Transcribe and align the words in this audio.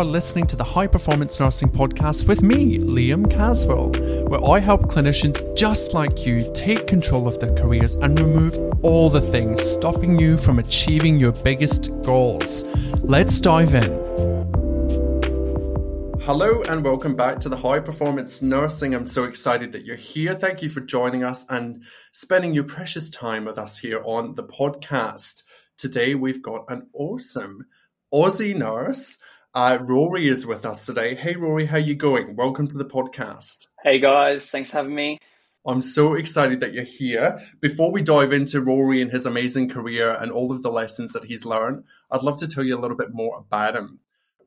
Are 0.00 0.04
listening 0.04 0.46
to 0.46 0.56
the 0.56 0.64
High 0.64 0.86
Performance 0.86 1.38
Nursing 1.38 1.68
Podcast 1.68 2.26
with 2.26 2.40
me, 2.40 2.78
Liam 2.78 3.30
Caswell, 3.30 3.90
where 4.30 4.42
I 4.42 4.58
help 4.58 4.84
clinicians 4.84 5.54
just 5.54 5.92
like 5.92 6.24
you 6.24 6.50
take 6.54 6.86
control 6.86 7.28
of 7.28 7.38
their 7.38 7.54
careers 7.54 7.96
and 7.96 8.18
remove 8.18 8.56
all 8.82 9.10
the 9.10 9.20
things 9.20 9.60
stopping 9.60 10.18
you 10.18 10.38
from 10.38 10.58
achieving 10.58 11.20
your 11.20 11.32
biggest 11.32 11.90
goals. 12.02 12.64
Let's 13.02 13.42
dive 13.42 13.74
in. 13.74 13.92
Hello 16.22 16.62
and 16.62 16.82
welcome 16.82 17.14
back 17.14 17.38
to 17.40 17.50
the 17.50 17.58
High 17.58 17.80
Performance 17.80 18.40
Nursing. 18.40 18.94
I'm 18.94 19.04
so 19.04 19.24
excited 19.24 19.70
that 19.72 19.84
you're 19.84 19.96
here. 19.96 20.32
Thank 20.32 20.62
you 20.62 20.70
for 20.70 20.80
joining 20.80 21.24
us 21.24 21.44
and 21.50 21.84
spending 22.12 22.54
your 22.54 22.64
precious 22.64 23.10
time 23.10 23.44
with 23.44 23.58
us 23.58 23.76
here 23.76 24.00
on 24.06 24.34
the 24.34 24.44
podcast. 24.44 25.42
Today 25.76 26.14
we've 26.14 26.40
got 26.40 26.64
an 26.70 26.88
awesome 26.94 27.66
Aussie 28.14 28.56
nurse. 28.56 29.20
Uh, 29.52 29.78
Rory 29.80 30.28
is 30.28 30.46
with 30.46 30.64
us 30.64 30.86
today. 30.86 31.16
Hey, 31.16 31.34
Rory, 31.34 31.66
how 31.66 31.76
you 31.76 31.96
going? 31.96 32.36
Welcome 32.36 32.68
to 32.68 32.78
the 32.78 32.84
podcast. 32.84 33.66
Hey, 33.82 33.98
guys. 33.98 34.48
Thanks 34.48 34.70
for 34.70 34.76
having 34.76 34.94
me. 34.94 35.18
I'm 35.66 35.80
so 35.80 36.14
excited 36.14 36.60
that 36.60 36.72
you're 36.72 36.84
here. 36.84 37.42
Before 37.60 37.90
we 37.90 38.00
dive 38.00 38.32
into 38.32 38.60
Rory 38.60 39.02
and 39.02 39.10
his 39.10 39.26
amazing 39.26 39.68
career 39.68 40.12
and 40.12 40.30
all 40.30 40.52
of 40.52 40.62
the 40.62 40.70
lessons 40.70 41.14
that 41.14 41.24
he's 41.24 41.44
learned, 41.44 41.82
I'd 42.12 42.22
love 42.22 42.36
to 42.38 42.46
tell 42.46 42.62
you 42.62 42.78
a 42.78 42.80
little 42.80 42.96
bit 42.96 43.12
more 43.12 43.38
about 43.38 43.74
him. 43.74 43.98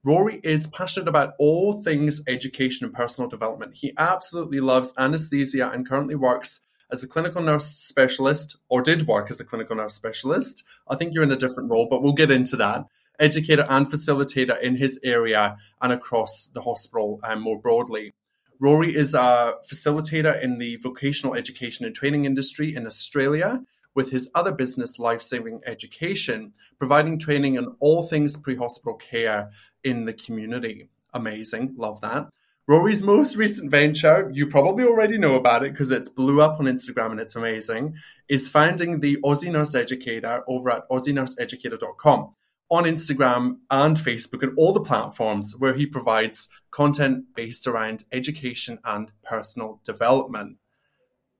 Rory 0.06 0.40
is 0.42 0.68
passionate 0.68 1.10
about 1.10 1.34
all 1.38 1.84
things 1.84 2.24
education 2.26 2.86
and 2.86 2.96
personal 2.96 3.30
development. 3.30 3.76
He 3.76 3.92
absolutely 3.98 4.62
loves 4.62 4.94
anesthesia 4.98 5.70
and 5.70 5.88
currently 5.88 6.16
works 6.16 6.66
as 6.90 7.04
a 7.04 7.10
clinical 7.10 7.42
nurse 7.42 7.66
specialist, 7.66 8.56
or 8.70 8.82
did 8.82 9.06
work 9.06 9.30
as 9.30 9.42
a 9.42 9.46
clinical 9.46 9.76
nurse 9.76 9.96
specialist. 9.96 10.64
I 10.88 10.96
think 10.96 11.14
you're 11.14 11.24
in 11.24 11.32
a 11.32 11.36
different 11.36 11.70
role, 11.70 11.90
but 11.92 12.02
we'll 12.02 12.14
get 12.14 12.32
into 12.32 12.56
that 12.56 12.86
educator 13.20 13.66
and 13.70 13.88
facilitator 13.88 14.60
in 14.62 14.76
his 14.76 15.00
area 15.04 15.58
and 15.82 15.94
across 15.94 16.48
the 16.48 16.62
hospital 16.62 17.20
um, 17.24 17.42
more 17.42 17.60
broadly. 17.60 18.14
Rory 18.60 18.96
is 18.96 19.14
a 19.14 19.56
facilitator 19.70 20.42
in 20.42 20.58
the 20.58 20.78
vocational 20.78 21.36
education 21.36 21.86
and 21.86 21.94
training 21.94 22.26
industry 22.26 22.76
in 22.76 22.88
Australia, 22.88 23.62
with 23.96 24.12
his 24.12 24.32
other 24.34 24.52
business, 24.52 24.98
Life 24.98 25.22
Saving 25.22 25.62
Education, 25.66 26.54
providing 26.80 27.20
training 27.20 27.56
in 27.56 27.76
all 27.80 28.04
things 28.04 28.38
pre 28.38 28.56
hospital 28.56 28.96
care 28.96 29.52
in 29.84 30.06
the 30.06 30.14
community. 30.14 30.90
Amazing, 31.14 31.76
love 31.78 32.02
that. 32.02 32.30
Rory's 32.66 33.04
most 33.04 33.36
recent 33.36 33.70
venture, 33.70 34.32
you 34.34 34.48
probably 34.48 34.86
already 34.86 35.18
know 35.18 35.36
about 35.36 35.66
it 35.66 35.74
because 35.74 35.92
it's 35.92 36.08
blew 36.08 36.42
up 36.42 36.60
on 36.60 36.66
Instagram 36.66 37.12
and 37.12 37.20
it's 37.20 37.36
amazing, 37.36 37.96
is 38.30 38.48
founding 38.48 39.02
the 39.02 39.18
Aussie 39.18 39.52
Nurse 39.52 39.76
Educator 39.76 40.44
over 40.48 40.70
at 40.70 40.90
aussienurseeducator.com 40.90 42.34
on 42.74 42.86
Instagram 42.86 43.58
and 43.70 43.98
Facebook 43.98 44.44
and 44.44 44.54
all 44.58 44.74
the 44.74 44.82
platforms 44.82 45.56
where 45.58 45.74
he 45.74 45.86
provides 45.86 46.50
content 46.72 47.26
based 47.36 47.68
around 47.68 48.04
education 48.12 48.80
and 48.84 49.12
personal 49.24 49.82
development. 49.84 50.58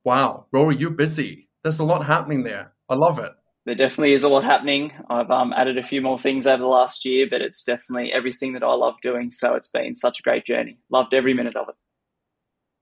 Wow, 0.04 0.48
Rory, 0.52 0.76
you're 0.76 0.92
busy. 0.92 1.50
There's 1.64 1.80
a 1.80 1.84
lot 1.84 2.06
happening 2.06 2.44
there. 2.44 2.74
I 2.90 2.96
love 2.96 3.20
it. 3.20 3.32
There 3.66 3.76
definitely 3.76 4.14
is 4.14 4.24
a 4.24 4.30
lot 4.30 4.44
happening. 4.44 4.92
I've 5.10 5.32
um, 5.32 5.54
added 5.54 5.78
a 5.78 5.88
few 5.88 6.02
more 6.02 6.20
things 6.20 6.46
over 6.46 6.62
the 6.62 6.68
last 6.68 7.06
year, 7.06 7.28
but 7.30 7.42
it's 7.42 7.64
definitely 7.64 8.12
everything 8.12 8.54
that 8.54 8.64
I 8.64 8.74
love 8.74 8.96
doing. 9.02 9.32
So 9.32 9.56
it's 9.56 9.70
been 9.70 9.96
such 9.96 10.20
a 10.20 10.24
great 10.24 10.46
journey. 10.46 10.80
Loved 10.90 11.14
every 11.14 11.34
minute 11.34 11.56
of 11.56 11.70
it. 11.70 11.76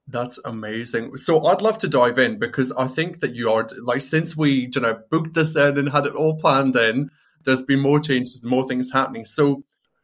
That's 0.08 0.40
amazing. 0.44 1.18
So 1.18 1.46
I'd 1.46 1.62
love 1.62 1.78
to 1.80 1.88
dive 1.88 2.18
in 2.18 2.40
because 2.40 2.72
I 2.72 2.88
think 2.88 3.20
that 3.20 3.36
you 3.36 3.52
are 3.52 3.68
like 3.84 4.02
since 4.02 4.36
we 4.36 4.70
you 4.74 4.82
know 4.82 5.00
booked 5.10 5.36
this 5.36 5.56
in 5.56 5.78
and 5.78 5.90
had 5.90 6.06
it 6.06 6.16
all 6.16 6.38
planned 6.38 6.76
in, 6.76 7.12
there's 7.44 7.64
been 7.64 7.80
more 7.80 8.00
changes, 8.00 8.44
more 8.44 8.68
things 8.68 8.92
happening. 8.92 9.26
So, 9.26 9.64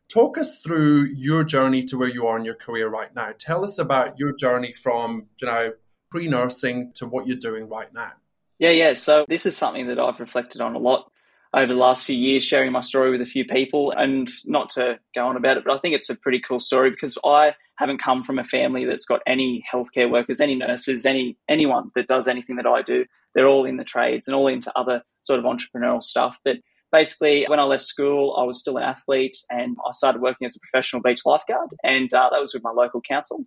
talk 0.10 0.38
us 0.38 0.62
through 0.62 1.06
your 1.16 1.44
journey 1.44 1.84
to 1.84 1.98
where 1.98 2.10
you 2.10 2.28
are 2.28 2.38
in 2.38 2.46
your 2.46 2.56
career 2.56 2.88
right 2.88 3.14
now. 3.14 3.34
Tell 3.38 3.64
us 3.64 3.78
about 3.78 4.18
your 4.18 4.34
journey 4.34 4.74
from, 4.74 5.28
you 5.42 5.48
know, 5.48 5.74
pre 6.10 6.28
nursing 6.28 6.92
to 6.96 7.08
what 7.08 7.28
you're 7.28 7.38
doing 7.38 7.68
right 7.68 7.94
now. 7.94 8.14
Yeah, 8.60 8.72
yeah. 8.72 8.94
So, 8.94 9.26
this 9.28 9.46
is 9.46 9.58
something 9.58 9.88
that 9.88 10.00
I've 10.00 10.20
reflected 10.20 10.62
on 10.62 10.76
a 10.76 10.80
lot 10.80 11.12
over 11.54 11.68
the 11.68 11.80
last 11.80 12.06
few 12.06 12.16
years, 12.16 12.44
sharing 12.44 12.72
my 12.72 12.82
story 12.82 13.12
with 13.12 13.22
a 13.22 13.26
few 13.26 13.46
people. 13.46 13.92
And 13.92 14.30
not 14.46 14.70
to 14.72 15.00
go 15.16 15.28
on 15.28 15.38
about 15.38 15.58
it, 15.58 15.64
but 15.66 15.74
I 15.74 15.78
think 15.78 15.96
it's 15.96 16.10
a 16.10 16.16
pretty 16.16 16.40
cool 16.40 16.60
story 16.60 16.90
because 16.90 17.18
I 17.24 17.56
haven't 17.76 18.02
come 18.02 18.24
from 18.24 18.40
a 18.40 18.44
family 18.44 18.86
that's 18.86 19.06
got 19.06 19.22
any 19.26 19.64
healthcare 19.72 20.10
workers, 20.10 20.42
any 20.42 20.56
nurses, 20.56 21.06
any 21.06 21.38
anyone 21.48 21.92
that 21.96 22.08
does 22.08 22.28
anything 22.28 22.58
that 22.58 22.68
I 22.68 22.82
do. 22.82 23.06
They're 23.34 23.48
all 23.48 23.66
in 23.66 23.78
the 23.78 23.84
trades 23.84 24.28
and 24.28 24.36
all 24.36 24.48
into 24.48 24.72
other 24.76 25.04
sort 25.22 25.40
of 25.40 25.46
entrepreneurial 25.46 26.02
stuff. 26.02 26.40
But 26.44 26.58
basically, 26.92 27.46
when 27.48 27.60
I 27.60 27.64
left 27.64 27.84
school, 27.84 28.36
I 28.40 28.44
was 28.44 28.60
still 28.60 28.78
an 28.78 28.84
athlete 28.84 29.36
and 29.50 29.76
I 29.86 29.92
started 29.92 30.22
working 30.22 30.46
as 30.46 30.56
a 30.56 30.60
professional 30.60 31.02
beach 31.02 31.22
lifeguard. 31.26 31.70
And 31.84 32.14
uh, 32.14 32.30
that 32.32 32.40
was 32.40 32.54
with 32.54 32.64
my 32.64 32.72
local 32.72 33.02
council. 33.02 33.46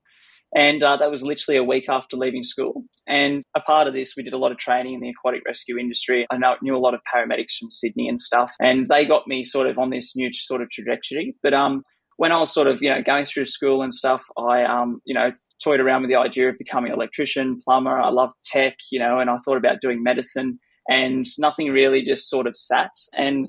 And 0.54 0.82
uh, 0.82 0.96
that 0.96 1.10
was 1.10 1.22
literally 1.22 1.58
a 1.58 1.64
week 1.64 1.88
after 1.88 2.16
leaving 2.16 2.42
school. 2.42 2.82
And 3.06 3.44
a 3.56 3.60
part 3.60 3.86
of 3.86 3.94
this, 3.94 4.14
we 4.16 4.24
did 4.24 4.32
a 4.32 4.38
lot 4.38 4.50
of 4.50 4.58
training 4.58 4.94
in 4.94 5.00
the 5.00 5.10
aquatic 5.10 5.42
rescue 5.46 5.78
industry. 5.78 6.26
I 6.30 6.38
know, 6.38 6.56
knew 6.60 6.76
a 6.76 6.78
lot 6.78 6.94
of 6.94 7.00
paramedics 7.14 7.56
from 7.58 7.70
Sydney 7.70 8.08
and 8.08 8.20
stuff. 8.20 8.52
And 8.58 8.88
they 8.88 9.04
got 9.04 9.28
me 9.28 9.44
sort 9.44 9.68
of 9.68 9.78
on 9.78 9.90
this 9.90 10.16
new 10.16 10.30
sort 10.32 10.60
of 10.60 10.70
trajectory. 10.70 11.36
But 11.42 11.54
um, 11.54 11.82
when 12.16 12.32
I 12.32 12.38
was 12.38 12.52
sort 12.52 12.66
of, 12.66 12.82
you 12.82 12.90
know, 12.90 13.00
going 13.00 13.26
through 13.26 13.44
school 13.44 13.80
and 13.80 13.94
stuff, 13.94 14.24
I, 14.36 14.64
um, 14.64 15.00
you 15.04 15.14
know, 15.14 15.30
toyed 15.62 15.80
around 15.80 16.02
with 16.02 16.10
the 16.10 16.18
idea 16.18 16.48
of 16.48 16.58
becoming 16.58 16.90
an 16.90 16.98
electrician, 16.98 17.60
plumber. 17.64 18.00
I 18.00 18.10
loved 18.10 18.34
tech, 18.44 18.74
you 18.90 18.98
know, 18.98 19.20
and 19.20 19.30
I 19.30 19.36
thought 19.44 19.56
about 19.56 19.80
doing 19.80 20.02
medicine 20.02 20.58
and 20.90 21.24
nothing 21.38 21.70
really 21.70 22.02
just 22.02 22.28
sort 22.28 22.48
of 22.48 22.56
sat. 22.56 22.90
And 23.14 23.46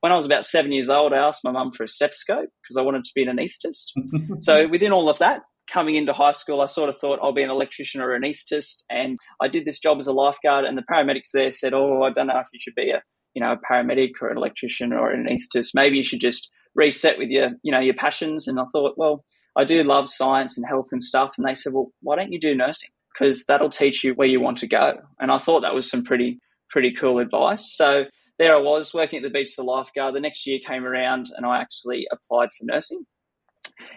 when 0.00 0.12
I 0.12 0.16
was 0.16 0.26
about 0.26 0.44
seven 0.44 0.72
years 0.72 0.90
old, 0.90 1.12
I 1.12 1.18
asked 1.18 1.44
my 1.44 1.52
mum 1.52 1.72
for 1.72 1.84
a 1.84 1.88
stethoscope 1.88 2.48
because 2.62 2.76
I 2.76 2.82
wanted 2.82 3.04
to 3.04 3.12
be 3.14 3.22
an 3.22 3.36
anaesthetist. 3.36 4.42
so 4.42 4.68
within 4.68 4.92
all 4.92 5.08
of 5.08 5.18
that, 5.18 5.42
coming 5.72 5.94
into 5.94 6.12
high 6.12 6.32
school, 6.32 6.60
I 6.60 6.66
sort 6.66 6.88
of 6.88 6.96
thought 6.96 7.20
I'll 7.22 7.32
be 7.32 7.44
an 7.44 7.50
electrician 7.50 8.00
or 8.00 8.12
an 8.12 8.22
anaesthetist. 8.22 8.82
And 8.90 9.18
I 9.40 9.46
did 9.46 9.66
this 9.66 9.78
job 9.78 9.98
as 9.98 10.08
a 10.08 10.12
lifeguard, 10.12 10.64
and 10.64 10.76
the 10.76 10.84
paramedics 10.90 11.30
there 11.32 11.52
said, 11.52 11.72
"Oh, 11.72 12.02
I 12.02 12.10
don't 12.10 12.26
know 12.26 12.40
if 12.40 12.48
you 12.52 12.58
should 12.60 12.74
be 12.74 12.90
a 12.90 13.02
you 13.34 13.40
know 13.40 13.52
a 13.52 13.72
paramedic 13.72 14.10
or 14.20 14.30
an 14.30 14.36
electrician 14.36 14.92
or 14.92 15.12
an 15.12 15.26
anaesthetist. 15.26 15.70
Maybe 15.74 15.96
you 15.96 16.04
should 16.04 16.20
just 16.20 16.50
reset 16.74 17.18
with 17.18 17.28
your 17.28 17.50
you 17.62 17.70
know 17.70 17.80
your 17.80 17.94
passions." 17.94 18.48
And 18.48 18.58
I 18.58 18.64
thought, 18.72 18.98
well, 18.98 19.24
I 19.56 19.64
do 19.64 19.84
love 19.84 20.08
science 20.08 20.58
and 20.58 20.66
health 20.66 20.88
and 20.90 21.02
stuff. 21.02 21.34
And 21.38 21.46
they 21.46 21.54
said, 21.54 21.72
"Well, 21.72 21.92
why 22.00 22.16
don't 22.16 22.32
you 22.32 22.40
do 22.40 22.54
nursing? 22.54 22.90
Because 23.14 23.44
that'll 23.46 23.70
teach 23.70 24.02
you 24.02 24.14
where 24.14 24.28
you 24.28 24.40
want 24.40 24.58
to 24.58 24.66
go." 24.66 24.94
And 25.20 25.30
I 25.30 25.38
thought 25.38 25.60
that 25.60 25.74
was 25.74 25.88
some 25.88 26.02
pretty 26.02 26.40
pretty 26.70 26.92
cool 26.92 27.18
advice. 27.18 27.74
So 27.74 28.04
there 28.38 28.54
I 28.54 28.60
was 28.60 28.94
working 28.94 29.18
at 29.18 29.22
the 29.22 29.30
beach 29.30 29.50
as 29.50 29.58
a 29.58 29.62
lifeguard. 29.62 30.14
The 30.14 30.20
next 30.20 30.46
year 30.46 30.58
came 30.66 30.84
around 30.84 31.30
and 31.36 31.44
I 31.44 31.60
actually 31.60 32.06
applied 32.10 32.48
for 32.58 32.64
nursing. 32.64 33.04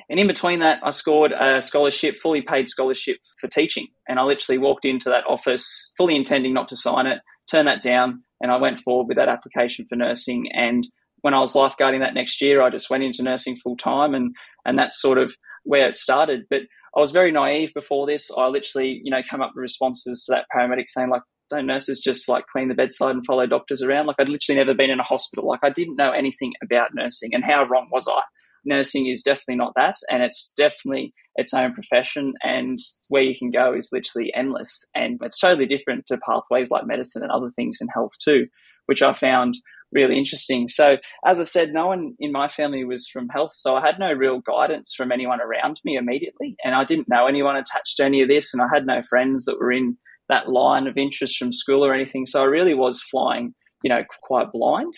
And 0.09 0.19
in 0.19 0.27
between 0.27 0.59
that, 0.59 0.79
I 0.83 0.91
scored 0.91 1.31
a 1.31 1.61
scholarship, 1.61 2.17
fully 2.17 2.41
paid 2.41 2.69
scholarship 2.69 3.17
for 3.39 3.47
teaching. 3.47 3.87
And 4.07 4.19
I 4.19 4.23
literally 4.23 4.57
walked 4.57 4.85
into 4.85 5.09
that 5.09 5.25
office 5.27 5.91
fully 5.97 6.15
intending 6.15 6.53
not 6.53 6.69
to 6.69 6.75
sign 6.75 7.05
it, 7.05 7.19
turned 7.49 7.67
that 7.67 7.81
down, 7.81 8.23
and 8.41 8.51
I 8.51 8.57
went 8.57 8.79
forward 8.79 9.07
with 9.07 9.17
that 9.17 9.29
application 9.29 9.85
for 9.87 9.95
nursing. 9.95 10.51
And 10.51 10.87
when 11.21 11.33
I 11.33 11.39
was 11.39 11.53
lifeguarding 11.53 11.99
that 11.99 12.13
next 12.13 12.41
year, 12.41 12.61
I 12.61 12.69
just 12.69 12.89
went 12.89 13.03
into 13.03 13.23
nursing 13.23 13.57
full 13.57 13.77
time, 13.77 14.13
and 14.13 14.35
and 14.65 14.77
that's 14.77 15.01
sort 15.01 15.17
of 15.17 15.33
where 15.63 15.87
it 15.87 15.95
started. 15.95 16.43
But 16.49 16.61
I 16.95 16.99
was 16.99 17.11
very 17.11 17.31
naive 17.31 17.73
before 17.73 18.05
this. 18.05 18.29
I 18.37 18.47
literally, 18.47 19.01
you 19.03 19.11
know, 19.11 19.21
came 19.23 19.41
up 19.41 19.51
with 19.55 19.61
responses 19.61 20.25
to 20.25 20.33
that 20.33 20.45
paramedic 20.55 20.85
saying 20.87 21.09
like, 21.09 21.23
don't 21.53 21.67
nurses 21.67 21.99
just 21.99 22.27
like 22.27 22.47
clean 22.47 22.67
the 22.67 22.75
bedside 22.75 23.15
and 23.15 23.25
follow 23.25 23.45
doctors 23.45 23.81
around? 23.81 24.07
Like 24.07 24.17
I'd 24.19 24.29
literally 24.29 24.59
never 24.59 24.73
been 24.73 24.89
in 24.89 24.99
a 24.99 25.03
hospital. 25.03 25.47
Like 25.47 25.63
I 25.63 25.69
didn't 25.69 25.95
know 25.95 26.11
anything 26.11 26.53
about 26.63 26.89
nursing 26.93 27.33
and 27.33 27.43
how 27.43 27.65
wrong 27.65 27.87
was 27.91 28.07
I? 28.07 28.21
nursing 28.65 29.07
is 29.07 29.23
definitely 29.23 29.55
not 29.55 29.73
that. 29.75 29.95
And 30.09 30.23
it's 30.23 30.53
definitely 30.55 31.13
its 31.35 31.53
own 31.53 31.73
profession. 31.73 32.33
And 32.43 32.79
where 33.09 33.23
you 33.23 33.37
can 33.37 33.51
go 33.51 33.73
is 33.73 33.89
literally 33.91 34.31
endless. 34.35 34.85
And 34.95 35.19
it's 35.21 35.39
totally 35.39 35.65
different 35.65 36.05
to 36.07 36.17
pathways 36.17 36.71
like 36.71 36.87
medicine 36.87 37.23
and 37.23 37.31
other 37.31 37.51
things 37.55 37.79
in 37.81 37.87
health 37.87 38.11
too, 38.23 38.47
which 38.85 39.01
I 39.01 39.13
found 39.13 39.55
really 39.91 40.17
interesting. 40.17 40.67
So, 40.67 40.97
as 41.25 41.39
I 41.39 41.43
said, 41.43 41.71
no 41.71 41.87
one 41.87 42.15
in 42.19 42.31
my 42.31 42.47
family 42.47 42.83
was 42.83 43.07
from 43.07 43.29
health, 43.29 43.51
so 43.53 43.75
I 43.75 43.85
had 43.85 43.99
no 43.99 44.11
real 44.11 44.39
guidance 44.39 44.93
from 44.95 45.11
anyone 45.11 45.39
around 45.39 45.79
me 45.85 45.97
immediately, 45.97 46.55
and 46.65 46.73
I 46.73 46.83
didn't 46.83 47.09
know 47.09 47.27
anyone 47.27 47.55
attached 47.55 47.97
to 47.97 48.03
any 48.03 48.23
of 48.23 48.27
this, 48.27 48.55
and 48.55 48.63
I 48.63 48.65
had 48.73 48.87
no 48.87 49.03
friends 49.07 49.45
that 49.45 49.59
were 49.59 49.71
in 49.71 49.97
that 50.33 50.49
line 50.49 50.87
of 50.87 50.97
interest 50.97 51.37
from 51.37 51.53
school 51.53 51.85
or 51.85 51.93
anything. 51.93 52.25
So 52.25 52.41
I 52.41 52.45
really 52.45 52.73
was 52.73 53.01
flying, 53.01 53.53
you 53.83 53.89
know, 53.89 54.03
quite 54.23 54.51
blind. 54.51 54.93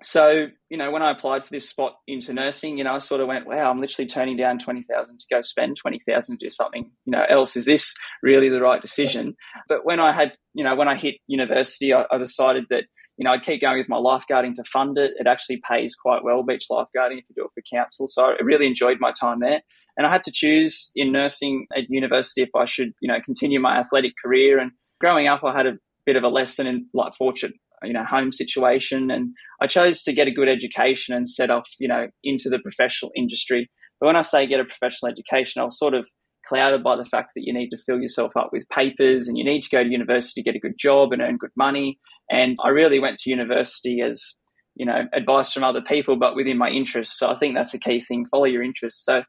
So, 0.00 0.46
you 0.70 0.78
know, 0.78 0.92
when 0.92 1.02
I 1.02 1.10
applied 1.10 1.44
for 1.44 1.50
this 1.50 1.68
spot 1.68 1.96
into 2.06 2.32
nursing, 2.32 2.78
you 2.78 2.84
know, 2.84 2.94
I 2.94 3.00
sort 3.00 3.20
of 3.20 3.26
went, 3.26 3.48
wow, 3.48 3.68
I'm 3.68 3.80
literally 3.80 4.06
turning 4.06 4.36
down 4.36 4.60
20,000 4.60 5.18
to 5.18 5.24
go 5.28 5.40
spend 5.40 5.76
20,000 5.76 6.38
to 6.38 6.46
do 6.46 6.50
something, 6.50 6.88
you 7.04 7.10
know, 7.10 7.24
else. 7.28 7.56
Is 7.56 7.64
this 7.64 7.92
really 8.22 8.48
the 8.48 8.60
right 8.60 8.80
decision? 8.80 9.34
But 9.68 9.84
when 9.84 9.98
I 9.98 10.12
had, 10.12 10.36
you 10.54 10.62
know, 10.62 10.76
when 10.76 10.86
I 10.86 10.96
hit 10.96 11.16
university, 11.26 11.92
I, 11.92 12.04
I 12.12 12.18
decided 12.18 12.66
that, 12.70 12.84
you 13.16 13.24
know, 13.24 13.32
I'd 13.32 13.42
keep 13.42 13.60
going 13.60 13.78
with 13.78 13.88
my 13.88 13.96
lifeguarding 13.96 14.54
to 14.54 14.62
fund 14.62 14.96
it. 14.98 15.14
It 15.18 15.26
actually 15.26 15.60
pays 15.68 15.96
quite 15.96 16.22
well, 16.22 16.44
beach 16.44 16.66
lifeguarding, 16.70 17.18
if 17.18 17.24
you 17.28 17.34
do 17.34 17.46
it 17.46 17.50
for 17.52 17.76
council. 17.76 18.06
So 18.06 18.26
I 18.26 18.36
really 18.40 18.68
enjoyed 18.68 18.98
my 19.00 19.10
time 19.10 19.40
there. 19.40 19.62
And 19.98 20.06
I 20.06 20.12
had 20.12 20.22
to 20.22 20.32
choose 20.32 20.92
in 20.94 21.10
nursing 21.10 21.66
at 21.76 21.90
university 21.90 22.42
if 22.42 22.50
I 22.56 22.64
should, 22.64 22.92
you 23.00 23.08
know, 23.08 23.18
continue 23.22 23.60
my 23.60 23.78
athletic 23.78 24.12
career. 24.24 24.58
And 24.58 24.70
growing 25.00 25.26
up, 25.26 25.42
I 25.44 25.54
had 25.54 25.66
a 25.66 25.76
bit 26.06 26.14
of 26.14 26.22
a 26.22 26.28
lesson 26.28 26.68
in 26.68 26.86
like 26.94 27.12
fortune, 27.14 27.52
you 27.82 27.92
know, 27.92 28.04
home 28.04 28.30
situation. 28.30 29.10
And 29.10 29.34
I 29.60 29.66
chose 29.66 30.02
to 30.02 30.12
get 30.12 30.28
a 30.28 30.32
good 30.32 30.48
education 30.48 31.14
and 31.14 31.28
set 31.28 31.50
off, 31.50 31.68
you 31.80 31.88
know, 31.88 32.06
into 32.22 32.48
the 32.48 32.60
professional 32.60 33.10
industry. 33.16 33.68
But 34.00 34.06
when 34.06 34.16
I 34.16 34.22
say 34.22 34.46
get 34.46 34.60
a 34.60 34.64
professional 34.64 35.10
education, 35.10 35.60
I 35.60 35.64
was 35.64 35.76
sort 35.78 35.94
of 35.94 36.08
clouded 36.48 36.84
by 36.84 36.96
the 36.96 37.04
fact 37.04 37.32
that 37.34 37.42
you 37.44 37.52
need 37.52 37.70
to 37.70 37.78
fill 37.84 38.00
yourself 38.00 38.32
up 38.36 38.50
with 38.52 38.68
papers 38.68 39.26
and 39.26 39.36
you 39.36 39.44
need 39.44 39.62
to 39.62 39.68
go 39.68 39.82
to 39.82 39.90
university 39.90 40.40
to 40.40 40.44
get 40.44 40.56
a 40.56 40.60
good 40.60 40.78
job 40.78 41.12
and 41.12 41.20
earn 41.20 41.36
good 41.36 41.50
money. 41.56 41.98
And 42.30 42.56
I 42.64 42.68
really 42.68 43.00
went 43.00 43.18
to 43.18 43.30
university 43.30 44.00
as, 44.00 44.36
you 44.76 44.86
know, 44.86 45.02
advice 45.12 45.52
from 45.52 45.64
other 45.64 45.82
people, 45.82 46.16
but 46.16 46.36
within 46.36 46.56
my 46.56 46.68
interests. 46.68 47.18
So 47.18 47.28
I 47.28 47.36
think 47.36 47.56
that's 47.56 47.74
a 47.74 47.80
key 47.80 48.00
thing. 48.00 48.24
Follow 48.26 48.44
your 48.44 48.62
interests. 48.62 49.04
So 49.04 49.24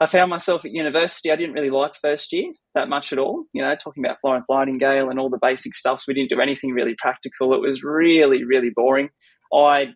I 0.00 0.06
found 0.06 0.30
myself 0.30 0.64
at 0.64 0.72
university. 0.72 1.30
I 1.30 1.36
didn't 1.36 1.54
really 1.54 1.70
like 1.70 1.96
first 1.96 2.32
year 2.32 2.52
that 2.74 2.88
much 2.88 3.12
at 3.12 3.18
all. 3.18 3.44
You 3.52 3.62
know, 3.62 3.74
talking 3.74 4.04
about 4.04 4.20
Florence 4.20 4.46
Nightingale 4.48 5.10
and 5.10 5.18
all 5.18 5.30
the 5.30 5.38
basic 5.40 5.74
stuff. 5.74 5.98
So 6.00 6.04
we 6.08 6.14
didn't 6.14 6.30
do 6.30 6.40
anything 6.40 6.70
really 6.70 6.94
practical. 6.96 7.52
It 7.54 7.60
was 7.60 7.82
really, 7.82 8.44
really 8.44 8.70
boring. 8.74 9.10
I 9.52 9.94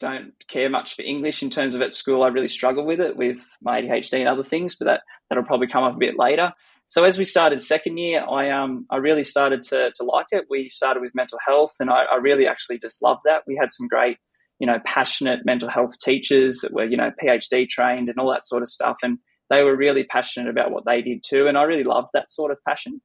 don't 0.00 0.32
care 0.48 0.70
much 0.70 0.94
for 0.94 1.02
English 1.02 1.42
in 1.42 1.50
terms 1.50 1.74
of 1.74 1.82
at 1.82 1.92
school. 1.92 2.22
I 2.22 2.28
really 2.28 2.48
struggle 2.48 2.86
with 2.86 3.00
it 3.00 3.16
with 3.16 3.44
my 3.60 3.80
ADHD 3.82 4.20
and 4.20 4.28
other 4.28 4.44
things, 4.44 4.76
but 4.76 4.86
that 4.86 5.02
that'll 5.28 5.44
probably 5.44 5.66
come 5.66 5.84
up 5.84 5.94
a 5.94 5.98
bit 5.98 6.18
later. 6.18 6.52
So 6.86 7.04
as 7.04 7.18
we 7.18 7.26
started 7.26 7.60
second 7.62 7.98
year, 7.98 8.24
I 8.24 8.50
um 8.50 8.86
I 8.90 8.96
really 8.96 9.24
started 9.24 9.62
to 9.64 9.90
to 9.94 10.04
like 10.04 10.26
it. 10.30 10.46
We 10.48 10.68
started 10.70 11.00
with 11.00 11.14
mental 11.14 11.38
health, 11.46 11.74
and 11.80 11.90
I, 11.90 12.04
I 12.04 12.16
really 12.16 12.46
actually 12.46 12.78
just 12.78 13.02
loved 13.02 13.20
that. 13.24 13.42
We 13.46 13.56
had 13.60 13.72
some 13.72 13.88
great, 13.88 14.16
you 14.58 14.66
know, 14.66 14.78
passionate 14.84 15.44
mental 15.44 15.68
health 15.68 15.98
teachers 16.00 16.58
that 16.58 16.72
were 16.72 16.84
you 16.84 16.96
know 16.96 17.10
PhD 17.22 17.68
trained 17.68 18.08
and 18.08 18.18
all 18.18 18.32
that 18.32 18.44
sort 18.44 18.62
of 18.62 18.68
stuff, 18.68 18.98
and 19.02 19.18
they 19.50 19.62
were 19.62 19.76
really 19.76 20.04
passionate 20.04 20.50
about 20.50 20.70
what 20.70 20.84
they 20.84 21.02
did 21.02 21.22
too. 21.26 21.46
And 21.46 21.56
I 21.56 21.62
really 21.62 21.84
loved 21.84 22.10
that 22.14 22.30
sort 22.30 22.50
of 22.50 22.58
passion. 22.66 23.00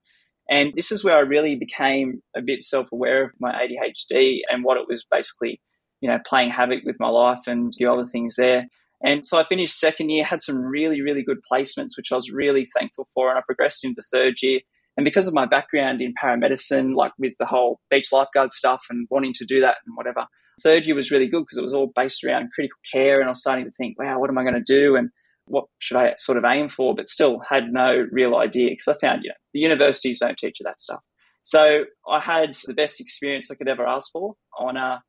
And 0.49 0.73
this 0.75 0.91
is 0.91 1.05
where 1.05 1.15
I 1.15 1.21
really 1.21 1.55
became 1.55 2.21
a 2.35 2.41
bit 2.41 2.63
self 2.63 2.91
aware 2.91 3.23
of 3.23 3.31
my 3.39 3.51
ADHD 3.51 4.39
and 4.49 4.63
what 4.63 4.77
it 4.77 4.87
was 4.89 5.05
basically 5.09 5.61
you 6.03 6.09
know, 6.09 6.19
playing 6.25 6.49
havoc 6.49 6.83
with 6.83 6.97
my 6.99 7.07
life 7.07 7.47
and 7.47 7.73
the 7.79 7.85
other 7.85 8.03
things 8.05 8.35
there. 8.35 8.65
And 9.05 9.25
so 9.25 9.37
I 9.37 9.45
finished 9.47 9.79
second 9.79 10.09
year, 10.09 10.25
had 10.25 10.41
some 10.41 10.57
really, 10.57 11.01
really 11.01 11.23
good 11.23 11.39
placements, 11.49 11.95
which 11.95 12.11
I 12.11 12.17
was 12.17 12.29
really 12.29 12.67
thankful 12.77 13.07
for. 13.13 13.29
And 13.29 13.39
I 13.39 13.41
progressed 13.45 13.85
into 13.85 14.01
third 14.01 14.41
year. 14.41 14.59
And 14.97 15.05
because 15.05 15.29
of 15.29 15.33
my 15.33 15.45
background 15.45 16.01
in 16.01 16.13
paramedicine, 16.21 16.93
like 16.93 17.13
with 17.17 17.31
the 17.39 17.45
whole 17.45 17.79
beach 17.89 18.09
lifeguard 18.11 18.51
stuff 18.51 18.83
and 18.89 19.07
wanting 19.09 19.31
to 19.35 19.45
do 19.45 19.61
that 19.61 19.77
and 19.85 19.95
whatever, 19.95 20.25
third 20.63 20.87
year 20.87 20.95
was 20.95 21.11
really 21.11 21.27
good 21.27 21.43
because 21.43 21.57
it 21.57 21.63
was 21.63 21.73
all 21.73 21.91
based 21.95 22.23
around 22.23 22.49
critical 22.53 22.79
care. 22.91 23.19
And 23.19 23.27
I 23.27 23.31
was 23.31 23.41
starting 23.41 23.65
to 23.65 23.71
think, 23.71 23.99
wow, 23.99 24.19
what 24.19 24.29
am 24.29 24.37
I 24.37 24.43
going 24.43 24.55
to 24.55 24.61
do? 24.61 24.95
And 24.95 25.09
what 25.45 25.65
should 25.79 25.97
I 25.97 26.15
sort 26.17 26.37
of 26.37 26.45
aim 26.45 26.69
for? 26.69 26.95
But 26.95 27.09
still 27.09 27.41
had 27.47 27.71
no 27.71 28.07
real 28.11 28.35
idea 28.35 28.69
because 28.69 28.87
I 28.87 28.99
found, 28.99 29.23
you 29.23 29.29
know, 29.29 29.35
the 29.53 29.59
universities 29.59 30.19
don't 30.19 30.37
teach 30.37 30.59
you 30.59 30.63
that 30.63 30.79
stuff. 30.79 31.01
So 31.43 31.83
I 32.09 32.21
had 32.21 32.55
the 32.65 32.73
best 32.73 33.01
experience 33.01 33.51
I 33.51 33.55
could 33.55 33.67
ever 33.67 33.85
ask 33.85 34.11
for 34.11 34.35
on 34.57 34.77
a 34.77 35.03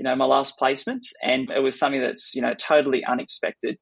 you 0.00 0.04
know, 0.04 0.16
my 0.16 0.24
last 0.24 0.58
placement. 0.58 1.06
And 1.22 1.50
it 1.50 1.58
was 1.58 1.78
something 1.78 2.00
that's, 2.00 2.34
you 2.34 2.40
know, 2.40 2.54
totally 2.54 3.04
unexpected. 3.04 3.76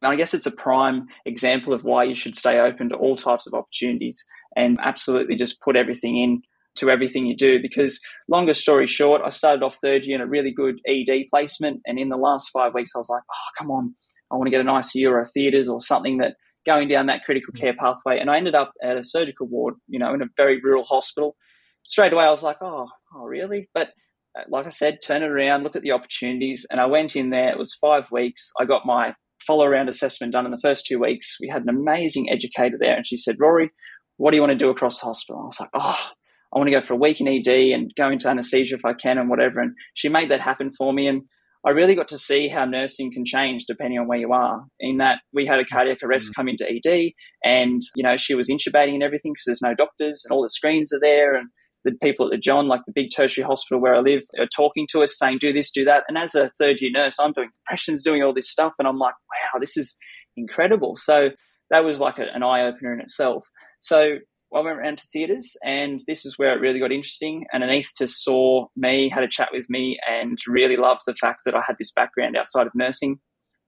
And 0.00 0.12
I 0.12 0.14
guess 0.14 0.32
it's 0.32 0.46
a 0.46 0.52
prime 0.52 1.08
example 1.26 1.72
of 1.72 1.82
why 1.82 2.04
you 2.04 2.14
should 2.14 2.36
stay 2.36 2.60
open 2.60 2.90
to 2.90 2.94
all 2.94 3.16
types 3.16 3.44
of 3.44 3.54
opportunities 3.54 4.24
and 4.54 4.78
absolutely 4.80 5.34
just 5.34 5.60
put 5.60 5.74
everything 5.74 6.16
in 6.16 6.42
to 6.78 6.90
everything 6.90 7.26
you 7.26 7.36
do. 7.36 7.60
Because, 7.60 8.00
longer 8.28 8.54
story 8.54 8.86
short, 8.86 9.22
I 9.24 9.30
started 9.30 9.62
off 9.62 9.76
third 9.76 10.04
year 10.04 10.16
in 10.16 10.22
a 10.22 10.26
really 10.26 10.52
good 10.52 10.80
ED 10.86 11.26
placement. 11.30 11.80
And 11.86 11.98
in 11.98 12.08
the 12.08 12.16
last 12.16 12.50
five 12.50 12.74
weeks, 12.74 12.92
I 12.94 12.98
was 12.98 13.08
like, 13.08 13.22
oh, 13.30 13.50
come 13.58 13.70
on, 13.70 13.94
I 14.30 14.36
want 14.36 14.46
to 14.46 14.50
get 14.50 14.60
an 14.60 14.66
ICU 14.66 15.10
or 15.10 15.20
a 15.20 15.26
theatres 15.26 15.68
or 15.68 15.80
something 15.80 16.18
that 16.18 16.34
going 16.66 16.88
down 16.88 17.06
that 17.06 17.24
critical 17.24 17.52
care 17.54 17.74
pathway. 17.78 18.18
And 18.18 18.30
I 18.30 18.36
ended 18.36 18.54
up 18.54 18.72
at 18.82 18.98
a 18.98 19.04
surgical 19.04 19.46
ward, 19.46 19.74
you 19.86 19.98
know, 19.98 20.12
in 20.12 20.22
a 20.22 20.28
very 20.36 20.60
rural 20.60 20.84
hospital. 20.84 21.36
Straight 21.84 22.12
away, 22.12 22.24
I 22.24 22.30
was 22.30 22.42
like, 22.42 22.58
oh, 22.60 22.88
oh 23.14 23.24
really? 23.24 23.68
But 23.72 23.90
uh, 24.38 24.42
like 24.48 24.66
I 24.66 24.70
said, 24.70 24.98
turn 25.02 25.22
it 25.22 25.30
around, 25.30 25.62
look 25.62 25.76
at 25.76 25.82
the 25.82 25.92
opportunities. 25.92 26.66
And 26.70 26.80
I 26.80 26.86
went 26.86 27.16
in 27.16 27.30
there, 27.30 27.50
it 27.50 27.58
was 27.58 27.74
five 27.74 28.04
weeks. 28.10 28.50
I 28.60 28.64
got 28.64 28.84
my 28.84 29.14
follow 29.46 29.64
around 29.64 29.88
assessment 29.88 30.32
done 30.32 30.44
in 30.44 30.50
the 30.50 30.60
first 30.60 30.86
two 30.86 30.98
weeks. 30.98 31.36
We 31.40 31.48
had 31.48 31.62
an 31.62 31.70
amazing 31.70 32.30
educator 32.30 32.76
there, 32.78 32.96
and 32.96 33.06
she 33.06 33.16
said, 33.16 33.36
Rory, 33.38 33.70
what 34.18 34.30
do 34.30 34.36
you 34.36 34.42
want 34.42 34.52
to 34.52 34.58
do 34.58 34.70
across 34.70 35.00
the 35.00 35.06
hospital? 35.06 35.42
I 35.42 35.46
was 35.46 35.60
like, 35.60 35.70
oh, 35.74 36.10
I 36.54 36.58
want 36.58 36.68
to 36.68 36.80
go 36.80 36.84
for 36.84 36.94
a 36.94 36.98
week 36.98 37.20
in 37.20 37.28
ED 37.28 37.48
and 37.74 37.92
go 37.96 38.08
into 38.08 38.28
anesthesia 38.28 38.76
if 38.76 38.84
I 38.84 38.94
can 38.94 39.18
and 39.18 39.28
whatever. 39.28 39.60
And 39.60 39.74
she 39.94 40.08
made 40.08 40.30
that 40.30 40.40
happen 40.40 40.70
for 40.76 40.92
me. 40.92 41.06
And 41.06 41.22
I 41.66 41.70
really 41.70 41.94
got 41.94 42.08
to 42.08 42.18
see 42.18 42.48
how 42.48 42.64
nursing 42.64 43.12
can 43.12 43.24
change 43.24 43.64
depending 43.66 43.98
on 43.98 44.08
where 44.08 44.18
you 44.18 44.32
are. 44.32 44.64
In 44.80 44.98
that 44.98 45.20
we 45.32 45.44
had 45.44 45.60
a 45.60 45.64
cardiac 45.64 45.98
arrest 46.02 46.26
mm-hmm. 46.26 46.40
come 46.40 46.48
into 46.48 46.66
ED 46.66 47.12
and, 47.44 47.82
you 47.96 48.02
know, 48.02 48.16
she 48.16 48.34
was 48.34 48.48
intubating 48.48 48.94
and 48.94 49.02
everything 49.02 49.32
because 49.32 49.44
there's 49.46 49.62
no 49.62 49.74
doctors 49.74 50.22
and 50.24 50.34
all 50.34 50.42
the 50.42 50.50
screens 50.50 50.92
are 50.92 51.00
there. 51.00 51.36
And 51.36 51.48
the 51.84 51.92
people 52.02 52.26
at 52.26 52.32
the 52.32 52.38
John, 52.38 52.68
like 52.68 52.80
the 52.86 52.92
big 52.94 53.08
tertiary 53.14 53.44
hospital 53.44 53.80
where 53.80 53.94
I 53.94 54.00
live, 54.00 54.22
are 54.38 54.46
talking 54.46 54.86
to 54.92 55.02
us 55.02 55.18
saying, 55.18 55.38
do 55.40 55.52
this, 55.52 55.70
do 55.70 55.84
that. 55.84 56.04
And 56.08 56.16
as 56.16 56.34
a 56.34 56.50
third 56.58 56.80
year 56.80 56.90
nurse, 56.92 57.18
I'm 57.18 57.32
doing 57.32 57.50
compressions, 57.66 58.04
doing 58.04 58.22
all 58.22 58.34
this 58.34 58.50
stuff. 58.50 58.72
And 58.78 58.88
I'm 58.88 58.98
like, 58.98 59.14
wow, 59.14 59.60
this 59.60 59.76
is 59.76 59.96
incredible. 60.36 60.96
So 60.96 61.30
that 61.70 61.84
was 61.84 62.00
like 62.00 62.18
a, 62.18 62.26
an 62.34 62.42
eye 62.42 62.66
opener 62.66 62.94
in 62.94 63.00
itself. 63.00 63.44
So 63.80 64.18
I 64.54 64.60
went 64.60 64.78
around 64.78 64.98
to 64.98 65.06
theatres, 65.06 65.56
and 65.62 66.00
this 66.06 66.24
is 66.24 66.38
where 66.38 66.56
it 66.56 66.60
really 66.60 66.80
got 66.80 66.92
interesting. 66.92 67.44
And 67.52 67.62
anaesthetist 67.62 68.14
saw 68.14 68.66
me, 68.76 69.08
had 69.08 69.24
a 69.24 69.28
chat 69.28 69.48
with 69.52 69.66
me, 69.68 69.98
and 70.08 70.38
really 70.46 70.76
loved 70.76 71.02
the 71.06 71.14
fact 71.14 71.40
that 71.44 71.54
I 71.54 71.62
had 71.66 71.76
this 71.78 71.92
background 71.92 72.36
outside 72.36 72.66
of 72.66 72.74
nursing. 72.74 73.20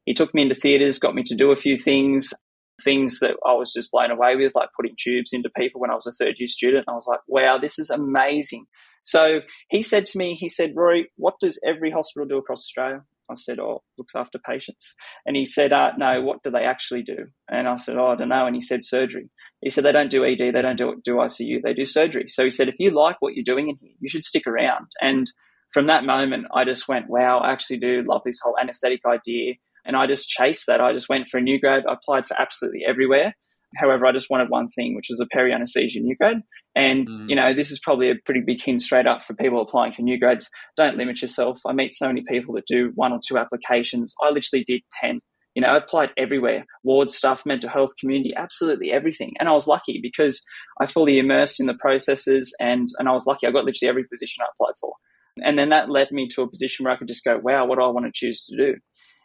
He 0.06 0.14
took 0.14 0.34
me 0.34 0.42
into 0.42 0.54
theatres, 0.54 0.98
got 0.98 1.14
me 1.14 1.22
to 1.24 1.34
do 1.34 1.52
a 1.52 1.56
few 1.56 1.76
things, 1.76 2.32
things 2.82 3.20
that 3.20 3.36
I 3.46 3.52
was 3.52 3.72
just 3.72 3.90
blown 3.90 4.10
away 4.10 4.36
with, 4.36 4.52
like 4.54 4.70
putting 4.74 4.96
tubes 4.98 5.32
into 5.32 5.50
people 5.50 5.80
when 5.80 5.90
I 5.90 5.94
was 5.94 6.06
a 6.06 6.12
third 6.12 6.36
year 6.38 6.48
student. 6.48 6.84
And 6.86 6.92
I 6.92 6.96
was 6.96 7.06
like, 7.06 7.20
wow, 7.28 7.58
this 7.58 7.78
is 7.78 7.90
amazing. 7.90 8.64
So 9.02 9.40
he 9.68 9.82
said 9.82 10.06
to 10.06 10.18
me, 10.18 10.34
he 10.34 10.48
said, 10.48 10.72
Rory, 10.74 11.10
what 11.16 11.34
does 11.40 11.60
every 11.66 11.90
hospital 11.90 12.26
do 12.26 12.38
across 12.38 12.60
Australia? 12.60 13.02
I 13.30 13.34
said, 13.34 13.60
oh, 13.60 13.82
looks 13.96 14.16
after 14.16 14.38
patients. 14.38 14.96
And 15.24 15.36
he 15.36 15.46
said, 15.46 15.72
uh, 15.72 15.92
no, 15.96 16.20
what 16.20 16.42
do 16.42 16.50
they 16.50 16.64
actually 16.64 17.02
do? 17.02 17.26
And 17.48 17.68
I 17.68 17.76
said, 17.76 17.96
oh, 17.96 18.08
I 18.08 18.16
don't 18.16 18.28
know. 18.28 18.46
And 18.46 18.56
he 18.56 18.60
said, 18.60 18.84
surgery. 18.84 19.30
He 19.62 19.70
said, 19.70 19.84
they 19.84 19.92
don't 19.92 20.10
do 20.10 20.24
ED, 20.24 20.38
they 20.38 20.62
don't 20.62 20.76
do, 20.76 21.00
do 21.04 21.16
ICU, 21.16 21.62
they 21.62 21.74
do 21.74 21.84
surgery. 21.84 22.26
So 22.28 22.44
he 22.44 22.50
said, 22.50 22.68
if 22.68 22.76
you 22.78 22.90
like 22.90 23.16
what 23.20 23.34
you're 23.34 23.44
doing 23.44 23.68
in 23.68 23.76
here, 23.80 23.92
you 24.00 24.08
should 24.08 24.24
stick 24.24 24.46
around. 24.46 24.86
And 25.00 25.30
from 25.72 25.86
that 25.86 26.04
moment, 26.04 26.46
I 26.54 26.64
just 26.64 26.88
went, 26.88 27.08
wow, 27.08 27.38
I 27.38 27.52
actually 27.52 27.78
do 27.78 28.02
love 28.06 28.22
this 28.24 28.40
whole 28.42 28.56
anesthetic 28.60 29.00
idea. 29.06 29.54
And 29.84 29.96
I 29.96 30.06
just 30.06 30.28
chased 30.28 30.66
that. 30.66 30.80
I 30.80 30.92
just 30.92 31.08
went 31.08 31.28
for 31.28 31.38
a 31.38 31.42
new 31.42 31.60
grad. 31.60 31.84
I 31.88 31.94
applied 31.94 32.26
for 32.26 32.40
absolutely 32.40 32.84
everywhere. 32.86 33.34
However, 33.76 34.06
I 34.06 34.12
just 34.12 34.30
wanted 34.30 34.50
one 34.50 34.68
thing, 34.68 34.96
which 34.96 35.06
was 35.08 35.20
a 35.20 35.26
peri 35.26 35.52
anesthesia 35.52 36.00
new 36.00 36.16
grad. 36.16 36.42
And, 36.74 37.08
mm. 37.08 37.28
you 37.28 37.36
know, 37.36 37.54
this 37.54 37.70
is 37.70 37.78
probably 37.78 38.10
a 38.10 38.14
pretty 38.24 38.40
big 38.40 38.60
hint 38.60 38.82
straight 38.82 39.06
up 39.06 39.22
for 39.22 39.34
people 39.34 39.60
applying 39.60 39.92
for 39.92 40.02
new 40.02 40.18
grads. 40.18 40.50
Don't 40.76 40.96
limit 40.96 41.22
yourself. 41.22 41.60
I 41.66 41.72
meet 41.72 41.94
so 41.94 42.06
many 42.08 42.22
people 42.28 42.54
that 42.54 42.66
do 42.66 42.92
one 42.94 43.12
or 43.12 43.20
two 43.24 43.38
applications. 43.38 44.14
I 44.22 44.30
literally 44.30 44.64
did 44.64 44.82
10. 45.00 45.20
You 45.54 45.62
know, 45.62 45.68
I 45.68 45.78
applied 45.78 46.10
everywhere 46.16 46.64
ward 46.84 47.10
stuff, 47.10 47.44
mental 47.44 47.70
health, 47.70 47.96
community, 47.98 48.32
absolutely 48.36 48.92
everything. 48.92 49.32
And 49.38 49.48
I 49.48 49.52
was 49.52 49.66
lucky 49.66 49.98
because 50.00 50.42
I 50.80 50.86
fully 50.86 51.18
immersed 51.18 51.58
in 51.58 51.66
the 51.66 51.74
processes 51.74 52.54
and, 52.60 52.88
and 52.98 53.08
I 53.08 53.12
was 53.12 53.26
lucky. 53.26 53.46
I 53.46 53.50
got 53.50 53.64
literally 53.64 53.88
every 53.88 54.04
position 54.04 54.42
I 54.42 54.50
applied 54.54 54.74
for. 54.80 54.92
And 55.44 55.58
then 55.58 55.70
that 55.70 55.90
led 55.90 56.10
me 56.12 56.28
to 56.28 56.42
a 56.42 56.48
position 56.48 56.84
where 56.84 56.92
I 56.92 56.96
could 56.96 57.08
just 57.08 57.24
go, 57.24 57.38
wow, 57.42 57.64
what 57.66 57.78
do 57.78 57.84
I 57.84 57.88
want 57.88 58.06
to 58.06 58.12
choose 58.14 58.44
to 58.46 58.56
do? 58.56 58.76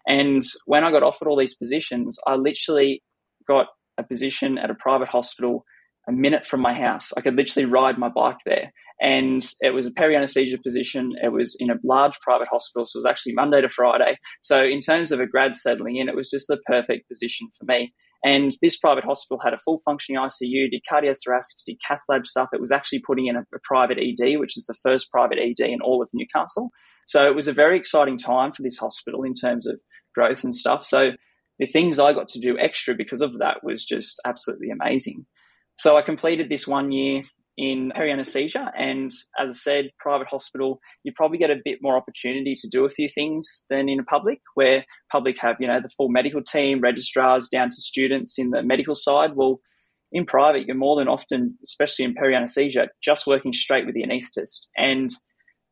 And 0.07 0.43
when 0.65 0.83
I 0.83 0.91
got 0.91 1.03
offered 1.03 1.27
all 1.27 1.37
these 1.37 1.55
positions, 1.55 2.17
I 2.27 2.35
literally 2.35 3.03
got 3.47 3.67
a 3.97 4.03
position 4.03 4.57
at 4.57 4.69
a 4.69 4.75
private 4.75 5.07
hospital 5.07 5.65
a 6.07 6.11
minute 6.11 6.45
from 6.45 6.61
my 6.61 6.73
house. 6.73 7.11
I 7.17 7.21
could 7.21 7.35
literally 7.35 7.65
ride 7.65 7.97
my 7.97 8.09
bike 8.09 8.37
there. 8.45 8.71
And 9.01 9.45
it 9.59 9.71
was 9.71 9.85
a 9.85 9.91
peri 9.91 10.15
anesthesia 10.15 10.57
position. 10.57 11.13
It 11.21 11.33
was 11.33 11.57
in 11.59 11.69
a 11.69 11.75
large 11.83 12.19
private 12.21 12.47
hospital. 12.49 12.85
So 12.85 12.97
it 12.97 12.99
was 12.99 13.05
actually 13.05 13.33
Monday 13.33 13.61
to 13.61 13.69
Friday. 13.69 14.17
So, 14.41 14.63
in 14.63 14.79
terms 14.79 15.11
of 15.11 15.19
a 15.19 15.27
grad 15.27 15.55
settling 15.55 15.97
in, 15.97 16.07
it 16.07 16.15
was 16.15 16.29
just 16.29 16.47
the 16.47 16.59
perfect 16.65 17.09
position 17.09 17.49
for 17.57 17.65
me. 17.65 17.93
And 18.23 18.53
this 18.61 18.77
private 18.77 19.03
hospital 19.03 19.39
had 19.43 19.53
a 19.53 19.57
full 19.57 19.81
functioning 19.85 20.19
ICU, 20.19 20.71
did 20.71 20.81
cardiothoracics, 20.89 21.63
did 21.65 21.77
cath 21.85 22.01
lab 22.07 22.25
stuff. 22.25 22.49
It 22.53 22.61
was 22.61 22.71
actually 22.71 22.99
putting 23.05 23.27
in 23.27 23.35
a, 23.35 23.41
a 23.41 23.59
private 23.63 23.99
ED, 23.99 24.39
which 24.39 24.57
is 24.57 24.65
the 24.65 24.77
first 24.81 25.11
private 25.11 25.37
ED 25.37 25.63
in 25.63 25.81
all 25.81 26.01
of 26.01 26.09
Newcastle. 26.13 26.71
So 27.05 27.27
it 27.27 27.35
was 27.35 27.47
a 27.47 27.53
very 27.53 27.77
exciting 27.77 28.17
time 28.17 28.51
for 28.51 28.63
this 28.63 28.77
hospital 28.77 29.23
in 29.23 29.33
terms 29.33 29.67
of 29.67 29.79
growth 30.15 30.43
and 30.43 30.55
stuff. 30.55 30.83
So 30.83 31.11
the 31.59 31.67
things 31.67 31.99
I 31.99 32.13
got 32.13 32.27
to 32.29 32.39
do 32.39 32.57
extra 32.57 32.95
because 32.95 33.21
of 33.21 33.37
that 33.39 33.63
was 33.63 33.85
just 33.85 34.19
absolutely 34.25 34.69
amazing. 34.71 35.25
So 35.75 35.97
I 35.97 36.01
completed 36.01 36.49
this 36.49 36.67
one 36.67 36.91
year 36.91 37.23
in 37.57 37.91
peri 37.95 38.11
anesthesia. 38.11 38.71
And 38.77 39.11
as 39.39 39.49
I 39.49 39.53
said, 39.53 39.91
private 39.99 40.27
hospital, 40.27 40.79
you 41.03 41.13
probably 41.15 41.37
get 41.37 41.51
a 41.51 41.61
bit 41.63 41.79
more 41.81 41.95
opportunity 41.95 42.55
to 42.55 42.67
do 42.67 42.85
a 42.85 42.89
few 42.89 43.07
things 43.07 43.65
than 43.69 43.87
in 43.87 43.99
a 43.99 44.03
public, 44.03 44.39
where 44.55 44.85
public 45.11 45.37
have, 45.39 45.57
you 45.59 45.67
know, 45.67 45.79
the 45.81 45.89
full 45.89 46.09
medical 46.09 46.41
team, 46.43 46.81
registrars 46.81 47.47
down 47.49 47.69
to 47.69 47.81
students 47.81 48.37
in 48.37 48.51
the 48.51 48.61
medical 48.61 48.95
side. 48.95 49.35
Well, 49.35 49.59
in 50.11 50.25
private, 50.25 50.65
you're 50.67 50.75
more 50.75 50.97
than 50.97 51.07
often, 51.07 51.57
especially 51.63 52.05
in 52.05 52.13
peri 52.13 52.35
anesthesia, 52.35 52.89
just 53.01 53.27
working 53.27 53.53
straight 53.53 53.85
with 53.85 53.95
the 53.95 54.03
anaesthetist. 54.03 54.67
And 54.77 55.11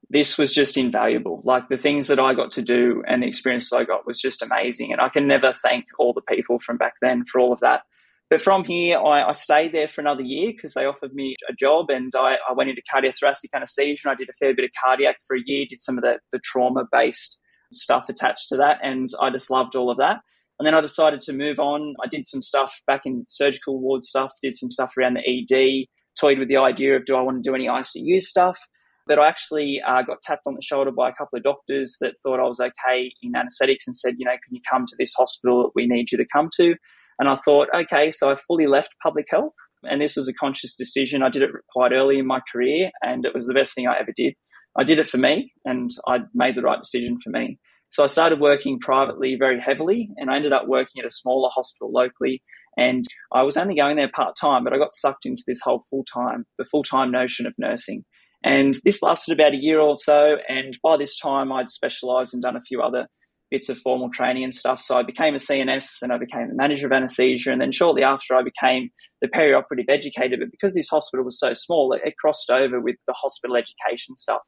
this 0.10 0.38
was 0.38 0.54
just 0.54 0.78
invaluable. 0.78 1.42
Like 1.46 1.70
the 1.70 1.78
things 1.78 2.08
that 2.08 2.20
I 2.20 2.34
got 2.34 2.52
to 2.54 2.62
do 2.62 3.04
and 3.08 3.24
the 3.24 3.28
experience 3.28 3.72
I 3.72 3.84
got 3.84 4.06
was 4.06 4.20
just 4.20 4.42
amazing. 4.42 4.92
And 4.92 5.02
I 5.02 5.10
can 5.10 5.28
never 5.28 5.54
thank 5.54 5.86
all 5.98 6.14
the 6.14 6.22
people 6.22 6.60
from 6.60 6.78
back 6.78 6.94
then 7.02 7.26
for 7.26 7.40
all 7.40 7.54
of 7.54 7.62
that. 7.62 7.84
But 8.30 8.42
from 8.42 8.64
here, 8.64 8.98
I, 8.98 9.30
I 9.30 9.34
stayed 9.34 9.74
there 9.74 9.88
for 9.88 10.02
another 10.02 10.24
year 10.24 10.52
because 10.56 10.74
they 10.74 10.86
offered 10.86 11.14
me 11.14 11.36
a 11.50 11.54
job 11.54 11.90
and 11.90 12.12
I, 12.16 12.36
I 12.50 12.54
went 12.54 12.70
into 12.70 12.82
cardiothoracic 12.94 13.50
anesthesia 13.54 14.08
and 14.08 14.12
I 14.12 14.16
did 14.16 14.30
a 14.30 14.34
fair 14.34 14.56
bit 14.56 14.66
of 14.66 14.72
cardiac 14.84 15.18
for 15.28 15.36
a 15.36 15.42
year, 15.46 15.66
did 15.70 15.80
some 15.80 15.98
of 15.98 16.04
the, 16.04 16.18
the 16.32 16.40
trauma 16.40 16.86
based 16.92 17.40
stuff 17.72 18.10
attached 18.10 18.50
to 18.50 18.58
that. 18.58 18.80
And 18.82 19.10
I 19.22 19.30
just 19.30 19.52
loved 19.52 19.76
all 19.76 19.92
of 19.92 19.98
that. 19.98 20.22
And 20.60 20.68
then 20.68 20.76
I 20.76 20.82
decided 20.82 21.22
to 21.22 21.34
move 21.34 21.60
on. 21.60 21.94
I 22.04 22.08
did 22.08 22.26
some 22.26 22.42
stuff 22.42 22.82
back 22.88 23.02
in 23.06 23.26
surgical 23.28 23.80
ward 23.80 24.04
stuff, 24.04 24.32
did 24.42 24.56
some 24.56 24.72
stuff 24.72 24.94
around 24.98 25.18
the 25.18 25.28
ED, 25.28 25.88
toyed 26.20 26.40
with 26.40 26.48
the 26.48 26.58
idea 26.58 26.96
of 26.96 27.06
do 27.06 27.16
I 27.16 27.22
want 27.22 27.44
to 27.44 27.50
do 27.50 27.56
any 27.56 27.68
ICU 27.68 28.22
stuff. 28.22 28.58
But 29.06 29.20
I 29.20 29.28
actually 29.28 29.82
uh, 29.86 30.02
got 30.04 30.22
tapped 30.22 30.48
on 30.48 30.56
the 30.56 30.62
shoulder 30.62 30.92
by 30.92 31.10
a 31.10 31.14
couple 31.14 31.38
of 31.38 31.44
doctors 31.44 31.98
that 32.00 32.14
thought 32.24 32.40
I 32.40 32.48
was 32.48 32.62
okay 32.62 33.12
in 33.22 33.36
anesthetics 33.36 33.86
and 33.86 33.96
said, 33.96 34.16
you 34.18 34.26
know, 34.26 34.32
can 34.32 34.56
you 34.56 34.62
come 34.70 34.86
to 34.86 34.96
this 34.98 35.14
hospital 35.14 35.64
that 35.64 35.72
we 35.76 35.88
need 35.88 36.12
you 36.12 36.18
to 36.18 36.26
come 36.32 36.50
to? 36.56 36.76
And 37.20 37.30
I 37.30 37.36
thought, 37.36 37.68
okay, 37.76 38.12
so 38.12 38.32
I 38.32 38.36
fully 38.36 38.68
left 38.68 38.96
public 39.04 39.28
health. 39.30 39.54
And 39.84 40.02
this 40.02 40.16
was 40.16 40.28
a 40.28 40.34
conscious 40.34 40.76
decision. 40.76 41.24
I 41.24 41.30
did 41.30 41.44
it 41.44 41.52
quite 41.72 41.92
early 41.92 42.20
in 42.20 42.28
my 42.28 42.42
career, 42.52 42.92
and 43.02 43.26
it 43.26 43.34
was 43.34 43.46
the 43.46 43.54
best 43.54 43.76
thing 43.76 43.88
I 43.88 44.00
ever 44.00 44.12
did. 44.16 44.34
I 44.78 44.84
did 44.84 45.00
it 45.00 45.08
for 45.08 45.18
me, 45.18 45.52
and 45.66 45.92
I 46.08 46.20
made 46.34 46.56
the 46.56 46.62
right 46.62 46.82
decision 46.82 47.18
for 47.24 47.30
me. 47.30 47.60
So 47.90 48.04
I 48.04 48.08
started 48.08 48.40
working 48.40 48.80
privately 48.80 49.36
very 49.38 49.60
heavily, 49.60 50.10
and 50.18 50.32
I 50.32 50.38
ended 50.38 50.54
up 50.54 50.68
working 50.68 51.02
at 51.02 51.08
a 51.08 51.12
smaller 51.12 51.50
hospital 51.54 51.92
locally. 51.92 52.42
And 52.76 53.04
I 53.32 53.44
was 53.44 53.56
only 53.56 53.76
going 53.76 53.98
there 53.98 54.10
part 54.10 54.36
time, 54.40 54.64
but 54.64 54.74
I 54.74 54.78
got 54.78 54.94
sucked 54.94 55.28
into 55.28 55.44
this 55.46 55.60
whole 55.62 55.84
full 55.90 56.04
time, 56.12 56.46
the 56.58 56.66
full 56.66 56.84
time 56.84 57.12
notion 57.12 57.46
of 57.46 57.54
nursing. 57.60 58.04
And 58.44 58.76
this 58.84 59.04
lasted 59.04 59.34
about 59.34 59.54
a 59.54 59.62
year 59.62 59.80
or 59.80 59.96
so. 59.96 60.38
And 60.50 60.78
by 60.84 60.98
this 60.98 61.18
time, 61.20 61.52
I'd 61.52 61.70
specialized 61.70 62.34
and 62.34 62.42
done 62.42 62.56
a 62.56 62.62
few 62.62 62.82
other 62.82 63.08
bits 63.54 63.70
of 63.70 63.78
formal 63.78 64.10
training 64.10 64.44
and 64.44 64.54
stuff. 64.54 64.82
So 64.82 64.98
I 64.98 65.04
became 65.04 65.36
a 65.36 65.38
CNS, 65.38 66.00
then 66.02 66.10
I 66.10 66.18
became 66.18 66.48
the 66.50 66.56
manager 66.56 66.88
of 66.88 66.92
anesthesia, 66.92 67.52
and 67.52 67.62
then 67.62 67.72
shortly 67.72 68.04
after 68.04 68.34
I 68.34 68.42
became 68.42 68.90
the 69.22 69.28
perioperative 69.28 69.86
educator. 69.90 70.38
But 70.40 70.50
because 70.50 70.74
this 70.74 70.90
hospital 70.90 71.24
was 71.24 71.40
so 71.40 71.54
small, 71.54 71.94
it, 71.94 72.02
it 72.04 72.18
crossed 72.18 72.50
over 72.50 72.82
with 72.82 72.96
the 73.06 73.14
hospital 73.14 73.56
education 73.56 74.16
stuff. 74.16 74.42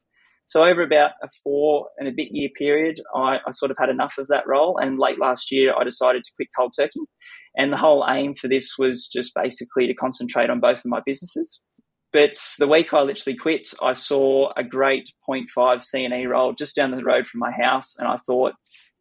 So 0.48 0.64
over 0.64 0.82
about 0.82 1.12
a 1.24 1.28
four 1.44 1.90
and 2.00 2.08
a 2.08 2.12
bit 2.12 2.30
year 2.32 2.50
period, 2.58 3.00
I, 3.16 3.38
I, 3.46 3.52
sort 3.52 3.70
of 3.70 3.78
had 3.80 3.90
enough 3.90 4.18
of 4.18 4.28
that 4.30 4.48
role. 4.48 4.80
And 4.80 4.98
late 4.98 5.20
last 5.20 5.52
year, 5.52 5.74
I 5.80 5.84
decided 5.84 6.24
to 6.24 6.32
quit 6.36 6.50
cold 6.58 6.74
turkey. 6.76 7.02
And 7.56 7.72
the 7.72 7.78
whole 7.78 8.06
aim 8.10 8.34
for 8.34 8.48
this 8.48 8.74
was 8.78 9.08
just 9.08 9.34
basically 9.36 9.86
to 9.86 9.94
concentrate 9.94 10.50
on 10.50 10.60
both 10.60 10.80
of 10.80 10.86
my 10.86 11.02
businesses. 11.06 11.62
But 12.12 12.38
the 12.60 12.68
week 12.68 12.94
I 12.94 13.02
literally 13.02 13.38
quit, 13.38 13.70
I 13.82 13.94
saw 13.94 14.52
a 14.56 14.64
great 14.64 15.12
0.5 15.30 15.48
CNE 15.58 16.30
role 16.30 16.54
just 16.54 16.76
down 16.76 16.92
the 16.92 17.04
road 17.04 17.28
from 17.28 17.40
my 17.40 17.52
house. 17.52 17.96
And 17.98 18.08
I 18.08 18.18
thought, 18.26 18.54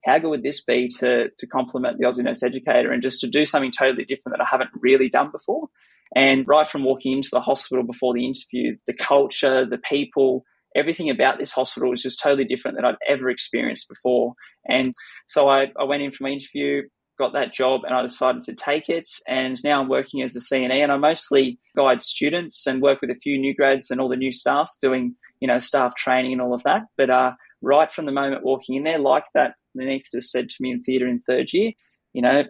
how 0.05 0.19
good 0.19 0.29
would 0.29 0.43
this 0.43 0.63
be 0.63 0.89
to 1.01 1.29
to 1.37 1.47
complement 1.47 1.99
the 1.99 2.05
Aussie 2.05 2.23
Nurse 2.23 2.43
Educator 2.43 2.93
and 2.93 3.03
just 3.03 3.21
to 3.21 3.27
do 3.27 3.45
something 3.45 3.73
totally 3.73 4.05
different 4.05 4.37
that 4.37 4.45
I 4.45 4.49
haven't 4.49 4.71
really 4.81 5.09
done 5.09 5.31
before? 5.31 5.69
And 6.15 6.47
right 6.47 6.67
from 6.67 6.85
walking 6.85 7.15
into 7.15 7.31
the 7.33 7.41
hospital 7.41 7.85
before 7.85 8.15
the 8.15 8.25
interview, 8.25 8.77
the 8.87 8.93
culture, 8.93 9.67
the 9.67 9.79
people, 9.79 10.45
everything 10.77 11.11
about 11.11 11.39
this 11.39 11.53
hospital 11.53 11.91
was 11.91 12.03
just 12.03 12.21
totally 12.23 12.45
different 12.45 12.77
than 12.77 12.85
I'd 12.85 12.97
ever 13.09 13.31
experienced 13.31 13.89
before. 13.89 14.35
And 14.69 14.95
so 15.27 15.49
I, 15.49 15.67
I 15.79 15.85
went 15.85 16.03
in 16.03 16.13
for 16.13 16.25
my 16.25 16.31
interview, 16.31 16.83
got 17.19 17.33
that 17.33 17.55
job, 17.55 17.83
and 17.85 17.95
I 17.95 18.03
decided 18.03 18.43
to 18.43 18.55
take 18.55 18.89
it. 18.89 19.09
And 19.27 19.57
now 19.65 19.81
I'm 19.81 19.89
working 19.89 20.23
as 20.23 20.37
a 20.37 20.41
CNE, 20.41 20.83
and 20.83 20.93
I 20.93 20.97
mostly 20.97 21.59
guide 21.77 22.03
students 22.03 22.67
and 22.67 22.83
work 22.83 23.01
with 23.01 23.11
a 23.11 23.19
few 23.21 23.39
new 23.39 23.55
grads 23.55 23.91
and 23.91 24.01
all 24.01 24.09
the 24.09 24.17
new 24.17 24.33
staff 24.33 24.71
doing, 24.81 25.17
you 25.41 25.49
know, 25.49 25.59
staff 25.59 25.95
training 25.97 26.33
and 26.33 26.41
all 26.41 26.55
of 26.55 26.63
that. 26.65 26.83
But 26.97 27.11
uh, 27.11 27.33
right 27.63 27.93
from 27.93 28.07
the 28.07 28.13
moment 28.13 28.45
walking 28.45 28.77
in 28.77 28.83
there, 28.83 28.99
like 28.99 29.25
that 29.35 29.55
anaesthetist 29.83 30.25
said 30.25 30.51
to 30.51 30.57
me 30.61 30.71
in 30.71 30.83
theatre 30.83 31.07
in 31.07 31.21
third 31.21 31.53
year, 31.53 31.73
you 32.13 32.23
know, 32.23 32.45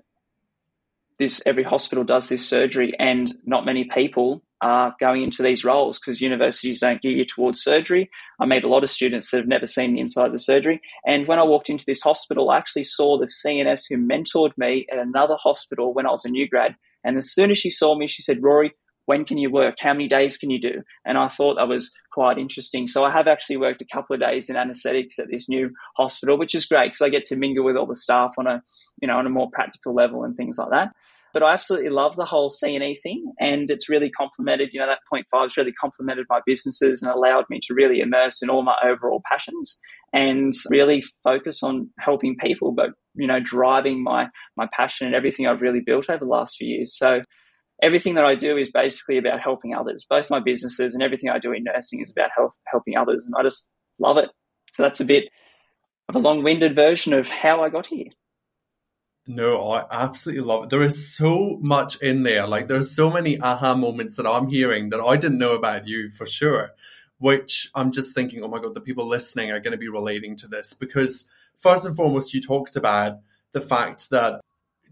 this 1.19 1.41
every 1.47 1.63
hospital 1.63 2.05
does 2.05 2.29
this 2.29 2.49
surgery, 2.49 2.93
and 2.99 3.33
not 3.45 3.65
many 3.65 3.85
people 3.85 4.43
are 4.61 4.97
going 4.99 5.23
into 5.23 5.43
these 5.43 5.65
roles 5.65 5.99
because 5.99 6.21
universities 6.21 6.81
don't 6.81 7.03
gear 7.03 7.13
you 7.13 7.25
towards 7.25 7.63
surgery. 7.63 8.11
I 8.41 8.47
meet 8.47 8.65
a 8.65 8.69
lot 8.69 8.83
of 8.83 8.91
students 8.91 9.31
that 9.31 9.37
have 9.39 9.47
never 9.47 9.67
seen 9.67 9.95
the 9.95 10.01
inside 10.01 10.27
of 10.27 10.33
the 10.33 10.39
surgery. 10.39 10.81
And 11.07 11.29
when 11.29 11.39
I 11.39 11.45
walked 11.45 11.69
into 11.69 11.85
this 11.87 12.01
hospital, 12.01 12.51
I 12.51 12.57
actually 12.57 12.85
saw 12.85 13.19
the 13.19 13.27
CNS 13.27 13.83
who 13.89 13.99
mentored 13.99 14.57
me 14.57 14.87
at 14.91 14.99
another 14.99 15.37
hospital 15.39 15.93
when 15.93 16.07
I 16.07 16.11
was 16.11 16.25
a 16.25 16.31
new 16.31 16.49
grad. 16.49 16.77
And 17.05 17.19
as 17.19 17.31
soon 17.31 17.51
as 17.51 17.59
she 17.59 17.69
saw 17.69 17.95
me, 17.95 18.07
she 18.07 18.23
said, 18.23 18.43
Rory, 18.43 18.73
when 19.07 19.25
can 19.25 19.39
you 19.39 19.51
work? 19.51 19.77
How 19.81 19.93
many 19.93 20.09
days 20.09 20.37
can 20.37 20.51
you 20.51 20.61
do? 20.61 20.83
And 21.05 21.19
I 21.19 21.29
thought 21.29 21.57
that 21.57 21.69
was 21.69 21.91
quite 22.13 22.39
interesting. 22.39 22.87
So 22.87 23.05
I 23.05 23.11
have 23.11 23.27
actually 23.27 23.57
worked 23.57 23.83
a 23.83 23.87
couple 23.93 24.15
of 24.15 24.21
days 24.21 24.49
in 24.49 24.57
anaesthetics 24.57 25.19
at 25.19 25.27
this 25.31 25.49
new 25.49 25.71
hospital, 25.97 26.39
which 26.39 26.55
is 26.55 26.65
great 26.65 26.93
because 26.93 27.05
I 27.05 27.09
get 27.09 27.25
to 27.27 27.37
mingle 27.37 27.65
with 27.65 27.77
all 27.77 27.87
the 27.87 27.97
staff 27.97 28.35
on 28.39 28.47
a, 28.47 28.63
you 29.01 29.09
know, 29.09 29.17
on 29.17 29.27
a 29.27 29.31
more 29.31 29.51
practical 29.53 29.95
level 29.95 30.25
and 30.25 30.37
things 30.37 30.59
like 30.59 30.71
that. 30.71 30.93
But 31.35 31.43
I 31.43 31.53
absolutely 31.53 31.91
love 31.91 32.15
the 32.15 32.25
whole 32.25 32.49
CNE 32.49 33.03
thing, 33.03 33.33
and 33.41 33.69
it's 33.69 33.89
really 33.89 34.09
complemented. 34.09 34.71
You 34.73 34.79
know, 34.79 34.87
that 34.87 35.01
point 35.11 35.27
five 35.29 35.47
has 35.47 35.57
really 35.57 35.73
complemented 35.73 36.27
my 36.31 36.39
businesses 36.47 37.03
and 37.03 37.11
allowed 37.11 37.47
me 37.51 37.59
to 37.65 37.75
really 37.75 37.99
immerse 37.99 38.41
in 38.41 38.51
all 38.51 38.63
my 38.63 38.77
overall 38.85 39.21
passions 39.29 39.81
and 40.13 40.55
really 40.71 41.03
focus 41.25 41.65
on 41.65 41.91
helping 41.99 42.37
people, 42.37 42.71
but 42.71 42.91
you 43.17 43.27
know, 43.27 43.41
driving 43.43 44.03
my 44.05 44.29
my 44.57 44.69
passion 44.73 45.09
and 45.09 45.17
everything 45.17 45.49
I've 45.49 45.61
really 45.61 45.83
built 45.85 46.09
over 46.09 46.25
the 46.25 46.31
last 46.31 46.55
few 46.57 46.69
years. 46.69 46.97
So 46.97 47.23
everything 47.83 48.15
that 48.15 48.25
I 48.25 48.35
do 48.35 48.57
is 48.57 48.71
basically 48.71 49.19
about 49.19 49.41
helping 49.41 49.75
others. 49.75 50.07
Both 50.09 50.31
my 50.31 50.41
businesses 50.41 50.95
and 50.95 51.03
everything 51.03 51.31
I 51.31 51.39
do 51.39 51.53
in 51.53 51.65
nursing 51.65 52.01
is 52.01 52.11
about 52.11 52.31
help, 52.37 52.53
helping 52.67 52.97
others. 52.97 53.25
And 53.25 53.35
I 53.39 53.43
just 53.43 53.67
love 53.99 54.17
it. 54.17 54.31
So 54.73 54.83
that's 54.83 55.01
a 55.01 55.05
bit 55.05 55.25
of 56.09 56.17
a 56.17 56.19
long 56.19 56.43
winded 56.43 56.75
version 56.75 57.13
of 57.13 57.29
how 57.29 57.63
I 57.63 57.69
got 57.69 57.87
here. 57.87 58.09
No, 59.27 59.71
I 59.71 59.87
absolutely 59.91 60.45
love 60.45 60.65
it. 60.65 60.71
There 60.71 60.83
is 60.83 61.17
so 61.17 61.59
much 61.63 61.97
in 62.03 62.25
there. 62.25 62.47
Like 62.47 62.67
there's 62.67 62.95
so 62.95 63.11
many 63.11 63.41
aha 63.41 63.75
moments 63.75 64.17
that 64.17 64.27
I'm 64.27 64.49
hearing 64.49 64.91
that 64.91 65.01
I 65.01 65.17
didn't 65.17 65.39
know 65.39 65.55
about 65.55 65.89
you 65.89 66.11
for 66.11 66.27
sure. 66.27 66.73
Which 67.19 67.71
I'm 67.75 67.91
just 67.91 68.15
thinking, 68.15 68.45
oh 68.45 68.49
my 68.49 68.61
god, 68.61 68.75
the 68.75 68.81
people 68.81 69.07
listening 69.07 69.51
are 69.51 69.61
going 69.61 69.73
to 69.73 69.79
be 69.79 69.89
relating 69.89 70.37
to 70.37 70.49
this 70.49 70.75
because 70.75 71.31
first 71.57 71.87
and 71.87 71.97
foremost, 71.97 72.35
you 72.35 72.41
talked 72.43 72.77
about 72.77 73.21
the 73.53 73.63
fact 73.63 74.11
that 74.11 74.41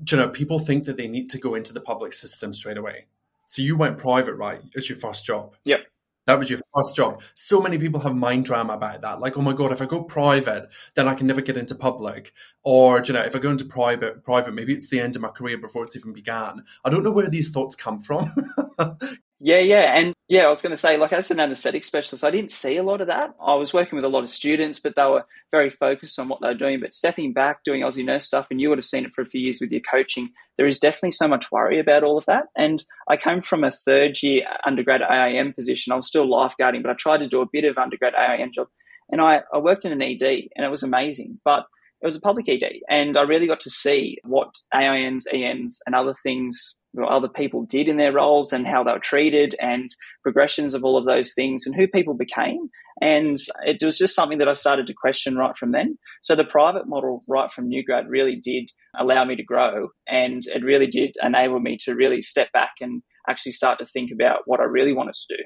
you 0.09 0.17
know, 0.17 0.29
people 0.29 0.59
think 0.59 0.85
that 0.85 0.97
they 0.97 1.09
need 1.09 1.29
to 1.31 1.39
go 1.39 1.55
into 1.55 1.73
the 1.73 1.81
public 1.81 2.13
system 2.13 2.53
straight 2.53 2.77
away. 2.77 3.07
So 3.47 3.63
you 3.63 3.77
went 3.77 3.99
private, 3.99 4.35
right, 4.35 4.61
as 4.77 4.89
your 4.89 4.99
first 4.99 5.27
job. 5.27 5.55
Yep. 5.65 5.81
That 6.27 6.39
was 6.39 6.49
your 6.49 6.61
first 6.75 6.95
job. 6.95 7.21
So 7.35 7.61
many 7.61 7.79
people 7.79 8.01
have 8.01 8.15
mind 8.15 8.45
drama 8.45 8.75
about 8.75 9.01
that. 9.03 9.21
Like, 9.21 9.37
oh 9.37 9.43
my 9.43 9.53
god, 9.53 9.73
if 9.73 9.83
I 9.83 9.87
go 9.87 10.05
private, 10.05 10.69
then 10.95 11.09
I 11.09 11.15
can 11.15 11.27
never 11.27 11.41
get 11.41 11.57
into 11.57 11.75
public. 11.75 12.33
Or, 12.63 13.03
you 13.05 13.13
know, 13.13 13.23
if 13.23 13.35
I 13.35 13.41
go 13.41 13.51
into 13.51 13.65
private, 13.65 14.23
private, 14.23 14.55
maybe 14.55 14.73
it's 14.73 14.89
the 14.89 15.01
end 15.01 15.17
of 15.17 15.23
my 15.23 15.29
career 15.29 15.59
before 15.59 15.83
it's 15.83 15.97
even 15.97 16.13
began. 16.13 16.63
I 16.85 16.91
don't 16.91 17.03
know 17.03 17.11
where 17.11 17.29
these 17.29 17.51
thoughts 17.51 17.75
come 17.75 18.01
from. 18.01 18.33
Yeah, 19.45 19.59
yeah. 19.59 19.99
And 19.99 20.15
yeah, 20.29 20.45
I 20.45 20.51
was 20.51 20.63
going 20.63 20.71
to 20.71 20.77
say, 20.77 20.97
like, 20.97 21.13
as 21.13 21.33
an 21.33 21.41
anesthetic 21.41 21.85
specialist, 21.85 22.23
I 22.23 22.31
didn't 22.31 22.53
see 22.53 22.77
a 22.77 22.83
lot 22.85 23.01
of 23.01 23.09
that. 23.09 23.35
I 23.45 23.57
was 23.57 23.75
working 23.75 23.97
with 23.97 24.05
a 24.05 24.09
lot 24.09 24.23
of 24.23 24.29
students, 24.31 24.79
but 24.79 24.95
they 24.95 25.03
were 25.03 25.25
very 25.51 25.69
focused 25.69 26.17
on 26.21 26.29
what 26.29 26.41
they 26.41 26.47
were 26.47 26.55
doing. 26.55 26.79
But 26.79 26.93
stepping 26.93 27.33
back, 27.33 27.65
doing 27.65 27.83
Aussie 27.83 28.05
nurse 28.05 28.25
stuff, 28.25 28.47
and 28.53 28.61
you 28.61 28.69
would 28.69 28.79
have 28.79 28.85
seen 28.85 29.05
it 29.05 29.13
for 29.13 29.21
a 29.21 29.27
few 29.27 29.41
years 29.41 29.59
with 29.61 29.73
your 29.73 29.81
coaching, 29.81 30.29
there 30.59 30.69
is 30.69 30.79
definitely 30.79 31.11
so 31.11 31.27
much 31.27 31.51
worry 31.51 31.81
about 31.81 32.05
all 32.05 32.17
of 32.17 32.25
that. 32.27 32.45
And 32.57 32.85
I 33.09 33.17
came 33.17 33.43
from 33.43 33.65
a 33.65 33.73
third 33.73 34.23
year 34.23 34.45
undergrad 34.65 35.03
AIN 35.03 35.55
position. 35.55 35.93
I 35.93 35.97
was 35.97 36.07
still 36.07 36.29
lifeguarding, 36.29 36.83
but 36.83 36.93
I 36.93 36.95
tried 36.95 37.19
to 37.19 37.29
do 37.29 37.41
a 37.41 37.49
bit 37.53 37.65
of 37.65 37.79
undergrad 37.79 38.15
AIN 38.15 38.53
job. 38.53 38.69
And 39.11 39.21
I, 39.21 39.41
I 39.53 39.59
worked 39.59 39.85
in 39.85 39.91
an 39.91 40.03
ED, 40.03 40.23
and 40.23 40.65
it 40.65 40.71
was 40.71 40.85
amazing. 40.85 41.41
But 41.45 41.65
it 42.01 42.07
was 42.07 42.15
a 42.15 42.21
public 42.21 42.49
ED. 42.49 42.63
And 42.89 43.19
I 43.19 43.23
really 43.23 43.49
got 43.49 43.61
to 43.63 43.71
see 43.71 44.19
what 44.23 44.55
AINs, 44.73 45.27
ENs, 45.33 45.81
and 45.85 45.97
other 45.97 46.15
things 46.23 46.79
other 47.01 47.29
people 47.29 47.65
did 47.65 47.89
in 47.89 47.97
their 47.97 48.13
roles 48.13 48.53
and 48.53 48.67
how 48.67 48.85
they 48.85 48.93
were 48.93 48.99
treated 48.99 49.57
and 49.61 49.95
progressions 50.23 50.75
of 50.75 50.85
all 50.85 50.99
of 50.99 51.07
those 51.07 51.33
things 51.35 51.67
and 51.67 51.75
who 51.75 51.89
people 51.89 52.15
became. 52.15 52.69
And 53.01 53.39
it 53.65 53.83
was 53.83 53.99
just 53.99 54.15
something 54.15 54.39
that 54.39 54.49
I 54.49 54.53
started 54.53 54.87
to 54.87 54.95
question 54.95 55.37
right 55.37 55.57
from 55.57 55.73
then. 55.73 55.99
So 56.21 56.35
the 56.35 56.45
private 56.45 56.87
model 56.87 57.21
right 57.29 57.51
from 57.51 57.69
new 57.69 57.83
grad 57.85 58.09
really 58.09 58.37
did 58.37 58.71
allow 58.99 59.25
me 59.25 59.37
to 59.37 59.43
grow 59.43 59.89
and 60.07 60.43
it 60.47 60.63
really 60.63 60.87
did 60.87 61.17
enable 61.23 61.61
me 61.61 61.79
to 61.85 61.95
really 61.95 62.21
step 62.21 62.53
back 62.53 62.73
and 62.81 63.03
actually 63.29 63.53
start 63.53 63.79
to 63.79 63.87
think 63.87 64.11
about 64.13 64.41
what 64.47 64.61
I 64.61 64.65
really 64.65 64.93
wanted 64.93 65.15
to 65.15 65.37
do. 65.37 65.43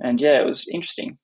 And 0.00 0.20
yeah, 0.20 0.40
it 0.40 0.46
was 0.46 0.66
interesting. 0.72 1.18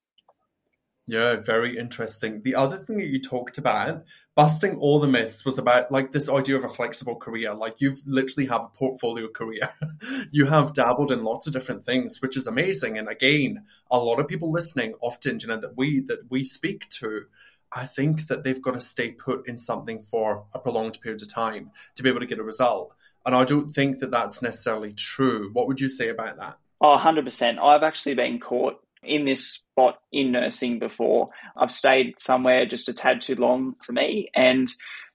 Yeah, 1.09 1.37
very 1.37 1.79
interesting. 1.79 2.43
The 2.43 2.57
other 2.57 2.77
thing 2.77 2.99
that 2.99 3.07
you 3.07 3.21
talked 3.21 3.59
about, 3.59 4.05
busting 4.35 4.77
all 4.79 4.99
the 4.99 5.07
myths, 5.07 5.45
was 5.45 5.57
about 5.57 5.93
like 5.93 6.11
this 6.11 6.29
idea 6.29 6.57
of 6.57 6.65
a 6.65 6.69
flexible 6.69 7.15
career. 7.15 7.55
Like 7.55 7.81
you've 7.81 8.01
literally 8.07 8.49
have 8.49 8.63
a 8.63 8.69
portfolio 8.69 9.29
career. 9.29 9.71
you 10.33 10.47
have 10.47 10.75
dabbled 10.75 11.13
in 11.13 11.23
lots 11.23 11.47
of 11.47 11.53
different 11.53 11.85
things, 11.85 12.21
which 12.21 12.37
is 12.37 12.49
amazing. 12.49 12.99
And 12.99 13.09
again, 13.09 13.65
a 13.89 13.99
lot 13.99 14.19
of 14.19 14.27
people 14.27 14.51
listening 14.51 14.95
often, 15.01 15.39
you 15.39 15.47
know, 15.47 15.61
that 15.61 15.77
we 15.77 16.01
that 16.01 16.29
we 16.29 16.43
speak 16.43 16.89
to, 16.89 17.27
I 17.71 17.87
think 17.87 18.27
that 18.27 18.43
they've 18.43 18.61
got 18.61 18.73
to 18.73 18.81
stay 18.81 19.13
put 19.13 19.49
in 19.49 19.59
something 19.59 20.03
for 20.03 20.47
a 20.53 20.59
prolonged 20.59 21.01
period 21.01 21.23
of 21.23 21.33
time 21.33 21.71
to 21.95 22.03
be 22.03 22.09
able 22.09 22.21
to 22.21 22.27
get 22.27 22.41
a 22.41 22.45
result. 22.45 22.93
And 23.25 23.35
I 23.35 23.45
don't 23.45 23.69
think 23.69 24.01
that 24.01 24.11
that's 24.11 24.43
necessarily 24.43 24.93
true. 24.93 25.51
What 25.53 25.69
would 25.69 25.81
you 25.81 25.89
say 25.89 26.09
about 26.09 26.39
that? 26.39 26.59
Oh, 26.81 26.99
100%. 26.99 27.59
I've 27.59 27.83
actually 27.83 28.15
been 28.15 28.39
caught 28.39 28.81
in 29.07 29.25
this 29.25 29.47
spot 29.47 29.99
in 30.13 30.33
nursing 30.33 30.79
before. 30.79 31.31
I've 31.57 31.73
stayed 31.73 32.19
somewhere 32.19 32.67
just 32.67 32.89
a 32.89 32.95
tad 32.95 33.21
too 33.21 33.35
long 33.35 33.75
for 33.83 33.93
me. 33.93 34.29
And 34.35 34.69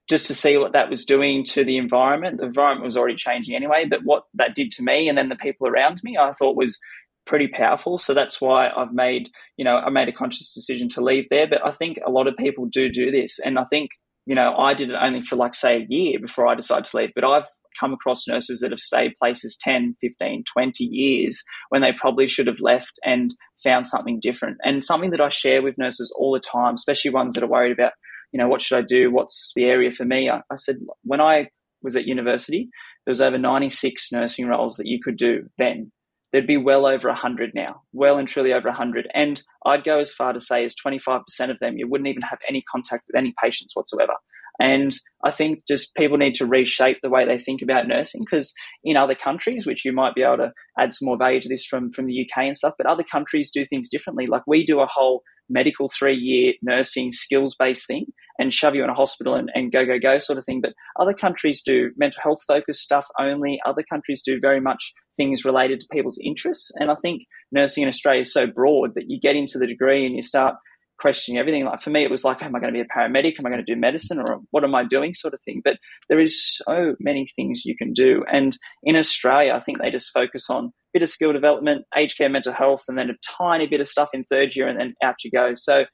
just 0.09 0.27
to 0.27 0.35
see 0.35 0.57
what 0.57 0.73
that 0.73 0.89
was 0.89 1.05
doing 1.05 1.45
to 1.45 1.63
the 1.63 1.77
environment, 1.77 2.37
the 2.37 2.45
environment 2.45 2.85
was 2.85 2.97
already 2.97 3.15
changing 3.15 3.55
anyway, 3.55 3.85
but 3.89 4.03
what 4.03 4.23
that 4.33 4.55
did 4.55 4.71
to 4.73 4.83
me 4.83 5.07
and 5.07 5.17
then 5.17 5.29
the 5.29 5.35
people 5.35 5.67
around 5.67 6.01
me, 6.03 6.15
I 6.19 6.33
thought 6.33 6.57
was 6.57 6.79
pretty 7.25 7.47
powerful. 7.47 7.97
So 7.97 8.13
that's 8.13 8.41
why 8.41 8.69
I've 8.69 8.93
made, 8.93 9.29
you 9.57 9.63
know, 9.63 9.77
I 9.77 9.89
made 9.89 10.09
a 10.09 10.13
conscious 10.13 10.53
decision 10.53 10.89
to 10.89 11.01
leave 11.01 11.29
there. 11.29 11.47
But 11.47 11.65
I 11.65 11.71
think 11.71 11.99
a 12.05 12.11
lot 12.11 12.27
of 12.27 12.35
people 12.35 12.65
do 12.65 12.89
do 12.89 13.11
this. 13.11 13.39
And 13.39 13.57
I 13.57 13.63
think, 13.63 13.91
you 14.25 14.35
know, 14.35 14.55
I 14.57 14.73
did 14.73 14.89
it 14.89 14.95
only 14.99 15.21
for 15.21 15.35
like, 15.35 15.53
say, 15.53 15.77
a 15.77 15.85
year 15.87 16.19
before 16.19 16.47
I 16.47 16.55
decided 16.55 16.85
to 16.85 16.97
leave. 16.97 17.11
But 17.15 17.23
I've 17.23 17.47
come 17.79 17.93
across 17.93 18.27
nurses 18.27 18.59
that 18.59 18.71
have 18.71 18.79
stayed 18.79 19.17
places 19.19 19.57
10, 19.61 19.95
15, 20.01 20.43
20 20.51 20.83
years 20.83 21.43
when 21.69 21.81
they 21.81 21.93
probably 21.93 22.27
should 22.27 22.47
have 22.47 22.59
left 22.59 22.99
and 23.03 23.33
found 23.63 23.87
something 23.87 24.19
different. 24.21 24.57
And 24.63 24.83
something 24.83 25.11
that 25.11 25.21
I 25.21 25.29
share 25.29 25.61
with 25.61 25.77
nurses 25.77 26.13
all 26.17 26.33
the 26.33 26.39
time, 26.39 26.75
especially 26.75 27.11
ones 27.11 27.33
that 27.33 27.43
are 27.43 27.47
worried 27.47 27.71
about, 27.71 27.93
you 28.31 28.39
know, 28.39 28.47
what 28.47 28.61
should 28.61 28.77
I 28.77 28.83
do? 28.87 29.11
What's 29.11 29.51
the 29.55 29.65
area 29.65 29.91
for 29.91 30.05
me? 30.05 30.29
I, 30.29 30.41
I 30.49 30.55
said, 30.55 30.77
when 31.03 31.21
I 31.21 31.49
was 31.81 31.95
at 31.95 32.05
university, 32.05 32.69
there 33.05 33.11
was 33.11 33.21
over 33.21 33.37
96 33.37 34.11
nursing 34.11 34.47
roles 34.47 34.77
that 34.77 34.87
you 34.87 34.99
could 35.03 35.17
do 35.17 35.47
then. 35.57 35.91
There'd 36.31 36.47
be 36.47 36.57
well 36.57 36.85
over 36.85 37.09
100 37.09 37.51
now, 37.53 37.81
well 37.91 38.17
and 38.17 38.27
truly 38.27 38.53
over 38.53 38.69
100. 38.69 39.09
And 39.13 39.41
I'd 39.65 39.83
go 39.83 39.99
as 39.99 40.13
far 40.13 40.31
to 40.31 40.39
say 40.39 40.63
as 40.63 40.75
25% 40.75 41.21
of 41.49 41.59
them, 41.59 41.77
you 41.77 41.89
wouldn't 41.89 42.07
even 42.07 42.21
have 42.21 42.39
any 42.47 42.63
contact 42.71 43.03
with 43.07 43.17
any 43.17 43.33
patients 43.41 43.75
whatsoever. 43.75 44.13
And 44.61 44.95
I 45.25 45.31
think 45.31 45.63
just 45.67 45.95
people 45.95 46.17
need 46.17 46.35
to 46.35 46.45
reshape 46.45 46.97
the 47.01 47.09
way 47.09 47.25
they 47.25 47.39
think 47.39 47.63
about 47.63 47.87
nursing 47.87 48.21
because 48.23 48.53
in 48.83 48.95
other 48.95 49.15
countries, 49.15 49.65
which 49.65 49.83
you 49.83 49.91
might 49.91 50.13
be 50.13 50.21
able 50.21 50.37
to 50.37 50.51
add 50.77 50.93
some 50.93 51.07
more 51.07 51.17
value 51.17 51.41
to 51.41 51.49
this 51.49 51.65
from, 51.65 51.91
from 51.91 52.05
the 52.05 52.21
UK 52.21 52.43
and 52.43 52.55
stuff, 52.55 52.75
but 52.77 52.85
other 52.85 53.03
countries 53.03 53.49
do 53.51 53.65
things 53.65 53.89
differently. 53.89 54.27
Like 54.27 54.43
we 54.45 54.63
do 54.63 54.79
a 54.79 54.85
whole 54.85 55.23
medical 55.49 55.89
three 55.89 56.15
year 56.15 56.53
nursing 56.61 57.11
skills 57.11 57.55
based 57.57 57.87
thing 57.87 58.05
and 58.37 58.53
shove 58.53 58.75
you 58.75 58.83
in 58.83 58.89
a 58.89 58.93
hospital 58.93 59.33
and, 59.33 59.49
and 59.55 59.71
go, 59.71 59.83
go, 59.83 59.97
go 59.99 60.19
sort 60.19 60.37
of 60.37 60.45
thing. 60.45 60.61
But 60.61 60.73
other 60.99 61.13
countries 61.13 61.63
do 61.65 61.89
mental 61.97 62.21
health 62.21 62.43
focused 62.47 62.81
stuff 62.81 63.07
only. 63.19 63.59
Other 63.65 63.83
countries 63.89 64.21
do 64.23 64.39
very 64.39 64.61
much 64.61 64.93
things 65.17 65.43
related 65.43 65.79
to 65.79 65.87
people's 65.91 66.19
interests. 66.23 66.71
And 66.79 66.91
I 66.91 66.95
think 67.01 67.23
nursing 67.51 67.81
in 67.81 67.89
Australia 67.89 68.21
is 68.21 68.33
so 68.33 68.45
broad 68.45 68.91
that 68.93 69.05
you 69.07 69.19
get 69.19 69.35
into 69.35 69.57
the 69.57 69.67
degree 69.67 70.05
and 70.05 70.15
you 70.15 70.21
start 70.21 70.55
questioning 71.01 71.39
everything. 71.39 71.65
Like 71.65 71.81
for 71.81 71.89
me, 71.89 72.03
it 72.03 72.11
was 72.11 72.23
like, 72.23 72.41
am 72.41 72.55
I 72.55 72.59
going 72.59 72.73
to 72.73 72.77
be 72.77 72.85
a 72.85 72.97
paramedic? 72.97 73.39
Am 73.39 73.45
I 73.45 73.49
going 73.49 73.63
to 73.65 73.73
do 73.73 73.79
medicine 73.79 74.19
or 74.19 74.41
what 74.51 74.63
am 74.63 74.75
I 74.75 74.85
doing 74.85 75.13
sort 75.13 75.33
of 75.33 75.41
thing? 75.43 75.61
But 75.63 75.77
there 76.07 76.19
is 76.19 76.57
so 76.57 76.95
many 76.99 77.27
things 77.35 77.65
you 77.65 77.75
can 77.75 77.91
do. 77.91 78.23
And 78.31 78.57
in 78.83 78.95
Australia, 78.95 79.53
I 79.53 79.59
think 79.59 79.79
they 79.81 79.89
just 79.89 80.11
focus 80.13 80.49
on 80.49 80.65
a 80.65 80.69
bit 80.93 81.03
of 81.03 81.09
skill 81.09 81.33
development, 81.33 81.85
aged 81.97 82.17
care, 82.17 82.29
mental 82.29 82.53
health, 82.53 82.83
and 82.87 82.97
then 82.97 83.09
a 83.09 83.13
tiny 83.37 83.67
bit 83.67 83.81
of 83.81 83.87
stuff 83.87 84.09
in 84.13 84.23
third 84.23 84.55
year 84.55 84.67
and 84.67 84.79
then 84.79 84.93
out 85.03 85.23
you 85.23 85.31
go. 85.31 85.53
So 85.55 85.85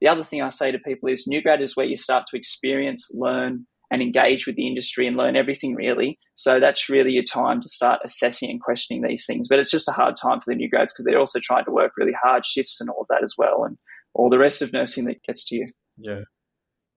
the 0.00 0.08
other 0.08 0.24
thing 0.24 0.42
I 0.42 0.50
say 0.50 0.72
to 0.72 0.78
people 0.78 1.08
is 1.08 1.26
new 1.26 1.40
grad 1.40 1.62
is 1.62 1.76
where 1.76 1.86
you 1.86 1.96
start 1.96 2.24
to 2.30 2.36
experience, 2.36 3.08
learn, 3.14 3.66
and 3.90 4.02
engage 4.02 4.46
with 4.46 4.56
the 4.56 4.66
industry 4.66 5.06
and 5.06 5.16
learn 5.16 5.36
everything 5.36 5.74
really. 5.74 6.18
So 6.34 6.58
that's 6.58 6.88
really 6.88 7.12
your 7.12 7.24
time 7.24 7.60
to 7.60 7.68
start 7.68 8.00
assessing 8.04 8.50
and 8.50 8.60
questioning 8.60 9.02
these 9.02 9.24
things. 9.26 9.46
But 9.48 9.60
it's 9.60 9.70
just 9.70 9.88
a 9.88 9.92
hard 9.92 10.16
time 10.20 10.40
for 10.40 10.52
the 10.52 10.56
new 10.56 10.68
grads 10.68 10.92
because 10.92 11.04
they're 11.04 11.20
also 11.20 11.38
trying 11.40 11.64
to 11.66 11.70
work 11.70 11.92
really 11.96 12.14
hard 12.20 12.44
shifts 12.44 12.80
and 12.80 12.90
all 12.90 13.02
of 13.02 13.06
that 13.08 13.22
as 13.22 13.34
well. 13.38 13.64
And 13.64 13.78
all 14.16 14.30
the 14.30 14.38
rest 14.38 14.62
of 14.62 14.72
nursing 14.72 15.04
that 15.04 15.22
gets 15.22 15.44
to 15.46 15.56
you. 15.56 15.68
Yeah, 15.96 16.22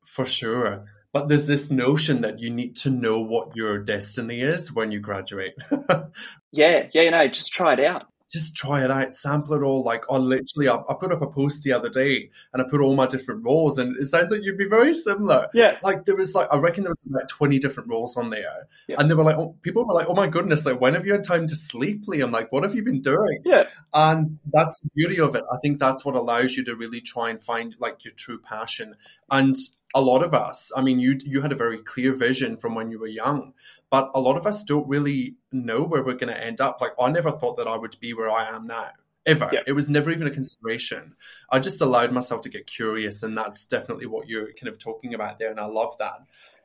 for 0.06 0.26
sure. 0.26 0.86
But 1.14 1.28
there's 1.28 1.48
this 1.48 1.72
notion 1.72 2.22
that 2.22 2.40
you 2.40 2.50
need 2.50 2.76
to 2.78 2.90
know 2.90 3.20
what 3.20 3.56
your 3.56 3.80
destiny 3.80 4.42
is 4.42 4.74
when 4.74 4.92
you 4.92 5.00
graduate. 5.00 5.54
yeah, 6.52 6.88
yeah, 6.94 7.02
you 7.02 7.12
know, 7.12 7.28
just 7.28 7.52
try 7.52 7.74
it 7.74 7.80
out 7.80 8.08
just 8.30 8.56
try 8.56 8.84
it 8.84 8.92
out, 8.92 9.12
sample 9.12 9.56
it 9.56 9.64
all. 9.64 9.84
Like, 9.84 10.10
on 10.10 10.30
literally, 10.30 10.70
I, 10.70 10.76
I, 10.76 10.94
put 11.00 11.12
up 11.12 11.22
a 11.22 11.28
post 11.28 11.64
the 11.64 11.74
other 11.74 11.90
day 11.90 12.30
and 12.54 12.62
I 12.62 12.66
put 12.70 12.80
all 12.80 12.96
my 12.96 13.08
different 13.08 13.44
roles, 13.44 13.80
and 13.80 13.98
it 13.98 14.06
sounds 14.06 14.32
like 14.32 14.42
you'd 14.44 14.58
be 14.58 14.68
very 14.68 14.94
similar. 14.94 15.48
Yeah. 15.54 15.78
Like, 15.84 16.06
there 16.06 16.16
was 16.16 16.36
like, 16.36 16.48
I 16.52 16.58
reckon 16.58 16.84
there 16.84 16.92
was 16.92 17.08
about 17.10 17.28
20 17.28 17.58
different 17.60 17.90
roles 17.90 18.16
on 18.18 18.30
there. 18.30 18.68
Yeah. 18.88 18.98
And 19.00 19.10
they 19.10 19.16
were 19.16 19.24
like, 19.24 19.38
oh, 19.38 19.56
people 19.62 19.86
were 19.86 19.94
like, 19.94 20.10
oh 20.10 20.16
my 20.16 20.28
goodness, 20.28 20.66
like, 20.66 20.80
when 20.80 20.94
have 20.94 21.06
you 21.06 21.12
had 21.12 21.24
time 21.24 21.48
to 21.48 21.56
sleep, 21.56 22.06
Liam? 22.06 22.32
Like, 22.32 22.52
what 22.52 22.64
have 22.64 22.76
you 22.76 22.84
been 22.84 23.02
doing? 23.02 23.42
Yeah. 23.44 23.66
And 23.94 24.28
that's 24.54 24.82
the 24.82 24.90
beauty 24.96 25.20
of 25.20 25.36
it. 25.36 25.44
I 25.52 25.58
think 25.62 25.80
that's 25.80 26.06
what 26.06 26.16
allows 26.16 26.56
you 26.56 26.64
to 26.66 26.76
really 26.76 27.02
try 27.02 27.30
and 27.30 27.42
find 27.42 27.76
like 27.80 28.06
your 28.06 28.14
true 28.14 28.40
passion. 28.40 28.96
And 29.32 29.56
a 29.96 30.02
lot 30.02 30.24
of 30.24 30.34
us, 30.34 30.72
I 30.76 30.82
mean, 30.82 31.00
you 31.00 31.18
you 31.24 31.42
had 31.42 31.52
a 31.52 31.56
very 31.56 31.80
clear 31.80 32.14
vision 32.14 32.58
from 32.58 32.76
when 32.76 32.92
you 32.92 33.00
were 33.00 33.08
young, 33.08 33.54
but 33.90 34.12
a 34.14 34.20
lot 34.20 34.38
of 34.38 34.46
us 34.46 34.64
don't 34.64 34.88
really 34.88 35.36
know 35.52 35.84
where 35.84 36.04
we're 36.04 36.14
going 36.14 36.34
to 36.34 36.44
end 36.44 36.62
up. 36.62 36.80
Like, 36.80 36.94
I 37.00 37.10
never 37.10 37.32
thought 37.32 37.58
that 37.58 37.68
I 37.68 37.76
would 37.76 38.00
be 38.00 38.14
where 38.14 38.30
I 38.30 38.48
am 38.48 38.68
now. 38.68 38.92
Ever. 39.26 39.50
Yeah. 39.52 39.62
It 39.68 39.74
was 39.74 39.90
never 39.90 40.12
even 40.12 40.28
a 40.28 40.32
consideration. 40.32 41.16
I 41.52 41.60
just 41.60 41.82
allowed 41.82 42.12
myself 42.12 42.42
to 42.42 42.50
get 42.50 42.68
curious, 42.68 43.22
and 43.22 43.38
that's 43.38 43.66
definitely 43.66 44.06
what 44.06 44.30
you're 44.30 44.54
kind 44.54 44.70
of 44.70 44.78
talking 44.78 45.14
about 45.14 45.40
there, 45.40 45.52
and 45.52 45.60
I 45.60 45.66
love 45.66 45.98
that. 46.00 46.20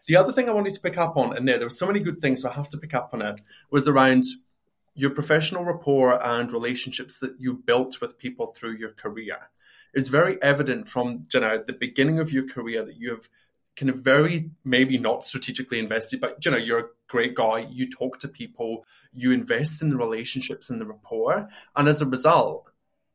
The 0.07 0.17
other 0.17 0.33
thing 0.33 0.49
I 0.49 0.53
wanted 0.53 0.75
to 0.75 0.81
pick 0.81 0.99
up 0.99 1.17
on, 1.17 1.37
and 1.37 1.49
there, 1.49 1.59
there 1.59 1.67
were 1.67 1.71
so 1.71 1.87
many 1.87 2.01
good 2.01 2.21
things, 2.21 2.43
so 2.43 2.51
I 2.51 2.53
have 2.53 2.69
to 2.71 2.79
pick 2.79 2.95
up 2.95 3.11
on 3.13 3.23
it, 3.23 3.41
was 3.71 3.89
around 3.89 4.25
your 4.95 5.11
professional 5.11 5.65
rapport 5.65 6.25
and 6.25 6.53
relationships 6.53 7.19
that 7.19 7.35
you 7.39 7.55
built 7.55 8.01
with 8.01 8.19
people 8.19 8.49
through 8.49 8.77
your 8.77 8.93
career. 8.93 9.51
It's 9.95 10.09
very 10.09 10.41
evident 10.43 10.89
from 10.89 11.27
you 11.33 11.41
know 11.41 11.63
the 11.65 11.73
beginning 11.73 12.19
of 12.19 12.33
your 12.33 12.47
career 12.49 12.85
that 12.85 12.97
you 12.97 13.11
have 13.11 13.29
kind 13.77 13.91
of 13.91 13.99
very 13.99 14.51
maybe 14.65 14.99
not 14.99 15.25
strategically 15.25 15.79
invested, 15.79 16.21
but 16.21 16.45
you 16.45 16.51
know, 16.51 16.57
you're 16.57 16.79
a 16.79 16.89
great 17.09 17.35
guy. 17.35 17.67
You 17.71 17.91
talk 17.91 18.19
to 18.21 18.29
people, 18.29 18.85
you 19.13 19.33
invest 19.33 19.83
in 19.83 19.91
the 19.91 19.97
relationships 19.97 20.71
and 20.71 20.81
the 20.81 20.87
rapport. 20.87 21.49
And 21.75 21.89
as 21.89 22.01
a 22.01 22.07
result, 22.07 22.71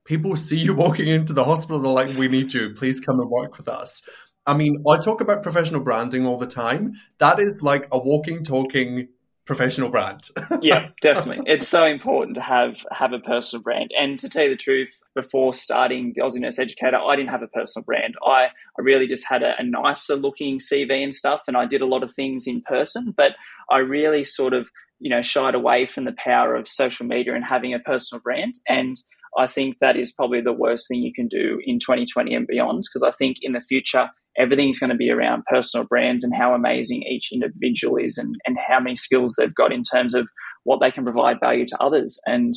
people 0.05 0.35
see 0.35 0.57
you 0.57 0.73
walking 0.85 1.07
into 1.07 1.33
the 1.33 1.45
hospital, 1.45 1.79
they're 1.79 1.91
like, 1.91 2.17
we 2.17 2.27
need 2.27 2.53
you, 2.53 2.73
please 2.73 2.99
come 2.99 3.19
and 3.19 3.29
work 3.29 3.57
with 3.57 3.67
us. 3.67 4.07
I 4.45 4.55
mean, 4.55 4.83
I 4.89 4.97
talk 4.97 5.21
about 5.21 5.43
professional 5.43 5.81
branding 5.81 6.25
all 6.25 6.37
the 6.37 6.47
time. 6.47 6.93
That 7.19 7.39
is 7.39 7.61
like 7.61 7.87
a 7.91 7.99
walking, 7.99 8.43
talking 8.43 9.09
professional 9.49 9.89
brand. 9.89 10.29
yeah, 10.61 10.89
definitely. 11.01 11.43
It's 11.47 11.67
so 11.67 11.83
important 11.83 12.35
to 12.35 12.41
have 12.41 12.85
have 12.91 13.13
a 13.13 13.19
personal 13.19 13.63
brand. 13.63 13.89
And 13.99 14.19
to 14.19 14.29
tell 14.29 14.43
you 14.43 14.51
the 14.51 14.55
truth, 14.55 15.01
before 15.15 15.55
starting 15.55 16.13
the 16.13 16.21
Aussie 16.21 16.39
Nurse 16.39 16.59
Educator, 16.59 16.97
I 16.97 17.15
didn't 17.15 17.31
have 17.31 17.41
a 17.41 17.47
personal 17.47 17.83
brand. 17.83 18.13
I, 18.23 18.49
I 18.77 18.81
really 18.81 19.07
just 19.07 19.25
had 19.27 19.41
a, 19.41 19.55
a 19.57 19.63
nicer 19.63 20.15
looking 20.15 20.59
CV 20.59 21.03
and 21.03 21.15
stuff, 21.15 21.41
and 21.47 21.57
I 21.57 21.65
did 21.65 21.81
a 21.81 21.87
lot 21.87 22.03
of 22.03 22.13
things 22.13 22.45
in 22.45 22.61
person, 22.61 23.11
but 23.17 23.31
I 23.71 23.79
really 23.79 24.23
sort 24.23 24.53
of 24.53 24.69
you 24.99 25.09
know 25.09 25.23
shied 25.23 25.55
away 25.55 25.87
from 25.87 26.05
the 26.05 26.15
power 26.15 26.55
of 26.55 26.67
social 26.67 27.07
media 27.07 27.33
and 27.33 27.43
having 27.43 27.73
a 27.73 27.79
personal 27.79 28.21
brand 28.21 28.59
and 28.67 28.97
I 29.37 29.47
think 29.47 29.77
that 29.79 29.95
is 29.95 30.11
probably 30.11 30.41
the 30.41 30.51
worst 30.51 30.87
thing 30.87 31.01
you 31.01 31.13
can 31.13 31.27
do 31.27 31.61
in 31.63 31.79
2020 31.79 32.33
and 32.33 32.47
beyond 32.47 32.83
because 32.83 33.07
I 33.07 33.15
think 33.15 33.37
in 33.41 33.53
the 33.53 33.61
future 33.61 34.09
everything's 34.39 34.79
going 34.79 34.89
to 34.89 34.95
be 34.95 35.11
around 35.11 35.43
personal 35.45 35.85
brands 35.85 36.23
and 36.23 36.33
how 36.33 36.53
amazing 36.53 37.03
each 37.03 37.29
individual 37.31 37.97
is 37.97 38.17
and, 38.17 38.35
and 38.47 38.57
how 38.57 38.79
many 38.79 38.95
skills 38.95 39.35
they've 39.37 39.53
got 39.53 39.73
in 39.73 39.83
terms 39.83 40.15
of 40.15 40.29
what 40.63 40.79
they 40.79 40.91
can 40.91 41.03
provide 41.03 41.39
value 41.39 41.67
to 41.67 41.77
others. 41.81 42.19
And 42.25 42.55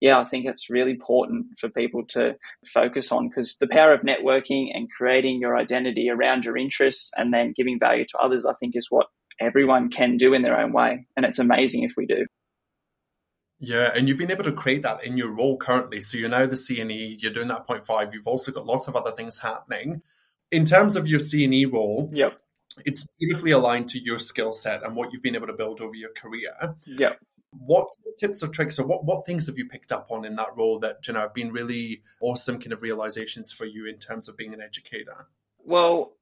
yeah, 0.00 0.18
I 0.18 0.24
think 0.24 0.46
it's 0.46 0.68
really 0.68 0.90
important 0.90 1.46
for 1.58 1.70
people 1.70 2.02
to 2.10 2.34
focus 2.72 3.10
on 3.10 3.28
because 3.28 3.56
the 3.58 3.68
power 3.68 3.94
of 3.94 4.02
networking 4.02 4.66
and 4.74 4.90
creating 4.90 5.40
your 5.40 5.56
identity 5.56 6.10
around 6.10 6.44
your 6.44 6.56
interests 6.56 7.12
and 7.16 7.32
then 7.32 7.54
giving 7.56 7.78
value 7.78 8.04
to 8.08 8.18
others, 8.18 8.44
I 8.44 8.52
think 8.60 8.76
is 8.76 8.88
what 8.90 9.06
everyone 9.40 9.90
can 9.90 10.18
do 10.18 10.34
in 10.34 10.42
their 10.42 10.60
own 10.60 10.72
way. 10.72 11.06
And 11.16 11.24
it's 11.24 11.38
amazing 11.38 11.84
if 11.84 11.92
we 11.96 12.06
do. 12.06 12.26
Yeah, 13.58 13.92
and 13.94 14.08
you've 14.08 14.18
been 14.18 14.32
able 14.32 14.44
to 14.44 14.52
create 14.52 14.82
that 14.82 15.04
in 15.04 15.16
your 15.16 15.30
role 15.30 15.56
currently. 15.56 16.00
So 16.00 16.18
you're 16.18 16.28
now 16.28 16.46
the 16.46 16.56
CNE, 16.56 17.22
you're 17.22 17.32
doing 17.32 17.46
that 17.48 17.64
point 17.64 17.86
five. 17.86 18.12
You've 18.12 18.26
also 18.26 18.50
got 18.50 18.66
lots 18.66 18.88
of 18.88 18.96
other 18.96 19.12
things 19.12 19.38
happening 19.38 20.02
in 20.52 20.66
terms 20.66 20.94
of 20.94 21.08
your 21.08 21.18
CNE 21.18 21.72
role, 21.72 22.10
yep. 22.12 22.38
it's 22.84 23.08
beautifully 23.18 23.50
aligned 23.50 23.88
to 23.88 23.98
your 23.98 24.18
skill 24.18 24.52
set 24.52 24.84
and 24.84 24.94
what 24.94 25.12
you've 25.12 25.22
been 25.22 25.34
able 25.34 25.48
to 25.48 25.52
build 25.54 25.80
over 25.80 25.96
your 25.96 26.10
career. 26.10 26.76
Yeah. 26.86 27.14
What 27.50 27.88
tips 28.18 28.42
or 28.42 28.48
tricks 28.48 28.78
or 28.78 28.86
what, 28.86 29.04
what 29.04 29.26
things 29.26 29.46
have 29.46 29.58
you 29.58 29.66
picked 29.66 29.90
up 29.90 30.10
on 30.10 30.24
in 30.24 30.36
that 30.36 30.56
role 30.56 30.78
that 30.80 31.06
you 31.08 31.14
know 31.14 31.20
have 31.20 31.34
been 31.34 31.52
really 31.52 32.02
awesome 32.20 32.58
kind 32.58 32.72
of 32.72 32.82
realizations 32.82 33.52
for 33.52 33.66
you 33.66 33.86
in 33.86 33.98
terms 33.98 34.28
of 34.28 34.36
being 34.36 34.54
an 34.54 34.60
educator? 34.60 35.26
Well, 35.64 36.12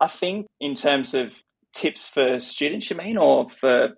I 0.00 0.08
think 0.08 0.46
in 0.60 0.74
terms 0.74 1.14
of 1.14 1.34
tips 1.74 2.08
for 2.08 2.40
students, 2.40 2.90
you 2.90 2.96
mean, 2.96 3.18
or 3.18 3.50
for 3.50 3.90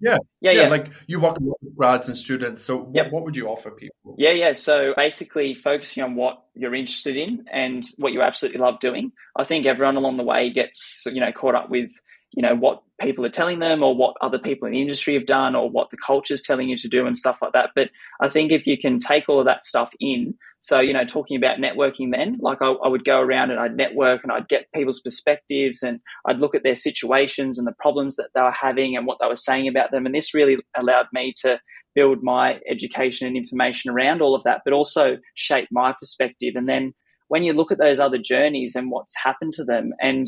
yeah. 0.00 0.18
yeah, 0.40 0.50
yeah, 0.52 0.68
Like 0.68 0.88
you 1.06 1.20
work 1.20 1.38
with 1.40 1.76
grads 1.76 2.08
and 2.08 2.16
students. 2.16 2.64
So 2.64 2.76
what, 2.78 2.94
yep. 2.94 3.12
what 3.12 3.24
would 3.24 3.36
you 3.36 3.48
offer 3.48 3.70
people? 3.70 4.14
Yeah, 4.18 4.32
yeah. 4.32 4.52
So 4.54 4.94
basically 4.96 5.54
focusing 5.54 6.02
on 6.02 6.14
what 6.14 6.42
you're 6.54 6.74
interested 6.74 7.16
in 7.16 7.44
and 7.52 7.84
what 7.96 8.12
you 8.12 8.22
absolutely 8.22 8.60
love 8.60 8.80
doing. 8.80 9.12
I 9.36 9.44
think 9.44 9.66
everyone 9.66 9.96
along 9.96 10.16
the 10.16 10.24
way 10.24 10.50
gets, 10.50 11.04
you 11.06 11.20
know, 11.20 11.32
caught 11.32 11.54
up 11.54 11.70
with 11.70 11.92
you 12.32 12.42
know 12.42 12.54
what 12.54 12.82
people 13.00 13.24
are 13.24 13.30
telling 13.30 13.58
them 13.58 13.82
or 13.82 13.96
what 13.96 14.14
other 14.20 14.38
people 14.38 14.66
in 14.66 14.74
the 14.74 14.80
industry 14.80 15.14
have 15.14 15.26
done 15.26 15.54
or 15.56 15.70
what 15.70 15.90
the 15.90 15.96
culture 15.96 16.34
is 16.34 16.42
telling 16.42 16.68
you 16.68 16.76
to 16.76 16.88
do 16.88 17.06
and 17.06 17.16
stuff 17.16 17.40
like 17.42 17.52
that. 17.52 17.70
But 17.74 17.90
i 18.20 18.28
think 18.28 18.52
if 18.52 18.66
you 18.66 18.78
can 18.78 19.00
take 19.00 19.28
all 19.28 19.40
of 19.40 19.46
that 19.46 19.64
stuff 19.64 19.92
in 20.00 20.34
so 20.60 20.80
you 20.80 20.92
know 20.92 21.04
talking 21.04 21.36
about 21.36 21.56
networking 21.56 22.12
then 22.12 22.36
like 22.40 22.58
I, 22.60 22.70
I, 22.72 22.88
would 22.88 23.04
go 23.04 23.18
around 23.18 23.50
and 23.50 23.58
i'd 23.58 23.76
network 23.76 24.22
and 24.22 24.32
i'd 24.32 24.48
get 24.48 24.70
people's 24.74 25.00
perspectives 25.00 25.82
and 25.82 26.00
i'd 26.26 26.40
look 26.40 26.54
at 26.54 26.62
their 26.62 26.74
situations 26.74 27.58
and 27.58 27.66
the 27.66 27.74
problems 27.78 28.16
that 28.16 28.28
they 28.34 28.42
were 28.42 28.50
having 28.50 28.96
and 28.96 29.06
what 29.06 29.18
they 29.20 29.26
were 29.26 29.36
saying 29.36 29.68
about 29.68 29.90
them. 29.90 30.06
And 30.06 30.14
this 30.14 30.34
really 30.34 30.58
allowed 30.78 31.06
me 31.12 31.32
to 31.42 31.60
build 31.94 32.22
my 32.22 32.60
education 32.70 33.26
and 33.26 33.36
information 33.36 33.90
around 33.90 34.22
all 34.22 34.34
of 34.34 34.44
that 34.44 34.62
but 34.64 34.72
also 34.72 35.16
shape 35.34 35.68
my 35.72 35.92
perspective. 35.98 36.54
And 36.54 36.68
then 36.68 36.94
when 37.28 37.42
you 37.42 37.52
look 37.52 37.72
at 37.72 37.78
those 37.78 38.00
other 38.00 38.18
journeys 38.18 38.74
and 38.74 38.90
what's 38.90 39.14
happened 39.22 39.52
to 39.54 39.64
them 39.64 39.92
and 40.00 40.26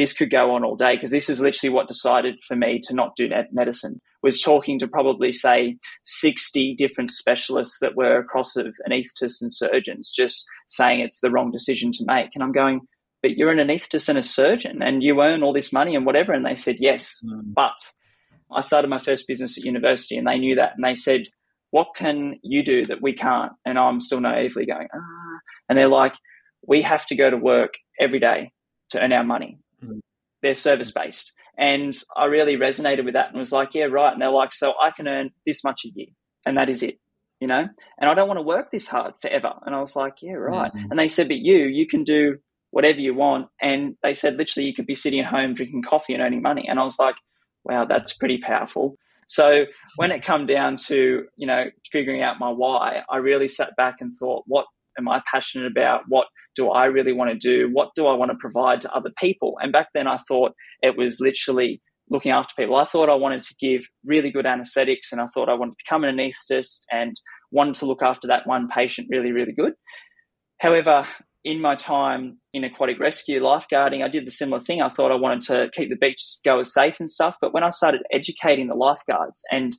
this 0.00 0.14
could 0.14 0.30
go 0.30 0.54
on 0.54 0.64
all 0.64 0.76
day 0.76 0.94
because 0.94 1.10
this 1.10 1.28
is 1.28 1.42
literally 1.42 1.70
what 1.70 1.86
decided 1.86 2.40
for 2.48 2.56
me 2.56 2.80
to 2.84 2.94
not 2.94 3.14
do 3.16 3.28
medicine. 3.52 4.00
Was 4.22 4.40
talking 4.40 4.78
to 4.78 4.88
probably 4.88 5.30
say 5.30 5.76
60 6.04 6.74
different 6.76 7.10
specialists 7.10 7.80
that 7.80 7.96
were 7.96 8.18
across 8.18 8.56
of 8.56 8.74
anaesthetists 8.88 9.42
and 9.42 9.52
surgeons 9.52 10.10
just 10.10 10.46
saying 10.68 11.00
it's 11.00 11.20
the 11.20 11.30
wrong 11.30 11.50
decision 11.50 11.92
to 11.92 12.04
make. 12.06 12.30
And 12.34 12.42
i'm 12.42 12.52
going 12.52 12.80
but 13.22 13.32
you're 13.36 13.50
an 13.50 13.58
anaesthetist 13.58 14.08
and 14.08 14.16
a 14.16 14.22
surgeon 14.22 14.82
and 14.82 15.02
you 15.02 15.20
earn 15.20 15.42
all 15.42 15.52
this 15.52 15.70
money 15.70 15.94
and 15.94 16.06
whatever. 16.06 16.32
And 16.32 16.46
they 16.46 16.56
said 16.56 16.76
yes 16.78 17.22
mm. 17.22 17.42
but 17.44 17.76
i 18.50 18.62
started 18.62 18.88
my 18.88 18.98
first 18.98 19.28
business 19.28 19.58
at 19.58 19.64
university 19.64 20.16
and 20.16 20.26
they 20.26 20.38
knew 20.38 20.54
that. 20.54 20.72
And 20.76 20.84
they 20.84 20.94
said 20.94 21.26
what 21.72 21.88
can 21.94 22.40
you 22.42 22.64
do 22.64 22.86
that 22.86 23.02
we 23.02 23.12
can't? 23.12 23.52
And 23.66 23.78
i'm 23.78 24.00
still 24.00 24.20
naively 24.22 24.64
going 24.64 24.88
ah. 24.94 25.38
And 25.68 25.76
they're 25.76 25.88
like 25.88 26.14
we 26.66 26.80
have 26.80 27.04
to 27.06 27.14
go 27.14 27.28
to 27.28 27.36
work 27.36 27.74
every 28.00 28.18
day 28.18 28.52
to 28.92 29.00
earn 29.00 29.12
our 29.12 29.24
money. 29.24 29.58
They're 30.42 30.54
service 30.54 30.92
based. 30.92 31.32
And 31.58 31.96
I 32.16 32.24
really 32.24 32.56
resonated 32.56 33.04
with 33.04 33.14
that 33.14 33.30
and 33.30 33.38
was 33.38 33.52
like, 33.52 33.74
yeah, 33.74 33.84
right. 33.84 34.12
And 34.12 34.22
they're 34.22 34.30
like, 34.30 34.54
so 34.54 34.72
I 34.80 34.90
can 34.90 35.06
earn 35.06 35.30
this 35.44 35.62
much 35.62 35.82
a 35.84 35.88
year 35.94 36.08
and 36.46 36.56
that 36.56 36.70
is 36.70 36.82
it, 36.82 36.98
you 37.40 37.46
know? 37.46 37.66
And 37.98 38.10
I 38.10 38.14
don't 38.14 38.28
want 38.28 38.38
to 38.38 38.42
work 38.42 38.70
this 38.70 38.86
hard 38.86 39.14
forever. 39.20 39.52
And 39.66 39.74
I 39.74 39.80
was 39.80 39.94
like, 39.94 40.14
yeah, 40.22 40.32
right. 40.32 40.72
Mm-hmm. 40.72 40.90
And 40.90 40.98
they 40.98 41.08
said, 41.08 41.28
but 41.28 41.36
you, 41.36 41.66
you 41.66 41.86
can 41.86 42.04
do 42.04 42.38
whatever 42.70 42.98
you 43.00 43.14
want. 43.14 43.48
And 43.60 43.96
they 44.02 44.14
said, 44.14 44.36
literally, 44.36 44.66
you 44.66 44.74
could 44.74 44.86
be 44.86 44.94
sitting 44.94 45.20
at 45.20 45.26
home 45.26 45.54
drinking 45.54 45.82
coffee 45.82 46.14
and 46.14 46.22
earning 46.22 46.42
money. 46.42 46.66
And 46.68 46.80
I 46.80 46.84
was 46.84 46.98
like, 46.98 47.16
wow, 47.64 47.84
that's 47.84 48.14
pretty 48.14 48.38
powerful. 48.38 48.96
So 49.26 49.64
when 49.96 50.10
it 50.10 50.24
come 50.24 50.46
down 50.46 50.76
to, 50.88 51.24
you 51.36 51.46
know, 51.46 51.66
figuring 51.92 52.22
out 52.22 52.40
my 52.40 52.50
why, 52.50 53.02
I 53.08 53.18
really 53.18 53.48
sat 53.48 53.76
back 53.76 53.96
and 54.00 54.12
thought, 54.12 54.44
what 54.46 54.66
am 54.98 55.08
I 55.08 55.22
passionate 55.30 55.70
about? 55.70 56.02
What 56.08 56.26
do 56.56 56.70
I 56.70 56.86
really 56.86 57.12
want 57.12 57.30
to 57.30 57.38
do? 57.38 57.68
What 57.72 57.90
do 57.94 58.06
I 58.06 58.14
want 58.14 58.30
to 58.30 58.36
provide 58.38 58.80
to 58.82 58.92
other 58.92 59.10
people? 59.18 59.56
And 59.60 59.72
back 59.72 59.88
then 59.94 60.06
I 60.06 60.18
thought 60.28 60.52
it 60.82 60.96
was 60.96 61.20
literally 61.20 61.80
looking 62.08 62.32
after 62.32 62.54
people. 62.56 62.76
I 62.76 62.84
thought 62.84 63.08
I 63.08 63.14
wanted 63.14 63.42
to 63.44 63.54
give 63.60 63.82
really 64.04 64.30
good 64.30 64.46
anesthetics 64.46 65.12
and 65.12 65.20
I 65.20 65.26
thought 65.28 65.48
I 65.48 65.54
wanted 65.54 65.72
to 65.72 65.84
become 65.84 66.04
an 66.04 66.16
anesthetist 66.16 66.80
and 66.90 67.14
wanted 67.52 67.76
to 67.76 67.86
look 67.86 68.02
after 68.02 68.28
that 68.28 68.46
one 68.46 68.68
patient 68.68 69.08
really, 69.10 69.32
really 69.32 69.52
good. 69.52 69.72
However, 70.58 71.06
in 71.44 71.60
my 71.60 71.74
time 71.74 72.38
in 72.52 72.64
aquatic 72.64 72.98
rescue 72.98 73.40
lifeguarding, 73.40 74.04
I 74.04 74.08
did 74.08 74.26
the 74.26 74.30
similar 74.30 74.60
thing. 74.60 74.82
I 74.82 74.90
thought 74.90 75.12
I 75.12 75.16
wanted 75.16 75.42
to 75.42 75.70
keep 75.72 75.88
the 75.88 75.96
beach 75.96 76.22
goers 76.44 76.74
safe 76.74 77.00
and 77.00 77.08
stuff. 77.08 77.36
But 77.40 77.54
when 77.54 77.64
I 77.64 77.70
started 77.70 78.02
educating 78.12 78.68
the 78.68 78.74
lifeguards 78.74 79.42
and 79.50 79.74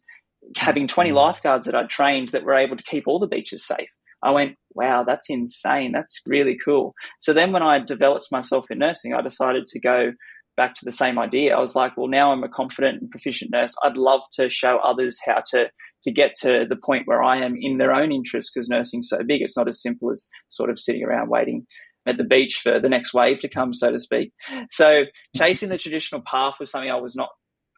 having 0.57 0.87
20 0.87 1.11
mm. 1.11 1.13
lifeguards 1.13 1.67
that 1.67 1.75
I'd 1.75 1.89
trained 1.89 2.29
that 2.29 2.43
were 2.43 2.55
able 2.55 2.77
to 2.77 2.83
keep 2.83 3.03
all 3.07 3.19
the 3.19 3.27
beaches 3.27 3.65
safe, 3.65 3.91
I 4.23 4.31
went, 4.31 4.55
wow, 4.73 5.03
that's 5.03 5.29
insane. 5.29 5.91
That's 5.93 6.21
really 6.25 6.57
cool. 6.63 6.93
So 7.19 7.33
then 7.33 7.51
when 7.51 7.63
I 7.63 7.79
developed 7.79 8.27
myself 8.31 8.69
in 8.69 8.79
nursing, 8.79 9.13
I 9.13 9.21
decided 9.21 9.65
to 9.67 9.79
go 9.79 10.11
back 10.57 10.75
to 10.75 10.85
the 10.85 10.91
same 10.91 11.17
idea. 11.17 11.55
I 11.55 11.59
was 11.59 11.75
like, 11.75 11.97
well, 11.97 12.07
now 12.07 12.31
I'm 12.31 12.43
a 12.43 12.49
confident 12.49 13.01
and 13.01 13.09
proficient 13.09 13.51
nurse. 13.51 13.73
I'd 13.83 13.97
love 13.97 14.21
to 14.33 14.49
show 14.49 14.79
others 14.83 15.19
how 15.25 15.41
to 15.51 15.69
to 16.03 16.11
get 16.11 16.31
to 16.41 16.65
the 16.67 16.75
point 16.75 17.07
where 17.07 17.23
I 17.23 17.37
am 17.37 17.55
in 17.59 17.77
their 17.77 17.93
own 17.93 18.11
interest 18.11 18.51
because 18.53 18.69
nursing's 18.69 19.09
so 19.09 19.19
big. 19.25 19.41
It's 19.41 19.57
not 19.57 19.67
as 19.67 19.81
simple 19.81 20.11
as 20.11 20.27
sort 20.49 20.69
of 20.69 20.79
sitting 20.79 21.03
around 21.03 21.29
waiting 21.29 21.65
at 22.07 22.17
the 22.17 22.23
beach 22.23 22.59
for 22.61 22.79
the 22.79 22.89
next 22.89 23.13
wave 23.13 23.39
to 23.39 23.47
come, 23.47 23.73
so 23.73 23.91
to 23.91 23.99
speak. 23.99 24.33
So 24.71 25.03
chasing 25.35 25.69
the 25.69 25.77
traditional 25.77 26.21
path 26.21 26.55
was 26.59 26.71
something 26.71 26.89
I 26.89 26.95
was 26.95 27.15
not 27.15 27.29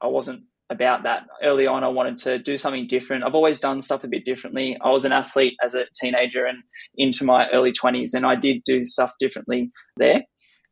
I 0.02 0.08
wasn't 0.08 0.44
about 0.70 1.04
that. 1.04 1.24
Early 1.44 1.68
on, 1.68 1.84
I 1.84 1.90
wanted 1.90 2.18
to 2.20 2.40
do 2.40 2.58
something 2.58 2.88
different. 2.88 3.24
I've 3.24 3.36
always 3.36 3.60
done 3.60 3.82
stuff 3.82 4.04
a 4.04 4.08
bit 4.08 4.26
differently. 4.26 4.78
I 4.82 4.90
was 4.90 5.06
an 5.06 5.12
athlete 5.12 5.56
as 5.64 5.76
a 5.76 5.86
teenager 6.00 6.46
and 6.46 6.64
into 6.98 7.24
my 7.24 7.48
early 7.50 7.72
20s, 7.72 8.14
and 8.14 8.26
I 8.26 8.36
did 8.36 8.64
do 8.66 8.86
stuff 8.86 9.14
differently 9.20 9.72
there. 9.98 10.22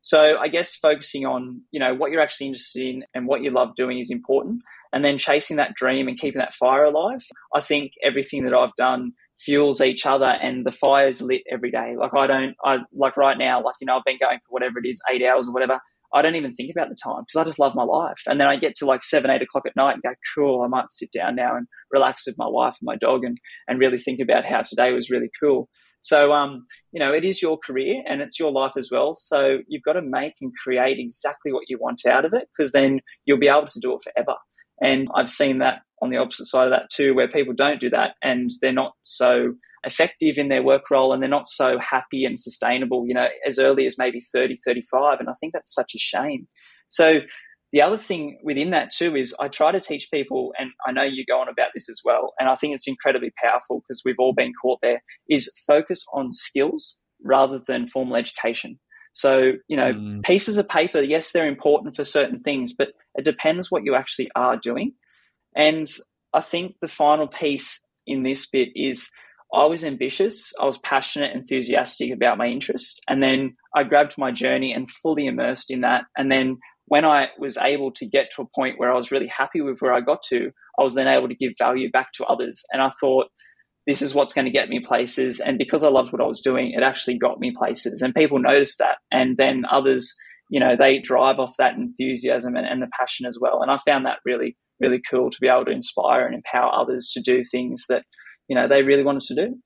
So 0.02 0.36
I 0.36 0.48
guess 0.48 0.74
focusing 0.74 1.26
on, 1.26 1.62
you 1.70 1.78
know, 1.78 1.94
what 1.94 2.10
you're 2.10 2.20
actually 2.20 2.48
interested 2.48 2.82
in 2.82 3.04
and 3.14 3.26
what 3.28 3.42
you 3.42 3.50
love 3.50 3.76
doing 3.76 4.00
is 4.00 4.10
important. 4.10 4.62
And 4.92 5.04
then 5.04 5.16
chasing 5.16 5.56
that 5.56 5.74
dream 5.74 6.08
and 6.08 6.18
keeping 6.18 6.40
that 6.40 6.52
fire 6.52 6.84
alive. 6.84 7.24
I 7.54 7.60
think 7.60 7.92
everything 8.04 8.44
that 8.44 8.52
I've 8.52 8.74
done 8.76 9.12
fuels 9.38 9.80
each 9.80 10.04
other 10.04 10.26
and 10.26 10.66
the 10.66 10.72
fire's 10.72 11.22
lit 11.22 11.42
every 11.50 11.70
day. 11.70 11.94
Like 11.96 12.10
I 12.16 12.26
don't, 12.26 12.56
I 12.64 12.78
like 12.92 13.16
right 13.16 13.38
now, 13.38 13.62
like, 13.62 13.76
you 13.80 13.86
know, 13.86 13.96
I've 13.96 14.04
been 14.04 14.18
going 14.18 14.38
for 14.38 14.50
whatever 14.50 14.80
it 14.80 14.88
is, 14.88 15.00
eight 15.10 15.22
hours 15.24 15.46
or 15.46 15.52
whatever. 15.52 15.78
I 16.14 16.22
don't 16.22 16.36
even 16.36 16.54
think 16.54 16.70
about 16.70 16.88
the 16.88 16.96
time 17.02 17.22
because 17.22 17.40
I 17.40 17.44
just 17.44 17.58
love 17.58 17.74
my 17.74 17.84
life. 17.84 18.22
And 18.26 18.40
then 18.40 18.48
I 18.48 18.56
get 18.56 18.74
to 18.76 18.86
like 18.86 19.02
seven, 19.02 19.30
eight 19.30 19.42
o'clock 19.42 19.64
at 19.66 19.76
night 19.76 19.94
and 19.94 20.02
go, 20.02 20.14
cool, 20.34 20.62
I 20.62 20.68
might 20.68 20.90
sit 20.90 21.10
down 21.12 21.36
now 21.36 21.56
and 21.56 21.66
relax 21.90 22.26
with 22.26 22.36
my 22.38 22.46
wife 22.46 22.76
and 22.80 22.86
my 22.86 22.96
dog 22.96 23.24
and, 23.24 23.38
and 23.68 23.78
really 23.78 23.98
think 23.98 24.20
about 24.20 24.44
how 24.44 24.62
today 24.62 24.92
was 24.92 25.10
really 25.10 25.30
cool. 25.40 25.68
So, 26.02 26.32
um, 26.32 26.64
you 26.90 26.98
know, 26.98 27.12
it 27.12 27.24
is 27.24 27.40
your 27.40 27.58
career 27.64 28.02
and 28.08 28.20
it's 28.20 28.38
your 28.38 28.50
life 28.50 28.72
as 28.76 28.90
well. 28.90 29.14
So 29.16 29.58
you've 29.68 29.84
got 29.84 29.92
to 29.92 30.02
make 30.02 30.34
and 30.40 30.52
create 30.62 30.98
exactly 30.98 31.52
what 31.52 31.64
you 31.68 31.78
want 31.80 32.02
out 32.06 32.24
of 32.24 32.34
it 32.34 32.48
because 32.56 32.72
then 32.72 33.00
you'll 33.24 33.38
be 33.38 33.48
able 33.48 33.66
to 33.66 33.80
do 33.80 33.94
it 33.94 34.02
forever. 34.02 34.36
And 34.82 35.08
I've 35.14 35.30
seen 35.30 35.58
that 35.58 35.82
on 36.02 36.10
the 36.10 36.16
opposite 36.16 36.46
side 36.46 36.64
of 36.64 36.72
that 36.72 36.90
too, 36.92 37.14
where 37.14 37.28
people 37.28 37.54
don't 37.54 37.80
do 37.80 37.90
that 37.90 38.16
and 38.20 38.50
they're 38.60 38.72
not 38.72 38.94
so 39.04 39.54
effective 39.84 40.38
in 40.38 40.48
their 40.48 40.62
work 40.62 40.90
role 40.90 41.12
and 41.12 41.22
they're 41.22 41.28
not 41.28 41.48
so 41.48 41.78
happy 41.78 42.24
and 42.24 42.38
sustainable, 42.38 43.06
you 43.06 43.14
know, 43.14 43.26
as 43.46 43.58
early 43.58 43.86
as 43.86 43.98
maybe 43.98 44.20
30, 44.20 44.56
35. 44.64 45.20
And 45.20 45.28
I 45.28 45.32
think 45.40 45.52
that's 45.52 45.74
such 45.74 45.92
a 45.94 45.98
shame. 45.98 46.46
So 46.88 47.20
the 47.72 47.82
other 47.82 47.96
thing 47.96 48.38
within 48.42 48.70
that 48.70 48.92
too 48.92 49.16
is 49.16 49.34
I 49.40 49.48
try 49.48 49.72
to 49.72 49.80
teach 49.80 50.08
people, 50.12 50.52
and 50.58 50.70
I 50.86 50.92
know 50.92 51.02
you 51.02 51.24
go 51.24 51.40
on 51.40 51.48
about 51.48 51.70
this 51.74 51.88
as 51.88 52.00
well, 52.04 52.34
and 52.38 52.48
I 52.48 52.54
think 52.54 52.74
it's 52.74 52.86
incredibly 52.86 53.32
powerful 53.42 53.80
because 53.80 54.02
we've 54.04 54.18
all 54.18 54.34
been 54.34 54.52
caught 54.60 54.80
there, 54.82 55.02
is 55.28 55.50
focus 55.66 56.04
on 56.12 56.32
skills 56.32 57.00
rather 57.24 57.60
than 57.66 57.88
formal 57.88 58.16
education. 58.16 58.78
So, 59.14 59.52
you 59.68 59.76
know, 59.76 59.92
mm. 59.92 60.22
pieces 60.22 60.58
of 60.58 60.68
paper, 60.68 61.00
yes, 61.00 61.32
they're 61.32 61.48
important 61.48 61.96
for 61.96 62.04
certain 62.04 62.38
things, 62.38 62.72
but 62.72 62.88
it 63.14 63.24
depends 63.24 63.70
what 63.70 63.84
you 63.84 63.94
actually 63.94 64.30
are 64.36 64.56
doing. 64.56 64.92
And 65.54 65.86
I 66.32 66.40
think 66.40 66.76
the 66.80 66.88
final 66.88 67.26
piece 67.26 67.80
in 68.06 68.22
this 68.22 68.46
bit 68.46 68.68
is 68.74 69.10
I 69.54 69.66
was 69.66 69.84
ambitious, 69.84 70.52
I 70.60 70.64
was 70.64 70.78
passionate, 70.78 71.34
enthusiastic 71.34 72.10
about 72.12 72.38
my 72.38 72.46
interest. 72.46 73.00
And 73.08 73.22
then 73.22 73.56
I 73.76 73.82
grabbed 73.84 74.16
my 74.16 74.32
journey 74.32 74.72
and 74.72 74.90
fully 74.90 75.26
immersed 75.26 75.70
in 75.70 75.80
that. 75.80 76.04
And 76.16 76.32
then 76.32 76.58
when 76.86 77.04
I 77.04 77.28
was 77.38 77.56
able 77.58 77.92
to 77.92 78.06
get 78.06 78.28
to 78.34 78.42
a 78.42 78.46
point 78.54 78.78
where 78.78 78.92
I 78.92 78.96
was 78.96 79.10
really 79.10 79.28
happy 79.28 79.60
with 79.60 79.80
where 79.80 79.92
I 79.92 80.00
got 80.00 80.22
to, 80.30 80.50
I 80.78 80.82
was 80.82 80.94
then 80.94 81.08
able 81.08 81.28
to 81.28 81.34
give 81.34 81.52
value 81.58 81.90
back 81.90 82.12
to 82.14 82.24
others. 82.24 82.62
And 82.72 82.80
I 82.80 82.90
thought, 83.00 83.26
this 83.86 84.00
is 84.00 84.14
what's 84.14 84.32
going 84.32 84.44
to 84.44 84.50
get 84.50 84.68
me 84.68 84.80
places. 84.80 85.40
And 85.40 85.58
because 85.58 85.82
I 85.82 85.88
loved 85.88 86.12
what 86.12 86.22
I 86.22 86.26
was 86.26 86.40
doing, 86.40 86.72
it 86.72 86.82
actually 86.82 87.18
got 87.18 87.40
me 87.40 87.52
places. 87.56 88.00
And 88.00 88.14
people 88.14 88.38
noticed 88.38 88.78
that. 88.78 88.98
And 89.10 89.36
then 89.36 89.64
others, 89.70 90.14
you 90.48 90.60
know, 90.60 90.76
they 90.78 90.98
drive 90.98 91.38
off 91.38 91.54
that 91.58 91.74
enthusiasm 91.74 92.56
and, 92.56 92.68
and 92.68 92.80
the 92.80 92.90
passion 92.98 93.26
as 93.26 93.38
well. 93.40 93.60
And 93.60 93.70
I 93.70 93.78
found 93.84 94.06
that 94.06 94.18
really, 94.24 94.56
really 94.80 95.00
cool 95.10 95.30
to 95.30 95.38
be 95.40 95.48
able 95.48 95.64
to 95.64 95.72
inspire 95.72 96.26
and 96.26 96.34
empower 96.34 96.72
others 96.74 97.10
to 97.14 97.20
do 97.20 97.42
things 97.42 97.84
that 97.88 98.04
you 98.52 98.56
know 98.56 98.68
they 98.68 98.82
really 98.82 99.02
wanted 99.02 99.22
to 99.22 99.34
do. 99.34 99.58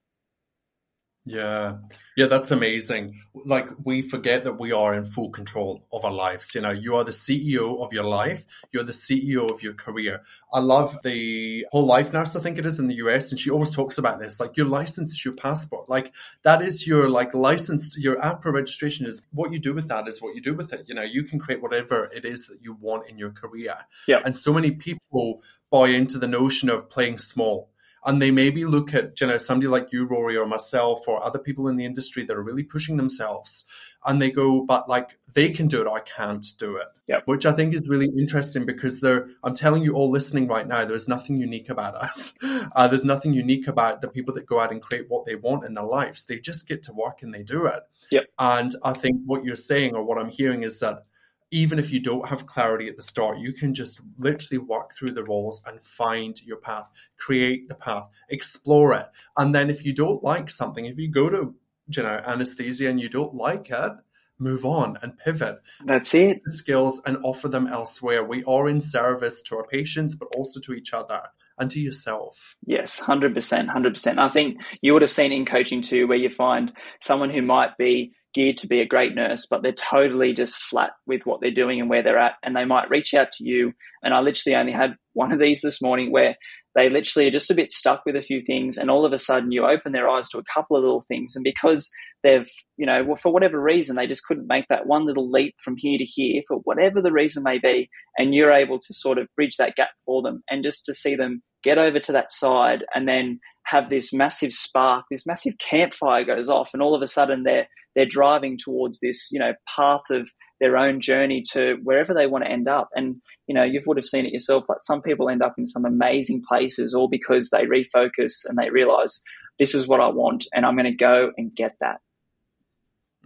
Yeah. 1.25 1.79
Yeah, 2.17 2.27
that's 2.27 2.53
amazing. 2.53 3.19
Like 3.35 3.69
we 3.83 4.01
forget 4.01 4.45
that 4.45 4.61
we 4.61 4.71
are 4.71 4.95
in 4.95 5.05
full 5.05 5.31
control 5.31 5.85
of 5.93 6.05
our 6.05 6.13
lives. 6.13 6.55
You 6.55 6.61
know, 6.61 6.71
you 6.71 6.95
are 6.95 7.03
the 7.03 7.11
CEO 7.11 7.85
of 7.85 7.93
your 7.93 8.05
life. 8.05 8.45
You're 8.71 8.85
the 8.85 8.93
CEO 8.93 9.51
of 9.51 9.61
your 9.61 9.75
career. 9.75 10.23
I 10.53 10.61
love 10.61 10.97
the 11.03 11.67
whole 11.73 11.85
life 11.85 12.13
nurse, 12.13 12.37
I 12.37 12.41
think 12.41 12.59
it 12.59 12.65
is 12.65 12.79
in 12.79 12.87
the 12.87 12.95
US. 13.07 13.33
And 13.33 13.41
she 13.41 13.51
always 13.51 13.73
talks 13.73 13.99
about 13.99 14.21
this, 14.21 14.39
like 14.39 14.57
your 14.57 14.67
license 14.67 15.15
is 15.15 15.25
your 15.25 15.35
passport. 15.35 15.89
Like 15.89 16.13
that 16.43 16.63
is 16.63 16.87
your 16.87 17.11
like 17.11 17.35
license, 17.35 17.99
your 17.99 18.21
AHPRA 18.21 18.53
registration 18.53 19.05
is 19.05 19.27
what 19.33 19.53
you 19.53 19.59
do 19.59 19.75
with 19.75 19.89
that 19.89 20.07
is 20.07 20.23
what 20.23 20.37
you 20.37 20.41
do 20.41 20.55
with 20.55 20.73
it. 20.73 20.85
You 20.87 20.95
know, 20.95 21.03
you 21.03 21.25
can 21.25 21.41
create 21.41 21.61
whatever 21.61 22.05
it 22.15 22.25
is 22.25 22.47
that 22.47 22.63
you 22.63 22.75
want 22.75 23.11
in 23.11 23.19
your 23.19 23.31
career. 23.31 23.75
Yeah. 24.07 24.21
And 24.25 24.37
so 24.37 24.55
many 24.55 24.71
people 24.71 25.43
buy 25.73 25.89
into 25.89 26.21
the 26.21 26.29
notion 26.29 26.71
of 26.71 26.89
playing 26.89 27.19
small 27.19 27.73
and 28.07 28.23
they 28.23 28.31
maybe 28.31 28.65
look 28.65 28.95
at 28.95 29.21
you 29.21 29.27
know 29.27 29.37
somebody 29.37 29.67
like 29.67 29.93
you 29.93 30.07
rory 30.07 30.37
or 30.37 30.47
myself 30.47 31.07
or 31.09 31.23
other 31.23 31.39
people 31.39 31.69
in 31.69 31.77
the 31.77 31.85
industry 31.85 32.25
that 32.25 32.37
are 32.37 32.43
really 32.43 32.63
pushing 32.63 32.97
themselves 32.97 33.69
and 34.07 34.23
they 34.23 34.31
go 34.31 34.63
but 34.63 34.89
like 34.89 35.19
they 35.35 35.51
can 35.51 35.67
do 35.67 35.81
it 35.81 35.89
i 35.89 36.01
can't 36.01 36.47
do 36.59 36.77
it 36.77 36.87
yep. 37.09 37.23
which 37.27 37.45
i 37.45 37.53
think 37.53 37.75
is 37.75 37.89
really 37.89 38.09
interesting 38.17 38.65
because 38.65 39.01
they're 39.01 39.29
i'm 39.43 39.55
telling 39.55 39.83
you 39.83 39.95
all 39.95 40.11
listening 40.11 40.47
right 40.47 40.69
now 40.69 40.85
there's 40.85 41.09
nothing 41.09 41.37
unique 41.37 41.69
about 41.69 41.95
us 41.97 42.35
uh, 42.77 42.87
there's 42.89 43.05
nothing 43.05 43.33
unique 43.33 43.67
about 43.67 44.01
the 44.01 44.09
people 44.09 44.33
that 44.33 44.47
go 44.47 44.61
out 44.61 44.71
and 44.71 44.81
create 44.81 45.07
what 45.09 45.27
they 45.27 45.35
want 45.35 45.65
in 45.65 45.73
their 45.73 45.85
lives 45.85 46.25
they 46.27 46.39
just 46.39 46.69
get 46.69 46.83
to 46.83 46.93
work 46.93 47.23
and 47.23 47.35
they 47.35 47.43
do 47.43 47.67
it 47.67 47.83
yep. 48.11 48.25
and 48.39 48.73
i 48.85 48.93
think 48.93 49.21
what 49.27 49.45
you're 49.45 49.57
saying 49.57 49.95
or 49.95 50.03
what 50.05 50.19
i'm 50.19 50.31
hearing 50.31 50.63
is 50.63 50.79
that 50.79 51.05
even 51.51 51.79
if 51.79 51.93
you 51.93 52.01
don't 52.01 52.29
have 52.29 52.47
clarity 52.47 52.89
at 52.89 52.97
the 52.97 53.03
start, 53.03 53.39
you 53.39 53.53
can 53.53 53.73
just 53.73 54.01
literally 54.19 54.59
walk 54.59 54.93
through 54.93 55.13
the 55.13 55.25
roles 55.25 55.63
and 55.67 55.83
find 55.83 56.41
your 56.43 56.57
path, 56.57 56.91
create 57.19 57.69
the 57.69 57.75
path, 57.75 58.09
explore 58.29 58.95
it. 58.95 59.07
And 59.37 59.55
then 59.55 59.71
if 59.71 59.85
you 59.85 59.93
don't 59.93 60.25
like 60.25 60.51
something, 60.51 60.87
if 60.87 60.99
you 60.99 61.09
go 61.09 61.31
to, 61.31 61.55
you 61.95 62.03
know, 62.03 62.21
anesthesia 62.27 62.89
and 62.89 63.01
you 63.01 63.09
don't 63.09 63.35
like 63.35 63.71
it, 63.71 63.93
move 64.39 64.65
on 64.65 64.99
and 65.03 65.19
pivot. 65.19 65.59
That's 65.85 66.15
it. 66.15 66.43
Skills 66.47 67.01
and 67.07 67.17
offer 67.23 67.49
them 67.49 67.67
elsewhere. 67.67 68.25
We 68.25 68.45
are 68.45 68.69
in 68.69 68.81
service 68.81 69.41
to 69.43 69.57
our 69.57 69.67
patients, 69.67 70.15
but 70.15 70.29
also 70.37 70.61
to 70.61 70.75
each 70.75 70.93
other 70.93 71.23
and 71.59 71.71
to 71.71 71.81
yourself. 71.81 72.57
Yes, 72.67 73.01
100%. 73.01 73.35
100%. 73.35 74.19
I 74.19 74.29
think 74.29 74.59
you 74.83 74.93
would 74.93 75.03
have 75.03 75.11
seen 75.11 75.33
in 75.33 75.47
coaching 75.47 75.81
too, 75.81 76.07
where 76.07 76.19
you 76.19 76.29
find 76.29 76.73
someone 77.01 77.31
who 77.31 77.41
might 77.41 77.79
be 77.79 78.13
geared 78.35 78.59
to 78.59 78.67
be 78.67 78.81
a 78.81 78.87
great 78.87 79.15
nurse, 79.15 79.47
but 79.47 79.63
they're 79.63 79.73
totally 79.73 80.35
just 80.35 80.57
flat 80.57 80.91
with 81.07 81.23
what 81.25 81.41
they're 81.41 81.51
doing 81.51 81.81
and 81.81 81.89
where 81.89 82.03
they're 82.03 82.19
at. 82.19 82.35
And 82.43 82.55
they 82.55 82.65
might 82.65 82.91
reach 82.91 83.15
out 83.15 83.33
to 83.33 83.45
you. 83.45 83.73
And 84.03 84.13
I 84.13 84.21
literally 84.21 84.57
only 84.57 84.73
had 84.73 84.97
one 85.15 85.33
of 85.33 85.39
these 85.39 85.63
this 85.63 85.81
morning 85.81 86.13
where 86.13 86.37
they 86.75 86.91
literally 86.91 87.27
are 87.27 87.33
just 87.33 87.51
a 87.51 87.55
bit 87.55 87.73
stuck 87.73 88.03
with 88.05 88.17
a 88.17 88.21
few 88.21 88.43
things. 88.43 88.77
And 88.77 88.91
all 88.91 89.07
of 89.07 89.15
a 89.15 89.19
sudden 89.19 89.53
you 89.53 89.65
open 89.65 89.93
their 89.93 90.09
eyes 90.09 90.29
to 90.29 90.39
a 90.39 90.45
couple 90.53 90.77
of 90.77 90.83
little 90.83 91.01
things. 91.01 91.35
And 91.35 91.43
because 91.43 91.91
they've, 92.23 92.49
you 92.77 92.85
know, 92.85 93.03
well, 93.05 93.17
for 93.17 93.33
whatever 93.33 93.61
reason, 93.61 93.97
they 93.97 94.07
just 94.07 94.25
couldn't 94.25 94.47
make 94.47 94.67
that 94.69 94.87
one 94.87 95.07
little 95.07 95.31
leap 95.31 95.55
from 95.65 95.77
here 95.79 95.97
to 95.97 96.05
here 96.05 96.43
for 96.47 96.59
whatever 96.65 97.01
the 97.01 97.13
reason 97.13 97.43
may 97.43 97.59
be. 97.59 97.89
And 98.19 98.35
you're 98.35 98.53
able 98.53 98.79
to 98.79 98.93
sort 98.93 99.17
of 99.17 99.29
bridge 99.35 99.57
that 99.57 99.77
gap 99.77 99.93
for 100.05 100.21
them 100.21 100.43
and 100.51 100.63
just 100.63 100.85
to 100.87 100.95
see 100.95 101.17
them 101.17 101.43
get 101.65 101.79
over 101.79 101.99
to 101.99 102.13
that 102.13 102.31
side 102.31 102.85
and 102.95 103.09
then 103.09 103.41
have 103.65 103.91
this 103.91 104.13
massive 104.13 104.53
spark, 104.53 105.05
this 105.11 105.27
massive 105.27 105.59
campfire 105.59 106.25
goes 106.25 106.49
off, 106.49 106.71
and 106.73 106.83
all 106.83 106.95
of 106.95 107.03
a 107.03 107.07
sudden 107.07 107.43
they're 107.43 107.67
they're 107.97 108.07
driving 108.07 108.57
towards 108.63 109.01
this, 109.01 109.31
you 109.33 109.41
know, 109.41 109.55
path 109.75 110.03
of 110.11 110.29
their 110.61 110.77
own 110.77 111.01
journey 111.01 111.43
to 111.53 111.79
wherever 111.83 112.15
they 112.15 112.27
want 112.27 112.45
to 112.45 112.51
end 112.51 112.69
up. 112.69 112.89
And 112.95 113.17
you 113.49 113.55
know, 113.55 113.65
you 113.65 113.81
would 113.87 113.97
have 113.97 114.05
seen 114.05 114.27
it 114.27 114.33
yourself. 114.33 114.69
Like 114.69 114.83
some 114.83 115.03
people 115.03 115.29
end 115.29 115.43
up 115.43 115.55
in 115.59 115.67
some 115.67 115.85
amazing 115.85 116.45
places, 116.47 116.95
all 116.95 117.09
because 117.09 117.51
they 117.51 117.65
refocus 117.65 118.45
and 118.45 118.57
they 118.57 118.71
realize 118.71 119.21
this 119.59 119.75
is 119.75 119.89
what 119.89 120.01
I 120.01 120.09
want, 120.09 120.47
and 120.55 120.65
I'm 120.65 120.77
going 120.77 120.85
to 120.85 120.93
go 120.93 121.33
and 121.37 121.53
get 121.53 121.77
that. 121.81 122.01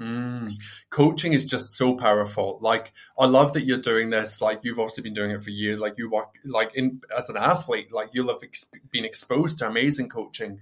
Mm. 0.00 0.54
Coaching 0.88 1.35
is 1.35 1.44
just 1.44 1.74
so 1.74 1.94
powerful. 1.94 2.59
Like 2.62 2.92
I 3.18 3.26
love 3.26 3.52
that 3.52 3.66
you're 3.66 3.78
doing 3.78 4.11
this. 4.11 4.40
Like 4.40 4.61
you've 4.62 4.78
obviously 4.78 5.02
been 5.02 5.12
doing 5.12 5.30
it 5.30 5.42
for 5.42 5.50
years. 5.50 5.78
Like 5.78 5.98
you 5.98 6.11
work 6.11 6.28
like 6.44 6.74
in 6.74 7.02
as 7.16 7.28
an 7.28 7.37
athlete. 7.37 7.92
Like 7.92 8.11
you'll 8.12 8.28
have 8.28 8.42
ex- 8.42 8.70
been 8.90 9.04
exposed 9.04 9.59
to 9.59 9.66
amazing 9.66 10.09
coaching. 10.09 10.61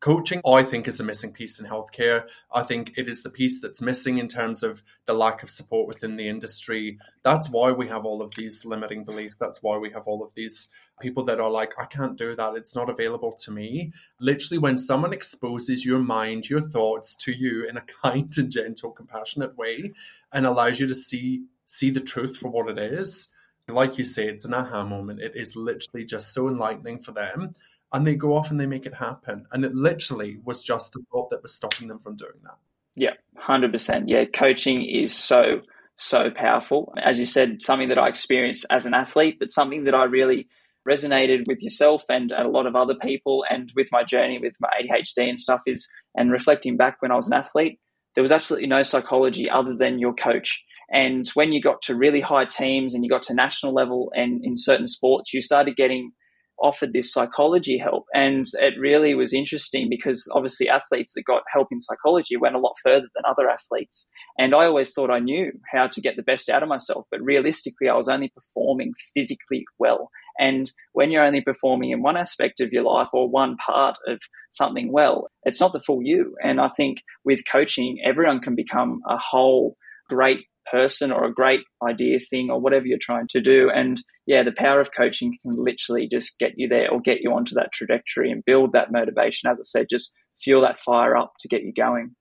Coaching, 0.00 0.42
I 0.46 0.62
think, 0.62 0.86
is 0.86 1.00
a 1.00 1.04
missing 1.04 1.32
piece 1.32 1.58
in 1.58 1.66
healthcare. 1.66 2.26
I 2.52 2.62
think 2.62 2.92
it 2.96 3.08
is 3.08 3.22
the 3.22 3.30
piece 3.30 3.62
that's 3.62 3.80
missing 3.80 4.18
in 4.18 4.28
terms 4.28 4.62
of 4.62 4.82
the 5.06 5.14
lack 5.14 5.42
of 5.42 5.48
support 5.48 5.88
within 5.88 6.16
the 6.16 6.28
industry. 6.28 6.98
That's 7.22 7.48
why 7.48 7.72
we 7.72 7.88
have 7.88 8.04
all 8.04 8.20
of 8.20 8.34
these 8.34 8.66
limiting 8.66 9.04
beliefs. 9.04 9.36
That's 9.36 9.62
why 9.62 9.78
we 9.78 9.90
have 9.92 10.06
all 10.06 10.22
of 10.22 10.34
these 10.34 10.68
people 11.00 11.24
that 11.24 11.40
are 11.40 11.50
like, 11.50 11.72
I 11.78 11.86
can't 11.86 12.18
do 12.18 12.36
that. 12.36 12.54
It's 12.54 12.76
not 12.76 12.90
available 12.90 13.32
to 13.44 13.50
me. 13.50 13.92
Literally, 14.20 14.58
when 14.58 14.76
someone 14.76 15.14
exposes 15.14 15.86
your 15.86 16.00
mind, 16.00 16.50
your 16.50 16.60
thoughts 16.60 17.16
to 17.24 17.32
you 17.32 17.66
in 17.66 17.78
a 17.78 17.84
kind 18.02 18.32
and 18.36 18.50
gentle, 18.50 18.90
compassionate 18.90 19.56
way 19.56 19.92
and 20.32 20.44
allows 20.44 20.78
you 20.78 20.86
to 20.86 20.94
see 20.94 21.44
see 21.66 21.88
the 21.88 22.00
truth 22.00 22.36
for 22.36 22.50
what 22.50 22.68
it 22.68 22.78
is, 22.78 23.32
like 23.68 23.98
you 23.98 24.04
say, 24.04 24.26
it's 24.26 24.44
an 24.44 24.54
aha 24.54 24.84
moment. 24.84 25.22
It 25.22 25.36
is 25.36 25.56
literally 25.56 26.04
just 26.04 26.32
so 26.32 26.48
enlightening 26.48 26.98
for 26.98 27.12
them. 27.12 27.54
And 27.92 28.06
they 28.06 28.14
go 28.14 28.36
off 28.36 28.50
and 28.50 28.58
they 28.58 28.66
make 28.66 28.86
it 28.86 28.94
happen. 28.94 29.46
And 29.52 29.64
it 29.64 29.74
literally 29.74 30.38
was 30.42 30.62
just 30.62 30.92
the 30.92 31.04
thought 31.12 31.30
that 31.30 31.42
was 31.42 31.54
stopping 31.54 31.88
them 31.88 32.00
from 32.00 32.16
doing 32.16 32.40
that. 32.42 32.58
Yeah, 32.96 33.14
100%. 33.48 34.04
Yeah, 34.06 34.24
coaching 34.24 34.84
is 34.84 35.14
so, 35.14 35.60
so 35.96 36.30
powerful. 36.30 36.92
As 37.02 37.18
you 37.18 37.24
said, 37.24 37.62
something 37.62 37.88
that 37.88 37.98
I 37.98 38.08
experienced 38.08 38.66
as 38.70 38.86
an 38.86 38.94
athlete, 38.94 39.36
but 39.38 39.50
something 39.50 39.84
that 39.84 39.94
I 39.94 40.04
really 40.04 40.48
resonated 40.88 41.46
with 41.46 41.62
yourself 41.62 42.04
and 42.08 42.30
a 42.32 42.48
lot 42.48 42.66
of 42.66 42.76
other 42.76 42.94
people 42.94 43.44
and 43.48 43.72
with 43.74 43.88
my 43.90 44.04
journey 44.04 44.38
with 44.38 44.54
my 44.60 44.68
ADHD 44.80 45.28
and 45.28 45.40
stuff 45.40 45.62
is 45.66 45.88
and 46.14 46.30
reflecting 46.30 46.76
back 46.76 46.96
when 47.00 47.10
I 47.10 47.16
was 47.16 47.26
an 47.26 47.32
athlete, 47.32 47.80
there 48.14 48.22
was 48.22 48.32
absolutely 48.32 48.68
no 48.68 48.82
psychology 48.82 49.48
other 49.48 49.74
than 49.74 49.98
your 49.98 50.14
coach. 50.14 50.62
And 50.90 51.28
when 51.34 51.52
you 51.52 51.60
got 51.60 51.82
to 51.82 51.94
really 51.94 52.20
high 52.20 52.44
teams 52.44 52.94
and 52.94 53.02
you 53.02 53.10
got 53.10 53.22
to 53.24 53.34
national 53.34 53.72
level 53.72 54.12
and 54.14 54.44
in 54.44 54.56
certain 54.56 54.86
sports, 54.86 55.32
you 55.32 55.40
started 55.40 55.76
getting 55.76 56.12
offered 56.60 56.92
this 56.92 57.12
psychology 57.12 57.78
help. 57.78 58.04
And 58.14 58.46
it 58.54 58.74
really 58.78 59.14
was 59.14 59.34
interesting 59.34 59.88
because 59.88 60.28
obviously 60.32 60.68
athletes 60.68 61.14
that 61.14 61.24
got 61.24 61.42
help 61.52 61.68
in 61.70 61.80
psychology 61.80 62.36
went 62.36 62.54
a 62.54 62.60
lot 62.60 62.74
further 62.82 63.08
than 63.14 63.24
other 63.28 63.48
athletes. 63.48 64.08
And 64.38 64.54
I 64.54 64.66
always 64.66 64.92
thought 64.92 65.10
I 65.10 65.18
knew 65.18 65.52
how 65.72 65.88
to 65.88 66.00
get 66.00 66.16
the 66.16 66.22
best 66.22 66.48
out 66.48 66.62
of 66.62 66.68
myself, 66.68 67.06
but 67.10 67.22
realistically, 67.22 67.88
I 67.88 67.96
was 67.96 68.08
only 68.08 68.28
performing 68.28 68.92
physically 69.14 69.64
well. 69.78 70.10
And 70.38 70.72
when 70.92 71.10
you're 71.10 71.24
only 71.24 71.40
performing 71.40 71.90
in 71.90 72.02
one 72.02 72.16
aspect 72.16 72.60
of 72.60 72.72
your 72.72 72.82
life 72.82 73.08
or 73.12 73.28
one 73.28 73.56
part 73.56 73.96
of 74.06 74.20
something 74.50 74.92
well, 74.92 75.26
it's 75.44 75.60
not 75.60 75.72
the 75.72 75.80
full 75.80 76.02
you. 76.02 76.34
And 76.42 76.60
I 76.60 76.70
think 76.76 77.02
with 77.24 77.46
coaching, 77.50 77.98
everyone 78.04 78.40
can 78.40 78.54
become 78.54 79.00
a 79.08 79.16
whole 79.16 79.76
great 80.08 80.46
person 80.70 81.12
or 81.12 81.24
a 81.24 81.32
great 81.32 81.60
idea 81.86 82.18
thing 82.18 82.50
or 82.50 82.60
whatever 82.60 82.86
you're 82.86 82.98
trying 83.00 83.28
to 83.30 83.40
do. 83.40 83.70
And 83.74 84.02
yeah, 84.26 84.42
the 84.42 84.52
power 84.52 84.80
of 84.80 84.90
coaching 84.96 85.36
can 85.42 85.52
literally 85.54 86.08
just 86.10 86.38
get 86.38 86.52
you 86.56 86.68
there 86.68 86.90
or 86.90 87.00
get 87.00 87.20
you 87.20 87.32
onto 87.32 87.54
that 87.54 87.72
trajectory 87.72 88.30
and 88.30 88.44
build 88.44 88.72
that 88.72 88.92
motivation. 88.92 89.50
As 89.50 89.60
I 89.60 89.64
said, 89.64 89.86
just 89.90 90.12
fuel 90.42 90.62
that 90.62 90.78
fire 90.78 91.16
up 91.16 91.32
to 91.40 91.48
get 91.48 91.62
you 91.62 91.72
going. 91.72 92.14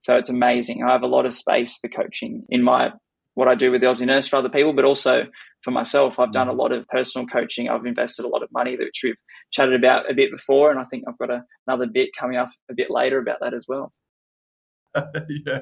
So 0.00 0.16
it's 0.16 0.30
amazing. 0.30 0.82
I 0.82 0.92
have 0.92 1.02
a 1.02 1.06
lot 1.06 1.26
of 1.26 1.34
space 1.34 1.76
for 1.76 1.88
coaching 1.88 2.44
in 2.48 2.62
my 2.62 2.90
what 3.34 3.48
I 3.48 3.54
do 3.54 3.70
with 3.70 3.80
the 3.80 3.86
Aussie 3.86 4.06
Nurse 4.06 4.26
for 4.26 4.36
other 4.36 4.48
people, 4.48 4.72
but 4.72 4.84
also 4.84 5.22
for 5.62 5.70
myself. 5.70 6.18
I've 6.18 6.32
done 6.32 6.48
a 6.48 6.52
lot 6.52 6.72
of 6.72 6.86
personal 6.88 7.26
coaching. 7.26 7.68
I've 7.68 7.86
invested 7.86 8.24
a 8.24 8.28
lot 8.28 8.42
of 8.42 8.48
money, 8.52 8.76
which 8.76 9.00
we've 9.04 9.14
chatted 9.52 9.74
about 9.74 10.10
a 10.10 10.14
bit 10.14 10.30
before, 10.30 10.70
and 10.70 10.80
I 10.80 10.84
think 10.84 11.04
I've 11.06 11.18
got 11.18 11.30
a, 11.30 11.44
another 11.66 11.86
bit 11.86 12.10
coming 12.18 12.36
up 12.36 12.50
a 12.70 12.74
bit 12.74 12.90
later 12.90 13.18
about 13.18 13.38
that 13.40 13.54
as 13.54 13.66
well. 13.68 13.92
yeah, 15.28 15.60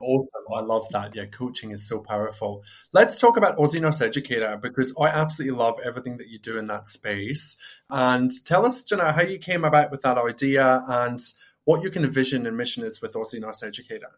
awesome. 0.00 0.42
I 0.54 0.60
love 0.60 0.86
that. 0.90 1.14
Yeah, 1.14 1.26
coaching 1.26 1.70
is 1.70 1.86
so 1.86 2.00
powerful. 2.00 2.64
Let's 2.92 3.18
talk 3.18 3.36
about 3.36 3.56
Aussie 3.56 3.80
Nurse 3.80 4.00
Educator 4.00 4.58
because 4.60 4.94
I 5.00 5.08
absolutely 5.08 5.58
love 5.58 5.78
everything 5.84 6.16
that 6.18 6.28
you 6.28 6.38
do 6.38 6.58
in 6.58 6.66
that 6.66 6.88
space. 6.88 7.56
And 7.90 8.30
tell 8.44 8.66
us, 8.66 8.90
you 8.90 8.96
know, 8.96 9.12
how 9.12 9.22
you 9.22 9.38
came 9.38 9.64
about 9.64 9.90
with 9.90 10.02
that 10.02 10.18
idea 10.18 10.84
and 10.88 11.20
what 11.64 11.82
your 11.82 11.90
kind 11.90 12.06
of 12.06 12.12
vision 12.12 12.46
and 12.46 12.56
mission 12.56 12.84
is 12.84 13.00
with 13.00 13.14
Aussie 13.14 13.40
Nurse 13.40 13.62
Educator. 13.62 14.10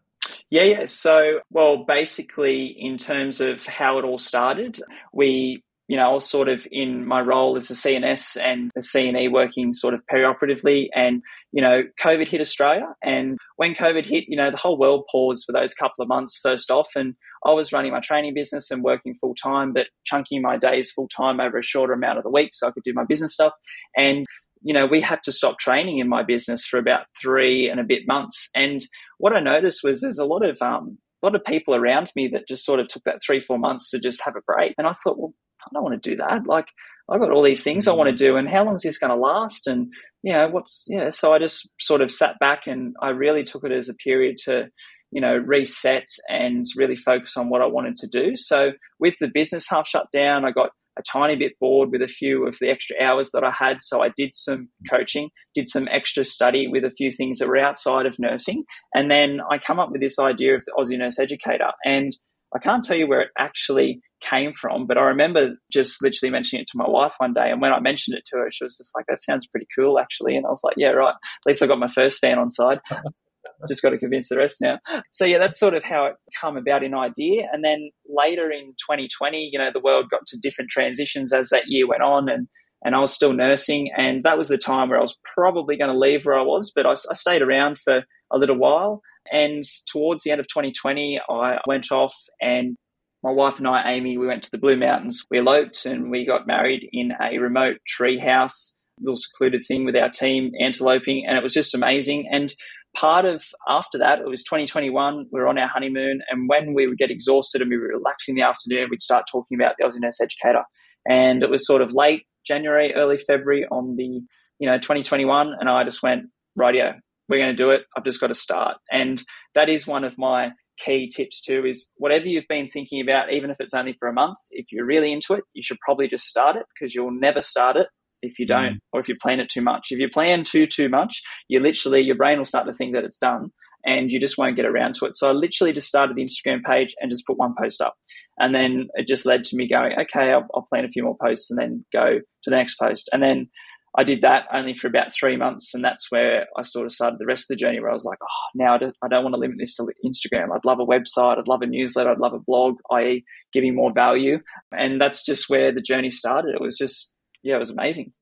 Yeah, 0.49 0.63
yeah. 0.63 0.85
So, 0.85 1.41
well, 1.51 1.83
basically, 1.85 2.65
in 2.65 2.97
terms 2.97 3.41
of 3.41 3.65
how 3.65 3.99
it 3.99 4.05
all 4.05 4.17
started, 4.17 4.79
we 5.13 5.63
you 5.87 5.95
know, 5.95 6.09
I 6.09 6.13
was 6.13 6.29
sort 6.29 6.49
of 6.49 6.67
in 6.69 7.05
my 7.05 7.21
role 7.21 7.55
as 7.55 7.71
a 7.71 7.73
CNS 7.73 8.37
and 8.43 8.71
a 8.75 8.81
CNE 8.81 9.31
working 9.31 9.73
sort 9.73 9.93
of 9.93 10.01
perioperatively. 10.11 10.87
And, 10.93 11.21
you 11.53 11.61
know, 11.61 11.83
COVID 12.01 12.27
hit 12.27 12.41
Australia. 12.41 12.87
And 13.01 13.37
when 13.55 13.73
COVID 13.73 14.05
hit, 14.05 14.25
you 14.27 14.35
know, 14.35 14.51
the 14.51 14.57
whole 14.57 14.77
world 14.77 15.05
paused 15.09 15.45
for 15.45 15.53
those 15.53 15.73
couple 15.73 16.01
of 16.01 16.09
months 16.09 16.39
first 16.43 16.69
off. 16.69 16.89
And 16.95 17.15
I 17.45 17.51
was 17.53 17.71
running 17.71 17.93
my 17.93 18.01
training 18.01 18.33
business 18.33 18.69
and 18.69 18.83
working 18.83 19.13
full 19.13 19.33
time, 19.33 19.71
but 19.71 19.87
chunking 20.05 20.41
my 20.41 20.57
days 20.57 20.91
full 20.91 21.07
time 21.07 21.39
over 21.39 21.57
a 21.57 21.63
shorter 21.63 21.93
amount 21.93 22.17
of 22.17 22.25
the 22.25 22.31
week 22.31 22.49
so 22.51 22.67
I 22.67 22.71
could 22.71 22.83
do 22.83 22.93
my 22.93 23.05
business 23.05 23.33
stuff. 23.33 23.53
And 23.95 24.25
you 24.61 24.73
know, 24.73 24.85
we 24.85 24.99
had 24.99 25.23
to 25.23 25.31
stop 25.31 25.59
training 25.59 25.99
in 25.99 26.09
my 26.09 26.23
business 26.23 26.65
for 26.65 26.77
about 26.79 27.05
three 27.21 27.69
and 27.69 27.79
a 27.79 27.83
bit 27.83 28.07
months. 28.07 28.49
And 28.55 28.85
what 29.17 29.33
I 29.33 29.39
noticed 29.39 29.81
was 29.83 30.01
there's 30.01 30.17
a 30.17 30.25
lot 30.25 30.43
of 30.43 30.57
um, 30.61 30.97
a 31.21 31.25
lot 31.25 31.35
of 31.35 31.45
people 31.45 31.75
around 31.75 32.11
me 32.15 32.27
that 32.29 32.47
just 32.47 32.65
sort 32.65 32.79
of 32.79 32.87
took 32.87 33.03
that 33.05 33.21
three 33.25 33.39
four 33.39 33.57
months 33.57 33.91
to 33.91 33.99
just 33.99 34.21
have 34.23 34.35
a 34.35 34.41
break. 34.41 34.73
And 34.77 34.87
I 34.87 34.93
thought, 34.93 35.17
well, 35.17 35.33
I 35.67 35.73
don't 35.73 35.83
want 35.83 36.01
to 36.01 36.09
do 36.09 36.17
that. 36.17 36.47
Like, 36.47 36.67
I've 37.09 37.19
got 37.19 37.31
all 37.31 37.43
these 37.43 37.63
things 37.63 37.87
I 37.87 37.93
want 37.93 38.07
to 38.07 38.11
mm-hmm. 38.11 38.33
do, 38.33 38.37
and 38.37 38.49
how 38.49 38.65
long 38.65 38.75
is 38.75 38.83
this 38.83 38.97
going 38.97 39.11
to 39.11 39.15
last? 39.15 39.67
And 39.67 39.91
you 40.23 40.33
know, 40.33 40.47
what's 40.49 40.85
yeah. 40.89 41.09
So 41.09 41.33
I 41.33 41.39
just 41.39 41.69
sort 41.79 42.01
of 42.01 42.11
sat 42.11 42.37
back 42.39 42.67
and 42.67 42.95
I 43.01 43.09
really 43.09 43.43
took 43.43 43.63
it 43.63 43.71
as 43.71 43.89
a 43.89 43.93
period 43.93 44.37
to 44.45 44.65
you 45.11 45.21
know 45.21 45.35
reset 45.35 46.07
and 46.29 46.65
really 46.75 46.95
focus 46.95 47.37
on 47.37 47.49
what 47.49 47.61
I 47.61 47.67
wanted 47.67 47.95
to 47.97 48.07
do. 48.07 48.35
So 48.35 48.71
with 48.99 49.15
the 49.19 49.29
business 49.33 49.67
half 49.69 49.87
shut 49.87 50.07
down, 50.11 50.43
I 50.43 50.51
got 50.51 50.71
a 50.97 51.03
tiny 51.03 51.35
bit 51.35 51.53
bored 51.59 51.91
with 51.91 52.01
a 52.01 52.07
few 52.07 52.47
of 52.47 52.57
the 52.59 52.69
extra 52.69 52.95
hours 53.01 53.31
that 53.31 53.43
I 53.43 53.51
had. 53.51 53.77
So 53.81 54.03
I 54.03 54.09
did 54.15 54.33
some 54.33 54.69
coaching, 54.89 55.29
did 55.53 55.69
some 55.69 55.87
extra 55.89 56.23
study 56.23 56.67
with 56.67 56.83
a 56.83 56.91
few 56.91 57.11
things 57.11 57.39
that 57.39 57.47
were 57.47 57.57
outside 57.57 58.05
of 58.05 58.17
nursing. 58.19 58.63
And 58.93 59.11
then 59.11 59.39
I 59.49 59.59
come 59.59 59.79
up 59.79 59.91
with 59.91 60.01
this 60.01 60.19
idea 60.19 60.55
of 60.55 60.63
the 60.65 60.73
Aussie 60.77 60.97
Nurse 60.97 61.19
Educator. 61.19 61.71
And 61.85 62.15
I 62.57 62.59
can't 62.59 62.83
tell 62.83 62.97
you 62.97 63.07
where 63.07 63.21
it 63.21 63.29
actually 63.37 64.01
came 64.19 64.51
from, 64.51 64.87
but 64.87 64.97
I 64.97 65.03
remember 65.03 65.57
just 65.71 66.01
literally 66.01 66.31
mentioning 66.31 66.63
it 66.63 66.67
to 66.71 66.77
my 66.77 66.89
wife 66.89 67.13
one 67.19 67.33
day. 67.33 67.51
And 67.51 67.61
when 67.61 67.71
I 67.71 67.79
mentioned 67.79 68.17
it 68.17 68.23
to 68.27 68.37
her, 68.37 68.47
she 68.51 68.63
was 68.63 68.77
just 68.77 68.95
like, 68.95 69.05
that 69.07 69.21
sounds 69.21 69.45
pretty 69.45 69.67
cool, 69.77 69.99
actually. 69.99 70.35
And 70.35 70.45
I 70.45 70.49
was 70.49 70.61
like, 70.63 70.73
yeah, 70.75 70.89
right. 70.89 71.09
At 71.09 71.45
least 71.45 71.61
I 71.61 71.67
got 71.67 71.77
my 71.77 71.87
first 71.87 72.19
fan 72.19 72.39
on 72.39 72.49
side. 72.49 72.79
just 73.67 73.83
got 73.83 73.91
to 73.91 73.97
convince 73.97 74.29
the 74.29 74.37
rest 74.37 74.57
now. 74.59 74.79
So 75.11 75.23
yeah, 75.25 75.37
that's 75.37 75.59
sort 75.59 75.75
of 75.75 75.83
how 75.83 76.05
it 76.05 76.15
come 76.39 76.57
about 76.57 76.83
in 76.83 76.95
idea. 76.95 77.47
And 77.51 77.63
then 77.63 77.91
later 78.07 78.51
in 78.51 78.73
2020, 78.89 79.49
you 79.51 79.59
know, 79.59 79.69
the 79.71 79.79
world 79.79 80.09
got 80.09 80.25
to 80.27 80.39
different 80.41 80.71
transitions 80.71 81.31
as 81.31 81.49
that 81.49 81.63
year 81.67 81.87
went 81.87 82.01
on 82.01 82.27
and 82.27 82.47
and 82.83 82.95
I 82.95 82.99
was 82.99 83.13
still 83.13 83.33
nursing. 83.33 83.91
And 83.95 84.23
that 84.23 84.37
was 84.37 84.49
the 84.49 84.57
time 84.57 84.89
where 84.89 84.99
I 84.99 85.01
was 85.01 85.17
probably 85.35 85.77
going 85.77 85.91
to 85.91 85.97
leave 85.97 86.25
where 86.25 86.37
I 86.37 86.43
was, 86.43 86.71
but 86.75 86.85
I, 86.85 86.91
I 86.91 87.13
stayed 87.13 87.41
around 87.41 87.77
for 87.79 88.03
a 88.31 88.37
little 88.37 88.57
while. 88.57 89.01
And 89.31 89.63
towards 89.91 90.23
the 90.23 90.31
end 90.31 90.39
of 90.39 90.47
2020, 90.47 91.19
I 91.29 91.57
went 91.67 91.91
off 91.91 92.15
and 92.41 92.75
my 93.23 93.31
wife 93.31 93.57
and 93.57 93.67
I, 93.67 93.91
Amy, 93.91 94.17
we 94.17 94.27
went 94.27 94.43
to 94.43 94.51
the 94.51 94.57
Blue 94.57 94.77
Mountains. 94.77 95.23
We 95.31 95.39
eloped 95.39 95.85
and 95.85 96.11
we 96.11 96.25
got 96.25 96.47
married 96.47 96.87
in 96.93 97.11
a 97.19 97.39
remote 97.39 97.77
tree 97.87 98.19
house, 98.19 98.77
little 99.01 99.17
secluded 99.17 99.63
thing 99.67 99.85
with 99.85 99.95
our 99.95 100.09
team, 100.09 100.51
anteloping, 100.61 101.23
and 101.27 101.37
it 101.37 101.43
was 101.43 101.53
just 101.53 101.73
amazing. 101.73 102.29
And 102.31 102.53
part 102.95 103.25
of 103.25 103.43
after 103.67 103.97
that, 103.97 104.19
it 104.19 104.27
was 104.27 104.43
2021, 104.43 105.27
we 105.31 105.39
were 105.39 105.47
on 105.47 105.57
our 105.57 105.67
honeymoon, 105.67 106.21
and 106.29 106.47
when 106.47 106.73
we 106.73 106.87
would 106.87 106.97
get 106.97 107.09
exhausted 107.09 107.61
and 107.61 107.69
we 107.69 107.77
were 107.77 107.87
relaxing 107.87 108.33
in 108.33 108.41
the 108.41 108.47
afternoon, 108.47 108.87
we'd 108.89 109.01
start 109.01 109.25
talking 109.31 109.59
about 109.59 109.75
the 109.77 109.85
Aussie 109.85 109.99
Nurse 109.99 110.21
Educator. 110.21 110.63
And 111.09 111.41
it 111.41 111.49
was 111.49 111.65
sort 111.65 111.81
of 111.81 111.93
late 111.93 112.23
January, 112.47 112.93
early 112.95 113.17
February 113.17 113.65
on 113.69 113.95
the, 113.95 114.21
you 114.59 114.67
know, 114.67 114.77
2021, 114.77 115.53
and 115.59 115.69
I 115.69 115.83
just 115.83 116.01
went, 116.01 116.23
radio, 116.55 116.93
we're 117.29 117.39
going 117.39 117.55
to 117.55 117.63
do 117.63 117.71
it. 117.71 117.81
I've 117.95 118.03
just 118.03 118.19
got 118.19 118.27
to 118.27 118.35
start. 118.35 118.77
And 118.91 119.21
that 119.55 119.69
is 119.69 119.85
one 119.85 120.03
of 120.03 120.17
my 120.17 120.51
key 120.77 121.09
tips 121.13 121.41
too 121.41 121.65
is 121.65 121.91
whatever 121.97 122.25
you've 122.27 122.47
been 122.47 122.69
thinking 122.69 123.01
about, 123.01 123.31
even 123.33 123.49
if 123.49 123.57
it's 123.59 123.73
only 123.73 123.95
for 123.99 124.07
a 124.07 124.13
month, 124.13 124.37
if 124.51 124.67
you're 124.71 124.85
really 124.85 125.11
into 125.11 125.33
it, 125.33 125.43
you 125.53 125.63
should 125.63 125.79
probably 125.79 126.07
just 126.07 126.25
start 126.25 126.55
it 126.55 126.65
because 126.73 126.93
you'll 126.93 127.11
never 127.11 127.41
start 127.41 127.77
it 127.77 127.87
if 128.21 128.39
you 128.39 128.47
don't, 128.47 128.75
mm. 128.75 128.79
or 128.93 128.99
if 128.99 129.07
you 129.07 129.15
plan 129.21 129.39
it 129.39 129.49
too 129.49 129.61
much. 129.61 129.87
If 129.91 129.99
you 129.99 130.09
plan 130.09 130.43
too, 130.43 130.67
too 130.67 130.89
much, 130.89 131.21
you 131.47 131.59
literally, 131.59 132.01
your 132.01 132.15
brain 132.15 132.37
will 132.37 132.45
start 132.45 132.67
to 132.67 132.73
think 132.73 132.93
that 132.93 133.03
it's 133.03 133.17
done 133.17 133.51
and 133.85 134.11
you 134.11 134.19
just 134.19 134.37
won't 134.37 134.55
get 134.55 134.65
around 134.65 134.95
to 134.95 135.05
it. 135.05 135.15
So 135.15 135.29
I 135.29 135.33
literally 135.33 135.73
just 135.73 135.87
started 135.87 136.15
the 136.15 136.25
Instagram 136.25 136.63
page 136.63 136.95
and 136.99 137.09
just 137.09 137.25
put 137.25 137.37
one 137.37 137.53
post 137.59 137.81
up. 137.81 137.95
And 138.37 138.53
then 138.53 138.87
it 138.95 139.07
just 139.07 139.25
led 139.25 139.43
to 139.45 139.55
me 139.55 139.67
going, 139.67 139.93
okay, 139.93 140.31
I'll, 140.31 140.47
I'll 140.53 140.67
plan 140.71 140.85
a 140.85 140.89
few 140.89 141.03
more 141.03 141.17
posts 141.21 141.49
and 141.49 141.59
then 141.59 141.85
go 141.93 142.19
to 142.19 142.49
the 142.49 142.55
next 142.55 142.75
post. 142.75 143.09
And 143.11 143.23
then 143.23 143.49
I 143.97 144.03
did 144.03 144.21
that 144.21 144.43
only 144.53 144.75
for 144.75 144.87
about 144.87 145.11
three 145.11 145.37
months, 145.37 145.73
and 145.73 145.83
that's 145.83 146.11
where 146.11 146.45
I 146.55 146.61
sort 146.61 146.85
of 146.85 146.91
started 146.91 147.17
the 147.17 147.25
rest 147.25 147.43
of 147.43 147.47
the 147.49 147.55
journey. 147.55 147.79
Where 147.79 147.89
I 147.89 147.95
was 147.95 148.05
like, 148.05 148.19
oh, 148.21 148.49
now 148.53 148.75
I 148.75 148.77
don't, 148.77 148.95
I 149.03 149.07
don't 149.07 149.23
want 149.23 149.33
to 149.33 149.39
limit 149.39 149.57
this 149.59 149.75
to 149.77 149.87
Instagram. 150.05 150.53
I'd 150.53 150.65
love 150.65 150.79
a 150.79 150.85
website, 150.85 151.39
I'd 151.39 151.47
love 151.47 151.63
a 151.63 151.67
newsletter, 151.67 152.11
I'd 152.11 152.19
love 152.19 152.33
a 152.33 152.39
blog, 152.39 152.75
i.e., 152.91 153.23
giving 153.53 153.75
more 153.75 153.91
value. 153.91 154.39
And 154.71 155.01
that's 155.01 155.25
just 155.25 155.45
where 155.49 155.73
the 155.73 155.81
journey 155.81 156.11
started. 156.11 156.53
It 156.53 156.61
was 156.61 156.77
just, 156.77 157.11
yeah, 157.41 157.55
it 157.55 157.59
was 157.59 157.71
amazing. 157.71 158.13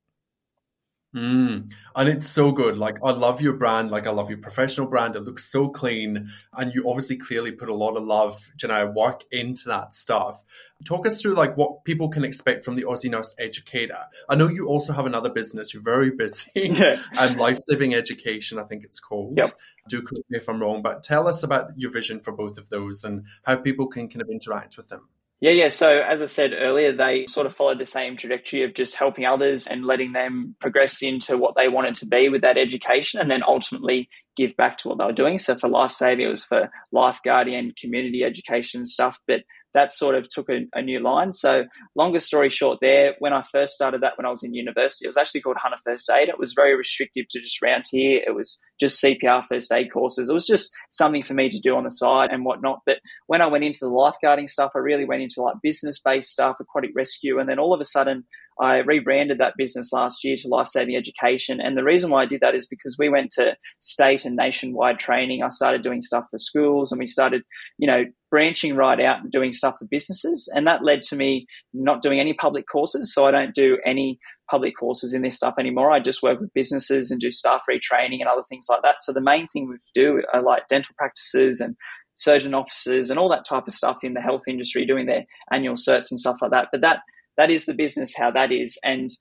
Mm. 1.16 1.72
And 1.96 2.10
it's 2.10 2.28
so 2.28 2.52
good. 2.52 2.78
Like, 2.78 2.98
I 3.02 3.12
love 3.12 3.40
your 3.40 3.54
brand. 3.54 3.90
Like, 3.90 4.06
I 4.06 4.12
love 4.12 4.30
your 4.30 4.40
professional 4.40 4.86
brand. 4.86 5.16
It 5.16 5.22
looks 5.22 5.50
so 5.50 5.70
clean. 5.70 6.30
And 6.54 6.74
you 6.74 6.90
obviously 6.90 7.16
clearly 7.16 7.54
put 7.54 7.70
a 7.70 7.74
lot 7.74 7.96
of 7.96 8.04
love, 8.04 8.52
know, 8.62 8.88
work 8.88 9.24
into 9.32 9.70
that 9.70 9.94
stuff. 9.94 10.44
Talk 10.86 11.08
us 11.08 11.22
through, 11.22 11.36
like, 11.36 11.56
what 11.56 11.86
people 11.86 12.10
can 12.10 12.26
expect 12.26 12.66
from 12.66 12.76
the 12.76 12.84
Aussie 12.84 13.10
Nurse 13.10 13.34
Educator. 13.40 14.06
I 14.28 14.36
know 14.36 14.50
you 14.50 14.68
also 14.68 14.92
have 14.92 15.06
another 15.06 15.30
business. 15.30 15.74
You're 15.74 15.84
very 15.84 16.12
busy. 16.12 16.52
Yeah. 16.76 17.02
and 17.14 17.38
Life 17.38 17.58
Saving 17.60 17.94
Education, 17.94 18.60
I 18.60 18.64
think 18.64 18.84
it's 18.84 19.00
called. 19.00 19.38
Yep. 19.38 19.48
Do 19.88 20.02
correct 20.02 20.30
me 20.30 20.38
if 20.38 20.50
I'm 20.50 20.60
wrong, 20.60 20.82
but 20.82 21.04
tell 21.04 21.28
us 21.28 21.44
about 21.44 21.72
your 21.78 21.92
vision 21.92 22.20
for 22.20 22.34
both 22.34 22.58
of 22.58 22.70
those 22.70 23.06
and 23.06 23.26
how 23.44 23.56
people 23.56 23.88
can 23.88 24.10
kind 24.10 24.22
of 24.22 24.30
interact 24.30 24.76
with 24.76 24.90
them. 24.90 25.08
Yeah, 25.42 25.52
yeah. 25.52 25.70
So 25.70 26.00
as 26.00 26.22
I 26.22 26.28
said 26.28 26.54
earlier, 26.54 26.92
they 26.92 27.26
sort 27.28 27.46
of 27.46 27.56
followed 27.56 27.80
the 27.80 27.86
same 27.86 28.18
trajectory 28.18 28.64
of 28.64 28.74
just 28.74 28.96
helping 28.96 29.26
others 29.28 29.68
and 29.68 29.86
letting 29.86 30.14
them 30.14 30.56
progress 30.62 31.04
into 31.04 31.38
what 31.38 31.56
they 31.56 31.68
wanted 31.68 31.96
to 31.98 32.08
be 32.08 32.30
with 32.30 32.42
that 32.44 32.58
education 32.58 33.20
and 33.20 33.30
then 33.30 33.44
ultimately 33.48 34.10
give 34.38 34.56
back 34.56 34.78
to 34.80 34.88
what 34.88 34.98
they 34.98 35.04
were 35.06 35.12
doing. 35.12 35.38
So 35.38 35.56
for 35.56 35.70
life 35.70 35.92
saving, 35.92 36.26
it 36.26 36.30
was 36.30 36.46
for 36.46 36.70
life 36.92 37.20
guardian, 37.24 37.74
community 37.80 38.24
education 38.24 38.80
and 38.80 38.88
stuff. 38.88 39.20
But 39.28 39.42
that 39.76 39.92
sort 39.92 40.16
of 40.16 40.28
took 40.30 40.50
a, 40.50 40.62
a, 40.74 40.82
new 40.82 41.00
line. 41.00 41.34
So, 41.34 41.66
longer 41.96 42.20
story 42.20 42.50
short, 42.50 42.80
there, 42.82 43.14
when 43.20 43.34
I 43.34 43.42
first 43.42 43.74
started 43.74 44.02
that 44.02 44.18
when 44.18 44.26
I 44.26 44.30
was 44.32 44.42
in 44.42 44.54
university, 44.54 45.06
it 45.06 45.10
was 45.10 45.18
actually 45.18 45.42
called 45.42 45.58
Hunter 45.62 45.78
First 45.84 46.10
Aid. 46.10 46.30
It 46.30 46.40
was 46.40 46.54
very 46.54 46.76
restrictive 46.76 47.26
to 47.30 47.42
just 47.42 47.62
round 47.62 47.84
here. 47.92 48.22
It 48.26 48.34
was 48.34 48.60
just 48.80 49.04
CPR 49.04 49.44
first 49.44 49.72
aid 49.72 49.92
courses. 49.92 50.30
It 50.30 50.34
was 50.34 50.48
just 50.48 50.72
something 50.90 51.22
for 51.22 51.34
me 51.34 51.50
to 51.50 51.60
do 51.60 51.76
on 51.76 51.84
the 51.84 51.92
side 51.92 52.30
and 52.32 52.46
whatnot. 52.46 52.80
But 52.86 52.98
when 53.28 53.42
I 53.42 53.48
went 53.48 53.64
into 53.64 53.80
the 53.82 53.90
lifeguarding 53.92 54.50
stuff, 54.50 54.72
I 54.76 54.80
really 54.80 55.06
went 55.06 55.22
into 55.22 55.42
like 55.42 55.56
business 55.62 56.02
based 56.04 56.32
stuff, 56.32 56.58
aquatic 56.60 56.92
rescue. 56.96 57.40
And 57.40 57.48
then 57.48 57.60
all 57.60 57.74
of 57.74 57.82
a 57.82 57.86
sudden, 57.86 58.24
I 58.60 58.78
rebranded 58.78 59.40
that 59.40 59.56
business 59.58 59.92
last 59.92 60.24
year 60.24 60.36
to 60.38 60.48
Life 60.48 60.68
Saving 60.68 60.96
Education. 60.96 61.60
And 61.60 61.78
the 61.78 61.84
reason 61.84 62.10
why 62.10 62.24
I 62.24 62.26
did 62.26 62.42
that 62.42 62.56
is 62.56 62.68
because 62.68 62.96
we 62.98 63.10
went 63.10 63.32
to 63.32 63.56
state 63.80 64.26
and 64.26 64.36
nationwide 64.36 65.00
training. 65.00 65.44
I 65.44 65.50
started 65.50 65.84
doing 65.84 66.02
stuff 66.02 66.26
for 66.32 66.38
schools 66.38 66.92
and 66.92 67.00
we 67.00 67.08
started, 67.08 67.42
you 67.78 67.88
know, 67.88 68.06
branching 68.32 68.76
right 68.76 69.00
out 69.00 69.22
and 69.22 69.32
doing 69.32 69.54
stuff 69.54 69.76
for 69.80 69.86
businesses. 69.90 70.52
And 70.54 70.68
that 70.68 70.84
led 70.84 71.04
to 71.04 71.16
me 71.16 71.48
not 71.74 72.02
doing 72.02 72.20
any 72.20 72.34
public 72.34 72.66
courses. 72.72 73.14
So 73.14 73.26
I 73.26 73.32
don't 73.32 73.54
do 73.54 73.78
any 73.86 74.20
public 74.50 74.74
courses 74.80 75.14
in 75.14 75.22
this 75.22 75.36
stuff 75.36 75.56
anymore. 75.60 75.92
I 75.92 76.00
just 76.00 76.24
work 76.24 76.40
with 76.40 76.54
businesses 76.54 77.12
and 77.12 77.20
do 77.20 77.32
staff 77.32 77.62
retraining 77.70 78.20
and 78.22 78.28
other 78.28 78.44
things 78.50 78.68
like 78.70 78.84
that. 78.84 79.02
So 79.02 79.12
the 79.12 79.22
main 79.22 79.48
thing 79.50 79.70
we 79.70 79.78
do 79.94 80.22
are 80.34 80.42
like 80.42 80.68
dental 80.70 80.96
practices 80.98 81.60
and 81.60 81.76
surgeon 82.16 82.54
offices 82.54 83.10
and 83.10 83.20
all 83.20 83.30
that 83.30 83.46
type 83.48 83.64
of 83.68 83.74
stuff 83.74 83.98
in 84.04 84.14
the 84.14 84.22
health 84.22 84.44
industry 84.48 84.86
doing 84.86 85.06
their 85.06 85.26
annual 85.52 85.76
certs 85.76 86.12
and 86.12 86.20
stuff 86.20 86.38
like 86.42 86.52
that. 86.52 86.70
But 86.72 86.82
that 86.82 87.00
that 87.38 87.50
is 87.50 87.66
the 87.66 87.74
business 87.74 88.16
how 88.16 88.32
that 88.32 88.52
is. 88.52 88.78
And 88.84 89.12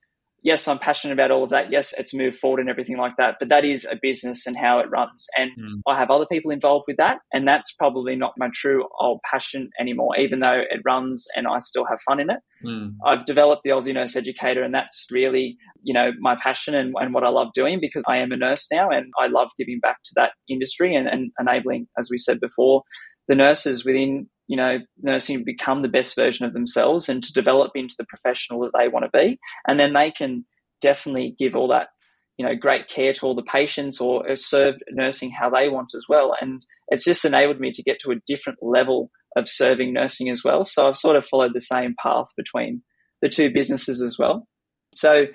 yes, 0.45 0.69
I'm 0.69 0.79
passionate 0.79 1.15
about 1.15 1.31
all 1.31 1.43
of 1.43 1.51
that. 1.51 1.73
Yes, 1.73 1.95
it's 1.97 2.15
moved 2.15 2.37
forward 2.37 2.61
and 2.61 2.69
everything 2.69 2.99
like 2.99 3.15
that, 3.17 3.37
but 3.41 3.49
that 3.49 3.65
is 3.65 3.87
a 3.91 3.99
business 4.01 4.47
and 4.47 4.57
how 4.57 4.79
it 4.79 4.91
runs. 4.91 5.27
And 5.37 5.51
mm. 5.59 5.81
I 5.89 5.99
have 5.99 6.11
other 6.11 6.27
people 6.31 6.51
involved 6.51 6.85
with 6.87 6.99
that. 6.99 7.19
And 7.33 7.49
that's 7.49 7.73
probably 7.73 8.15
not 8.15 8.35
my 8.37 8.51
true 8.55 8.87
old 9.01 9.21
passion 9.29 9.71
anymore, 9.81 10.17
even 10.19 10.39
though 10.39 10.61
it 10.71 10.83
runs 10.85 11.27
and 11.35 11.49
I 11.49 11.59
still 11.59 11.87
have 11.87 11.99
fun 12.03 12.21
in 12.21 12.31
it. 12.31 12.41
Mm. 12.65 12.93
I've 13.05 13.25
developed 13.25 13.63
the 13.65 13.71
Aussie 13.71 13.95
Nurse 13.95 14.17
Educator, 14.17 14.63
and 14.63 14.75
that's 14.75 15.09
really, 15.11 15.57
you 15.83 15.95
know, 15.95 16.13
my 16.21 16.37
passion 16.41 16.75
and, 16.75 16.95
and 17.01 17.15
what 17.15 17.25
I 17.25 17.31
love 17.31 17.49
doing 17.55 17.81
because 17.81 18.05
I 18.07 18.19
am 18.19 18.31
a 18.31 18.37
nurse 18.37 18.69
now 18.71 18.91
and 18.91 19.13
I 19.19 19.27
love 19.27 19.49
giving 19.59 19.81
back 19.81 19.97
to 20.05 20.13
that 20.17 20.33
industry 20.49 20.95
and, 20.95 21.09
and 21.09 21.33
enabling, 21.41 21.89
as 21.99 22.09
we 22.11 22.19
said 22.19 22.39
before, 22.39 22.83
the 23.29 23.35
nurses 23.35 23.85
within 23.85 24.29
you 24.47 24.57
know, 24.57 24.79
nursing 25.03 25.43
become 25.45 25.83
the 25.83 25.89
best 25.89 26.17
version 26.17 26.45
of 26.45 26.53
themselves 26.53 27.09
and 27.09 27.23
to 27.23 27.33
develop 27.33 27.73
into 27.75 27.95
the 27.99 28.05
professional 28.05 28.61
that 28.61 28.73
they 28.79 28.89
want 28.89 29.05
to 29.05 29.19
be. 29.19 29.39
And 29.67 29.81
then 29.81 29.93
they 29.93 30.11
can 30.11 30.45
definitely 30.83 31.35
give 31.39 31.55
all 31.55 31.69
that, 31.69 31.89
you 32.37 32.47
know, 32.47 32.55
great 32.55 32.89
care 32.89 33.13
to 33.15 33.27
all 33.27 33.35
the 33.35 33.43
patients 33.43 34.01
or 34.01 34.31
uh, 34.31 34.37
serve 34.37 34.75
nursing 34.91 35.31
how 35.31 35.49
they 35.51 35.69
want 35.69 35.93
as 35.97 36.07
well. 36.09 36.35
And 36.41 36.65
it's 36.89 37.05
just 37.05 37.25
enabled 37.25 37.61
me 37.61 37.73
to 37.73 37.83
get 37.83 37.99
to 38.01 38.11
a 38.11 38.21
different 38.27 38.59
level 38.61 39.11
of 39.37 39.49
serving 39.49 39.93
nursing 39.93 40.29
as 40.29 40.45
well. 40.45 40.65
So 40.65 40.89
I've 40.89 40.97
sort 40.97 41.17
of 41.17 41.25
followed 41.25 41.55
the 41.55 41.61
same 41.61 41.95
path 42.03 42.27
between 42.37 42.83
the 43.23 43.29
two 43.29 43.51
businesses 43.51 44.03
as 44.03 44.17
well. 44.19 44.47
So 44.95 45.27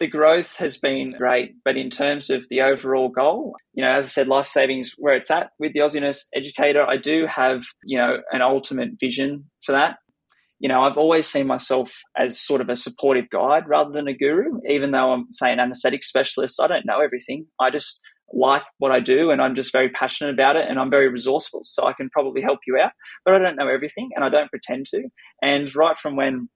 the 0.00 0.06
growth 0.06 0.56
has 0.56 0.76
been 0.76 1.14
great, 1.16 1.56
but 1.64 1.76
in 1.76 1.90
terms 1.90 2.30
of 2.30 2.48
the 2.48 2.60
overall 2.60 3.08
goal, 3.08 3.54
you 3.74 3.82
know, 3.82 3.90
as 3.90 4.06
I 4.06 4.08
said, 4.08 4.28
life 4.28 4.46
savings 4.46 4.94
where 4.96 5.14
it's 5.14 5.30
at 5.30 5.50
with 5.58 5.72
the 5.72 5.80
Aussie 5.80 6.00
Nurse 6.00 6.28
Educator, 6.34 6.84
I 6.84 6.96
do 6.96 7.26
have, 7.26 7.64
you 7.84 7.98
know, 7.98 8.18
an 8.30 8.42
ultimate 8.42 8.90
vision 9.00 9.46
for 9.64 9.72
that. 9.72 9.96
You 10.60 10.68
know, 10.68 10.82
I've 10.82 10.96
always 10.96 11.26
seen 11.26 11.46
myself 11.46 12.00
as 12.16 12.40
sort 12.40 12.60
of 12.60 12.68
a 12.68 12.76
supportive 12.76 13.30
guide 13.30 13.68
rather 13.68 13.90
than 13.92 14.08
a 14.08 14.14
guru, 14.14 14.60
even 14.68 14.90
though 14.90 15.12
I'm, 15.12 15.26
say, 15.30 15.52
an 15.52 15.60
anesthetic 15.60 16.02
specialist. 16.02 16.60
I 16.60 16.66
don't 16.66 16.86
know 16.86 17.00
everything. 17.00 17.46
I 17.60 17.70
just 17.70 18.00
like 18.32 18.62
what 18.78 18.92
I 18.92 19.00
do 19.00 19.30
and 19.30 19.40
I'm 19.40 19.54
just 19.54 19.72
very 19.72 19.88
passionate 19.88 20.34
about 20.34 20.56
it 20.56 20.66
and 20.68 20.78
I'm 20.78 20.90
very 20.90 21.08
resourceful. 21.08 21.62
So 21.64 21.86
I 21.86 21.92
can 21.92 22.10
probably 22.10 22.42
help 22.42 22.60
you 22.66 22.76
out, 22.76 22.92
but 23.24 23.34
I 23.34 23.38
don't 23.38 23.56
know 23.56 23.68
everything 23.68 24.10
and 24.14 24.24
I 24.24 24.28
don't 24.28 24.50
pretend 24.50 24.86
to. 24.86 25.04
And 25.42 25.74
right 25.74 25.98
from 25.98 26.16
when 26.16 26.48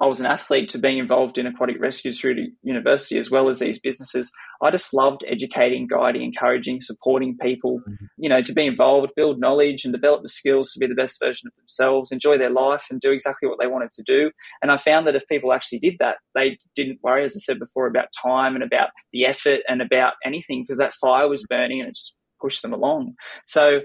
I 0.00 0.06
was 0.06 0.20
an 0.20 0.26
athlete 0.26 0.70
to 0.70 0.78
being 0.78 0.98
involved 0.98 1.38
in 1.38 1.46
aquatic 1.46 1.78
rescue 1.78 2.12
through 2.12 2.36
to 2.36 2.46
university 2.62 3.18
as 3.18 3.30
well 3.30 3.48
as 3.48 3.58
these 3.58 3.78
businesses. 3.78 4.32
I 4.62 4.70
just 4.70 4.94
loved 4.94 5.22
educating, 5.28 5.86
guiding, 5.86 6.22
encouraging, 6.22 6.80
supporting 6.80 7.36
people, 7.36 7.80
mm-hmm. 7.80 8.06
you 8.16 8.28
know, 8.28 8.40
to 8.40 8.52
be 8.54 8.66
involved, 8.66 9.12
build 9.14 9.38
knowledge 9.38 9.84
and 9.84 9.92
develop 9.92 10.22
the 10.22 10.28
skills 10.28 10.72
to 10.72 10.78
be 10.78 10.86
the 10.86 10.94
best 10.94 11.20
version 11.20 11.46
of 11.46 11.54
themselves, 11.56 12.10
enjoy 12.10 12.38
their 12.38 12.50
life 12.50 12.86
and 12.90 13.00
do 13.00 13.12
exactly 13.12 13.48
what 13.48 13.58
they 13.60 13.66
wanted 13.66 13.92
to 13.92 14.02
do. 14.06 14.30
And 14.62 14.72
I 14.72 14.78
found 14.78 15.06
that 15.06 15.16
if 15.16 15.28
people 15.28 15.52
actually 15.52 15.80
did 15.80 15.96
that, 16.00 16.16
they 16.34 16.58
didn't 16.74 17.00
worry, 17.02 17.24
as 17.24 17.36
I 17.36 17.40
said 17.40 17.58
before, 17.58 17.86
about 17.86 18.08
time 18.24 18.54
and 18.54 18.64
about 18.64 18.90
the 19.12 19.26
effort 19.26 19.60
and 19.68 19.82
about 19.82 20.14
anything 20.24 20.62
because 20.62 20.78
that 20.78 20.94
fire 20.94 21.28
was 21.28 21.46
burning 21.46 21.80
and 21.80 21.88
it 21.88 21.96
just 21.96 22.16
pushed 22.40 22.62
them 22.62 22.72
along. 22.72 23.14
So, 23.46 23.80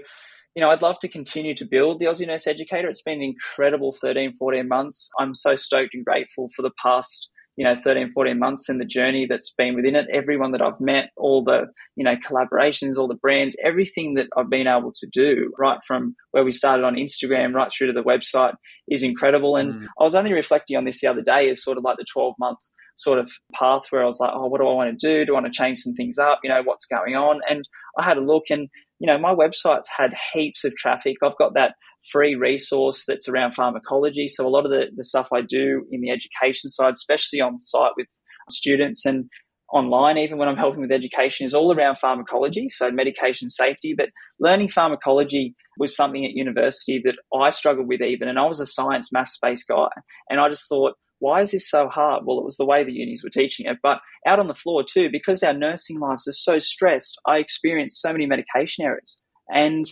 you 0.58 0.64
know, 0.64 0.70
I'd 0.70 0.82
love 0.82 0.98
to 0.98 1.08
continue 1.08 1.54
to 1.54 1.64
build 1.64 2.00
the 2.00 2.06
Aussie 2.06 2.26
Nurse 2.26 2.48
Educator. 2.48 2.88
It's 2.88 3.00
been 3.00 3.20
an 3.20 3.22
incredible 3.22 3.92
13, 3.92 4.34
14 4.34 4.66
months. 4.66 5.08
I'm 5.16 5.32
so 5.32 5.54
stoked 5.54 5.94
and 5.94 6.04
grateful 6.04 6.48
for 6.48 6.62
the 6.62 6.72
past, 6.82 7.30
you 7.54 7.64
know, 7.64 7.76
13, 7.76 8.10
14 8.10 8.36
months 8.36 8.68
and 8.68 8.80
the 8.80 8.84
journey 8.84 9.24
that's 9.24 9.54
been 9.54 9.76
within 9.76 9.94
it. 9.94 10.08
Everyone 10.12 10.50
that 10.50 10.60
I've 10.60 10.80
met, 10.80 11.10
all 11.16 11.44
the, 11.44 11.68
you 11.94 12.02
know, 12.02 12.16
collaborations, 12.16 12.98
all 12.98 13.06
the 13.06 13.14
brands, 13.14 13.54
everything 13.62 14.14
that 14.14 14.26
I've 14.36 14.50
been 14.50 14.66
able 14.66 14.92
to 14.96 15.06
do, 15.06 15.52
right 15.56 15.78
from 15.86 16.16
where 16.32 16.42
we 16.42 16.50
started 16.50 16.82
on 16.82 16.96
Instagram 16.96 17.54
right 17.54 17.70
through 17.70 17.86
to 17.86 17.92
the 17.92 18.02
website 18.02 18.54
is 18.88 19.04
incredible. 19.04 19.54
And 19.54 19.74
mm. 19.74 19.86
I 20.00 20.02
was 20.02 20.16
only 20.16 20.32
reflecting 20.32 20.76
on 20.76 20.84
this 20.84 21.00
the 21.00 21.06
other 21.06 21.22
day 21.22 21.48
as 21.50 21.62
sort 21.62 21.78
of 21.78 21.84
like 21.84 21.98
the 21.98 22.06
12 22.12 22.34
month 22.40 22.58
sort 22.96 23.20
of 23.20 23.30
path 23.54 23.82
where 23.90 24.02
I 24.02 24.06
was 24.06 24.18
like, 24.18 24.32
oh, 24.34 24.48
what 24.48 24.60
do 24.60 24.66
I 24.66 24.72
want 24.72 24.98
to 24.98 25.06
do? 25.06 25.24
Do 25.24 25.34
I 25.34 25.40
want 25.40 25.46
to 25.46 25.56
change 25.56 25.78
some 25.78 25.94
things 25.94 26.18
up? 26.18 26.40
You 26.42 26.50
know, 26.50 26.62
what's 26.64 26.86
going 26.86 27.14
on? 27.14 27.42
And 27.48 27.62
I 27.96 28.02
had 28.02 28.16
a 28.16 28.20
look 28.20 28.46
and 28.50 28.68
you 28.98 29.06
know, 29.06 29.18
my 29.18 29.34
website's 29.34 29.88
had 29.88 30.14
heaps 30.32 30.64
of 30.64 30.74
traffic. 30.74 31.16
I've 31.22 31.38
got 31.38 31.54
that 31.54 31.74
free 32.10 32.34
resource 32.34 33.04
that's 33.06 33.28
around 33.28 33.52
pharmacology. 33.52 34.28
So 34.28 34.46
a 34.46 34.50
lot 34.50 34.64
of 34.64 34.70
the, 34.70 34.86
the 34.96 35.04
stuff 35.04 35.28
I 35.32 35.40
do 35.40 35.84
in 35.90 36.00
the 36.00 36.10
education 36.10 36.70
side, 36.70 36.94
especially 36.94 37.40
on 37.40 37.60
site 37.60 37.92
with 37.96 38.08
students 38.50 39.04
and 39.06 39.26
online, 39.72 40.16
even 40.18 40.38
when 40.38 40.48
I'm 40.48 40.56
helping 40.56 40.80
with 40.80 40.92
education, 40.92 41.44
is 41.44 41.54
all 41.54 41.72
around 41.72 41.98
pharmacology, 41.98 42.68
so 42.70 42.90
medication 42.90 43.50
safety. 43.50 43.94
But 43.96 44.08
learning 44.40 44.68
pharmacology 44.68 45.54
was 45.78 45.94
something 45.94 46.24
at 46.24 46.32
university 46.32 47.02
that 47.04 47.16
I 47.38 47.50
struggled 47.50 47.86
with 47.86 48.00
even, 48.00 48.28
and 48.28 48.38
I 48.38 48.46
was 48.46 48.60
a 48.60 48.66
science 48.66 49.12
maths 49.12 49.38
based 49.40 49.68
guy, 49.68 49.88
and 50.30 50.40
I 50.40 50.48
just 50.48 50.68
thought 50.68 50.94
why 51.20 51.42
is 51.42 51.50
this 51.50 51.68
so 51.68 51.88
hard? 51.88 52.24
Well, 52.24 52.38
it 52.38 52.44
was 52.44 52.56
the 52.56 52.66
way 52.66 52.84
the 52.84 52.92
unis 52.92 53.22
were 53.22 53.30
teaching 53.30 53.66
it. 53.66 53.78
But 53.82 54.00
out 54.26 54.38
on 54.38 54.48
the 54.48 54.54
floor 54.54 54.84
too, 54.84 55.08
because 55.10 55.42
our 55.42 55.52
nursing 55.52 55.98
lives 55.98 56.28
are 56.28 56.32
so 56.32 56.58
stressed, 56.58 57.20
I 57.26 57.38
experienced 57.38 58.00
so 58.00 58.12
many 58.12 58.26
medication 58.26 58.84
errors. 58.84 59.22
And 59.48 59.86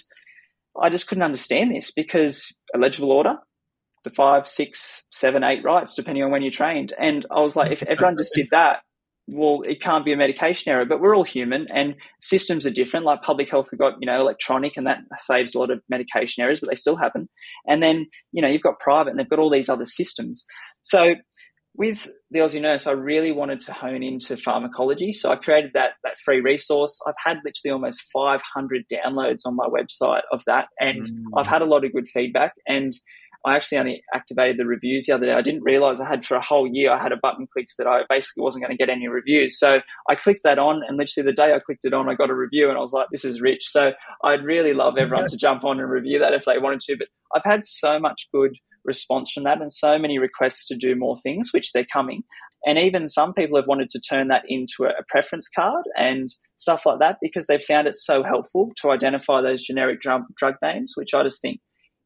I 0.81 0.91
just 0.91 1.09
couldn't 1.09 1.25
understand 1.25 1.75
this 1.75 1.91
because 1.91 2.55
eligible 2.75 3.13
order, 3.13 3.37
the 4.05 4.11
five, 4.11 4.47
six, 4.47 5.07
seven, 5.11 5.43
eight 5.43 5.65
rights, 5.65 5.95
depending 5.95 6.23
on 6.23 6.31
when 6.31 6.43
you 6.43 6.51
trained. 6.51 6.93
And 6.99 7.27
I 7.31 7.41
was 7.41 7.57
like, 7.57 7.73
if 7.73 7.83
everyone 7.83 8.17
just 8.17 8.35
did 8.35 8.49
that, 8.53 8.81
well, 9.29 9.63
it 9.67 9.81
can't 9.81 10.05
be 10.05 10.13
a 10.13 10.17
medication 10.17 10.71
error, 10.71 10.85
but 10.85 11.01
we're 11.01 11.17
all 11.17 11.25
human 11.25 11.67
and 11.73 11.97
systems 12.21 12.65
are 12.65 12.71
different. 12.71 13.05
Like 13.05 13.23
public 13.23 13.51
health 13.51 13.71
have 13.73 13.81
got, 13.81 13.95
you 14.01 14.07
know, 14.07 14.21
electronic 14.21 14.77
and 14.77 14.87
that 14.87 15.01
saves 15.19 15.55
a 15.55 15.59
lot 15.59 15.73
of 15.73 15.81
medication 15.89 16.45
errors, 16.45 16.61
but 16.61 16.69
they 16.69 16.77
still 16.77 16.95
happen. 16.95 17.29
And 17.67 17.83
then, 17.83 18.07
you 18.31 18.41
know, 18.41 18.47
you've 18.47 18.63
got 18.63 18.79
private 18.79 19.11
and 19.11 19.19
they've 19.19 19.29
got 19.29 19.41
all 19.41 19.51
these 19.51 19.69
other 19.69 19.85
systems. 19.85 20.47
So 20.87 21.17
with 21.75 22.09
the 22.31 22.39
Aussie 22.39 22.61
Nurse, 22.61 22.87
I 22.87 22.93
really 22.93 23.33
wanted 23.33 23.61
to 23.63 23.73
hone 23.73 24.05
into 24.05 24.37
pharmacology. 24.37 25.13
So 25.13 25.33
I 25.33 25.37
created 25.37 25.73
that, 25.75 25.95
that 26.05 26.17
free 26.25 26.41
resource. 26.41 27.01
I've 27.07 27.15
had 27.23 27.39
literally 27.45 27.73
almost 27.73 28.03
500 28.13 28.85
downloads 28.91 29.41
on 29.45 29.57
my 29.57 29.67
website 29.67 30.23
of 30.33 30.43
that. 30.47 30.69
And 30.79 31.03
mm. 31.03 31.25
I've 31.37 31.49
had 31.49 31.61
a 31.61 31.67
lot 31.67 31.85
of 31.85 31.93
good 31.93 32.07
feedback. 32.07 32.53
And 32.69 32.95
I 33.45 33.57
actually 33.57 33.79
only 33.79 34.03
activated 34.15 34.59
the 34.59 34.65
reviews 34.65 35.07
the 35.07 35.15
other 35.15 35.27
day. 35.27 35.33
I 35.33 35.43
didn't 35.43 35.65
realize 35.65 36.01
I 36.01 36.09
had 36.09 36.25
for 36.25 36.37
a 36.37 36.41
whole 36.41 36.69
year, 36.73 36.93
I 36.93 37.03
had 37.03 37.13
a 37.13 37.17
button 37.17 37.49
clicked 37.53 37.75
that 37.79 37.87
I 37.87 38.03
basically 38.09 38.43
wasn't 38.43 38.65
going 38.65 38.77
to 38.77 38.79
get 38.79 38.91
any 38.91 39.09
reviews. 39.09 39.59
So 39.59 39.81
I 40.09 40.15
clicked 40.15 40.43
that 40.45 40.59
on, 40.59 40.83
and 40.87 40.97
literally 40.97 41.27
the 41.27 41.33
day 41.33 41.53
I 41.53 41.61
clicked 41.61 41.85
it 41.85 41.95
on, 41.95 42.09
I 42.09 42.15
got 42.15 42.31
a 42.31 42.35
review, 42.35 42.69
and 42.69 42.79
I 42.79 42.81
was 42.81 42.93
like, 42.93 43.07
this 43.13 43.25
is 43.25 43.41
rich. 43.41 43.69
So 43.69 43.93
I'd 44.25 44.45
really 44.45 44.73
love 44.73 44.95
everyone 44.99 45.29
to 45.31 45.37
jump 45.37 45.65
on 45.65 45.79
and 45.79 45.89
review 45.89 46.19
that 46.19 46.33
if 46.33 46.45
they 46.45 46.59
wanted 46.59 46.81
to. 46.81 46.97
But 46.97 47.09
I've 47.37 47.49
had 47.51 47.65
so 47.65 48.01
much 48.01 48.29
good 48.33 48.57
response 48.87 49.33
from 49.33 49.45
that 49.45 49.61
and 49.61 49.73
so 49.73 49.99
many 49.99 50.19
requests 50.19 50.67
to 50.69 50.77
do 50.77 50.97
more 50.97 51.17
things, 51.17 51.51
which 51.53 51.73
they're 51.73 51.87
coming. 51.93 52.23
And 52.65 52.79
even 52.79 53.09
some 53.09 53.33
people 53.33 53.57
have 53.59 53.69
wanted 53.69 53.91
to 53.91 54.01
turn 54.01 54.29
that 54.29 54.45
into 54.49 54.85
a, 54.85 54.91
preference 55.09 55.49
card 55.49 55.85
and 55.97 56.29
stuff 56.57 56.85
like 56.85 56.99
that 56.99 57.19
because 57.23 57.47
they've 57.47 57.63
found 57.63 57.87
it 57.87 57.97
so 57.97 58.23
helpful 58.25 58.73
to 58.83 58.91
identify 58.91 59.41
those 59.41 59.63
generic 59.63 60.01
drug, 60.01 60.23
drug 60.37 60.55
names, 60.63 60.95
which 60.97 61.15
I 61.15 61.23
just 61.23 61.41
think 61.41 61.61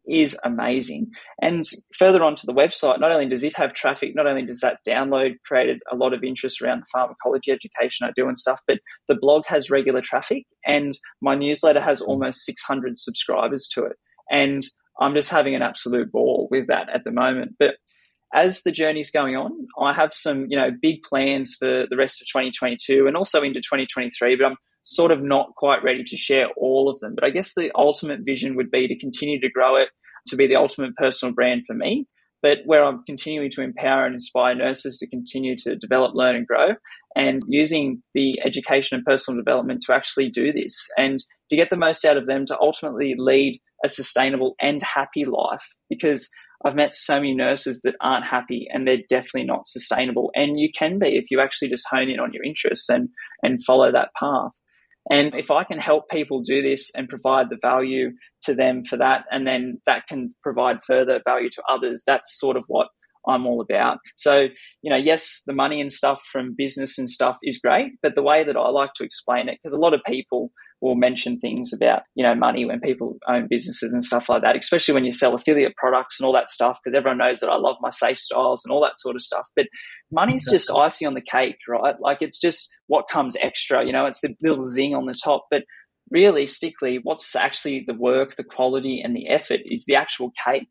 is 0.07 0.37
amazing. 0.45 1.09
And 1.41 1.65
further 1.97 2.23
on 2.23 2.35
to 2.37 2.47
the 2.47 2.53
website, 2.53 3.01
not 3.01 3.13
only 3.13 3.27
does 3.27 3.45
it 3.45 3.57
have 3.57 3.73
traffic, 3.73 4.11
not 4.15 4.27
only 4.27 4.45
does 4.45 4.61
that 4.61 4.79
download 4.87 5.35
created 5.47 5.81
a 5.91 5.97
lot 5.97 6.13
of 6.13 6.25
interest 6.25 6.61
around 6.61 6.81
the 6.81 6.87
pharmacology 6.93 7.53
education 7.53 8.07
I 8.07 8.11
do 8.15 8.27
and 8.27 8.37
stuff, 8.37 8.61
but 8.67 8.79
the 9.09 9.15
blog 9.15 9.45
has 9.47 9.71
regular 9.71 10.01
traffic 10.01 10.45
and 10.67 10.99
my 11.23 11.35
newsletter 11.35 11.81
has 11.81 12.01
almost 12.01 12.45
600 12.45 12.99
subscribers 12.99 13.69
to 13.75 13.85
it. 13.85 13.97
And 14.31 14.63
I'm 15.01 15.15
just 15.15 15.31
having 15.31 15.55
an 15.55 15.63
absolute 15.63 16.13
ball 16.13 16.49
with 16.51 16.67
that 16.69 16.89
at 16.91 17.05
the 17.05 17.11
moment. 17.11 17.57
But 17.59 17.77
as 18.35 18.63
the 18.63 18.73
journey's 18.73 19.11
going 19.11 19.37
on, 19.37 19.67
I 19.81 19.93
have 19.93 20.13
some, 20.13 20.47
you 20.49 20.57
know, 20.57 20.71
big 20.81 21.03
plans 21.03 21.57
for 21.59 21.87
the 21.89 21.97
rest 21.97 22.21
of 22.21 22.29
2022 22.29 23.07
and 23.07 23.17
also 23.17 23.43
into 23.43 23.61
2023, 23.61 24.37
but 24.37 24.47
I'm 24.47 24.57
sort 24.83 25.11
of 25.11 25.23
not 25.23 25.55
quite 25.57 25.83
ready 25.83 26.05
to 26.05 26.17
share 26.17 26.49
all 26.57 26.89
of 26.89 27.01
them. 27.01 27.15
But 27.15 27.25
I 27.25 27.31
guess 27.31 27.55
the 27.55 27.71
ultimate 27.75 28.21
vision 28.23 28.57
would 28.57 28.71
be 28.71 28.87
to 28.87 28.99
continue 28.99 29.41
to 29.41 29.51
grow 29.51 29.77
it, 29.77 29.89
to 30.29 30.37
be 30.37 30.47
the 30.47 30.57
ultimate 30.57 30.95
personal 30.97 31.35
brand 31.35 31.65
for 31.67 31.75
me, 31.75 32.07
but 32.43 32.59
where 32.65 32.85
I'm 32.85 33.03
continuing 33.05 33.51
to 33.51 33.63
empower 33.63 34.07
and 34.07 34.15
inspire 34.15 34.55
nurses 34.55 34.97
to 34.99 35.09
continue 35.09 35.57
to 35.59 35.77
develop, 35.77 36.15
learn, 36.15 36.37
and 36.37 36.47
grow, 36.47 36.75
and 37.17 37.43
using 37.49 38.03
the 38.15 38.41
education 38.45 38.97
and 38.97 39.05
personal 39.05 39.41
development 39.41 39.83
to 39.87 39.95
actually 39.95 40.31
do 40.31 40.53
this 40.53 40.89
and 40.97 41.23
to 41.51 41.57
get 41.57 41.71
the 41.71 41.77
most 41.77 42.05
out 42.05 42.17
of 42.17 42.27
them 42.27 42.47
to 42.47 42.59
ultimately 42.61 43.15
lead 43.19 43.61
a 43.85 43.89
sustainable 43.89 44.55
and 44.61 44.83
happy 44.83 45.25
life. 45.25 45.67
Because 45.89 46.31
I've 46.65 46.75
met 46.75 46.95
so 46.95 47.17
many 47.17 47.35
nurses 47.35 47.81
that 47.85 47.97
aren't 48.01 48.27
happy 48.27 48.67
and 48.71 48.87
they're 48.87 48.99
definitely 49.09 49.45
not 49.45 49.67
sustainable. 49.67 50.31
And 50.35 50.59
you 50.59 50.69
can 50.77 50.99
be 50.99 51.17
if 51.17 51.31
you 51.31 51.41
actually 51.41 51.69
just 51.69 51.87
hone 51.91 52.11
in 52.11 52.21
on 52.21 52.33
your 52.33 52.45
interests 52.45 52.89
and, 52.89 53.09
and 53.43 53.65
follow 53.65 53.91
that 53.91 54.11
path. 54.19 54.53
And 55.11 55.35
if 55.35 55.51
I 55.51 55.65
can 55.65 55.79
help 55.79 56.11
people 56.11 56.43
do 56.43 56.61
this 56.61 56.91
and 56.95 57.09
provide 57.09 57.49
the 57.49 57.59
value 57.63 58.11
to 58.43 58.55
them 58.55 58.85
for 58.85 58.99
that, 58.99 59.25
and 59.31 59.47
then 59.47 59.81
that 59.87 60.07
can 60.07 60.35
provide 60.43 60.83
further 60.87 61.21
value 61.25 61.49
to 61.51 61.63
others, 61.69 62.05
that's 62.07 62.39
sort 62.39 62.57
of 62.57 62.65
what 62.69 62.89
I'm 63.27 63.47
all 63.47 63.61
about. 63.61 63.99
So, 64.17 64.47
you 64.83 64.91
know, 64.91 64.97
yes, 64.97 65.43
the 65.47 65.53
money 65.53 65.81
and 65.81 65.93
stuff 65.93 66.23
from 66.31 66.55
business 66.57 66.99
and 66.99 67.09
stuff 67.09 67.37
is 67.43 67.59
great, 67.59 67.93
but 68.03 68.15
the 68.15 68.23
way 68.23 68.45
that 68.45 68.57
I 68.57 68.69
like 68.71 68.95
to 68.95 69.05
explain 69.05 69.49
it, 69.49 69.59
because 69.63 69.75
a 69.75 69.81
lot 69.81 69.95
of 69.95 70.01
people 70.07 70.51
will 70.81 70.95
mention 70.95 71.39
things 71.39 71.73
about, 71.75 72.03
you 72.15 72.25
know, 72.25 72.35
money 72.35 72.65
when 72.65 72.81
people 72.81 73.19
own 73.29 73.47
businesses 73.51 73.93
and 73.93 74.03
stuff 74.03 74.29
like 74.29 74.43
that, 74.43 74.57
especially 74.57 74.95
when 74.95 75.05
you 75.05 75.13
sell 75.13 75.35
affiliate 75.35 75.77
products 75.77 76.19
and 76.19 76.27
all 76.27 76.33
that 76.33 76.49
stuff, 76.49 76.79
because 76.83 76.97
everyone 76.97 77.19
knows 77.19 77.41
that 77.41 77.51
I 77.51 77.57
love 77.57 77.77
my 77.81 77.91
safe 77.91 78.19
styles 78.19 78.65
and 78.65 78.73
all 78.73 78.83
that 78.83 78.99
sort 78.99 79.15
of 79.15 79.23
stuff. 79.23 79.49
But 79.55 79.67
money's 80.11 80.49
just 80.51 80.71
icing 80.71 81.07
on 81.07 81.15
the 81.15 81.21
cake, 81.21 81.57
right? 81.69 81.95
Like 82.01 82.19
it's 82.23 82.41
just 82.41 82.75
what 82.87 83.09
comes 83.11 83.37
extra, 83.43 83.85
you 83.85 83.93
know, 83.93 84.07
it's 84.07 84.23
the 84.23 84.35
little 84.43 84.67
zing 84.67 84.95
on 84.95 85.05
the 85.05 85.15
top. 85.23 85.45
But 85.51 85.65
realistically, 86.11 86.99
what's 87.03 87.37
actually 87.37 87.85
the 87.87 87.95
work, 87.95 88.37
the 88.37 88.45
quality, 88.45 89.03
and 89.05 89.15
the 89.15 89.29
effort 89.29 89.61
is 89.67 89.85
the 89.87 89.97
actual 89.97 90.33
cake 90.47 90.69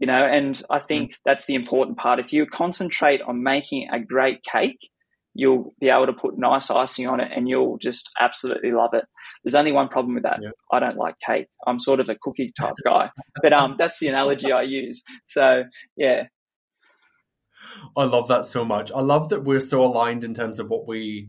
you 0.00 0.06
know 0.06 0.24
and 0.24 0.62
i 0.70 0.78
think 0.80 1.14
that's 1.24 1.44
the 1.44 1.54
important 1.54 1.96
part. 1.96 2.18
If 2.18 2.32
you 2.32 2.46
concentrate 2.46 3.20
on 3.22 3.42
making 3.44 3.88
a 3.92 4.00
great 4.00 4.42
cake 4.42 4.90
you'll 5.34 5.74
be 5.80 5.88
able 5.88 6.06
to 6.06 6.12
put 6.12 6.36
nice 6.36 6.70
icing 6.70 7.06
on 7.06 7.20
it 7.20 7.30
and 7.34 7.48
you'll 7.48 7.78
just 7.78 8.10
absolutely 8.20 8.72
love 8.72 8.90
it. 8.94 9.04
There's 9.44 9.54
only 9.54 9.72
one 9.72 9.88
problem 9.88 10.14
with 10.14 10.24
that. 10.24 10.40
Yeah. 10.42 10.50
i 10.72 10.80
don't 10.80 10.96
like 10.96 11.14
cake. 11.24 11.46
I'm 11.66 11.78
sort 11.78 12.00
of 12.00 12.08
a 12.08 12.16
cookie 12.20 12.52
type 12.58 12.74
guy 12.84 13.10
but 13.42 13.52
um 13.52 13.76
that's 13.78 14.00
the 14.00 14.08
analogy 14.08 14.52
i 14.52 14.62
use. 14.62 15.02
So 15.26 15.64
yeah. 15.96 16.24
I 17.96 18.04
love 18.04 18.28
that 18.28 18.44
so 18.44 18.64
much. 18.64 18.90
I 18.90 19.00
love 19.00 19.28
that 19.28 19.44
we're 19.44 19.60
so 19.60 19.84
aligned 19.84 20.24
in 20.24 20.34
terms 20.34 20.58
of 20.58 20.68
what 20.68 20.88
we 20.88 21.28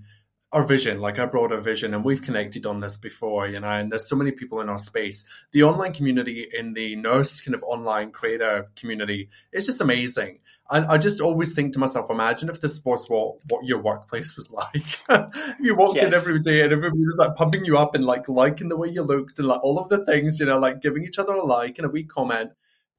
our 0.54 0.64
vision, 0.64 1.00
like 1.00 1.18
I 1.18 1.26
brought 1.26 1.52
our 1.52 1.62
vision, 1.62 1.94
and 1.94 2.04
we've 2.04 2.22
connected 2.22 2.66
on 2.66 2.82
this 2.82 2.98
before, 2.98 3.48
you 3.48 3.60
know, 3.60 3.68
and 3.68 3.92
there's 3.92 4.08
so 4.08 4.16
many 4.16 4.32
people 4.32 4.60
in 4.60 4.70
our 4.70 4.80
space. 4.80 5.26
The 5.52 5.64
online 5.64 5.94
community 5.94 6.48
in 6.54 6.74
the 6.74 6.96
nurse 6.98 7.40
kind 7.42 7.56
of 7.56 7.64
online 7.64 8.12
creator 8.12 8.70
community 8.76 9.30
is 9.54 9.66
just 9.66 9.80
amazing. 9.80 10.40
And 10.70 10.86
I 10.86 10.98
just 10.98 11.20
always 11.20 11.54
think 11.54 11.74
to 11.74 11.80
myself, 11.80 12.10
imagine 12.10 12.48
if 12.48 12.62
this 12.62 12.84
was 12.86 13.10
what, 13.10 13.40
what 13.50 13.66
your 13.66 13.82
workplace 13.82 14.38
was 14.38 14.50
like. 15.10 15.28
you 15.60 15.76
walked 15.76 16.02
yes. 16.02 16.06
in 16.06 16.14
every 16.14 16.40
day 16.40 16.62
and 16.62 16.72
everybody 16.72 17.04
was 17.06 17.18
like 17.18 17.36
pumping 17.36 17.66
you 17.66 17.78
up 17.78 17.94
and 17.94 18.06
like 18.06 18.30
liking 18.30 18.70
the 18.70 18.78
way 18.78 18.88
you 18.88 19.02
looked 19.02 19.40
and 19.40 19.50
like 19.50 19.62
all 19.64 19.78
of 19.78 19.90
the 19.90 20.06
things, 20.06 20.40
you 20.40 20.46
know, 20.46 20.60
like 20.60 20.82
giving 20.82 21.04
each 21.04 21.20
other 21.20 21.34
a 21.34 21.44
like 21.44 21.78
and 21.78 21.86
a 21.86 21.90
wee 21.90 22.04
comment. 22.06 22.52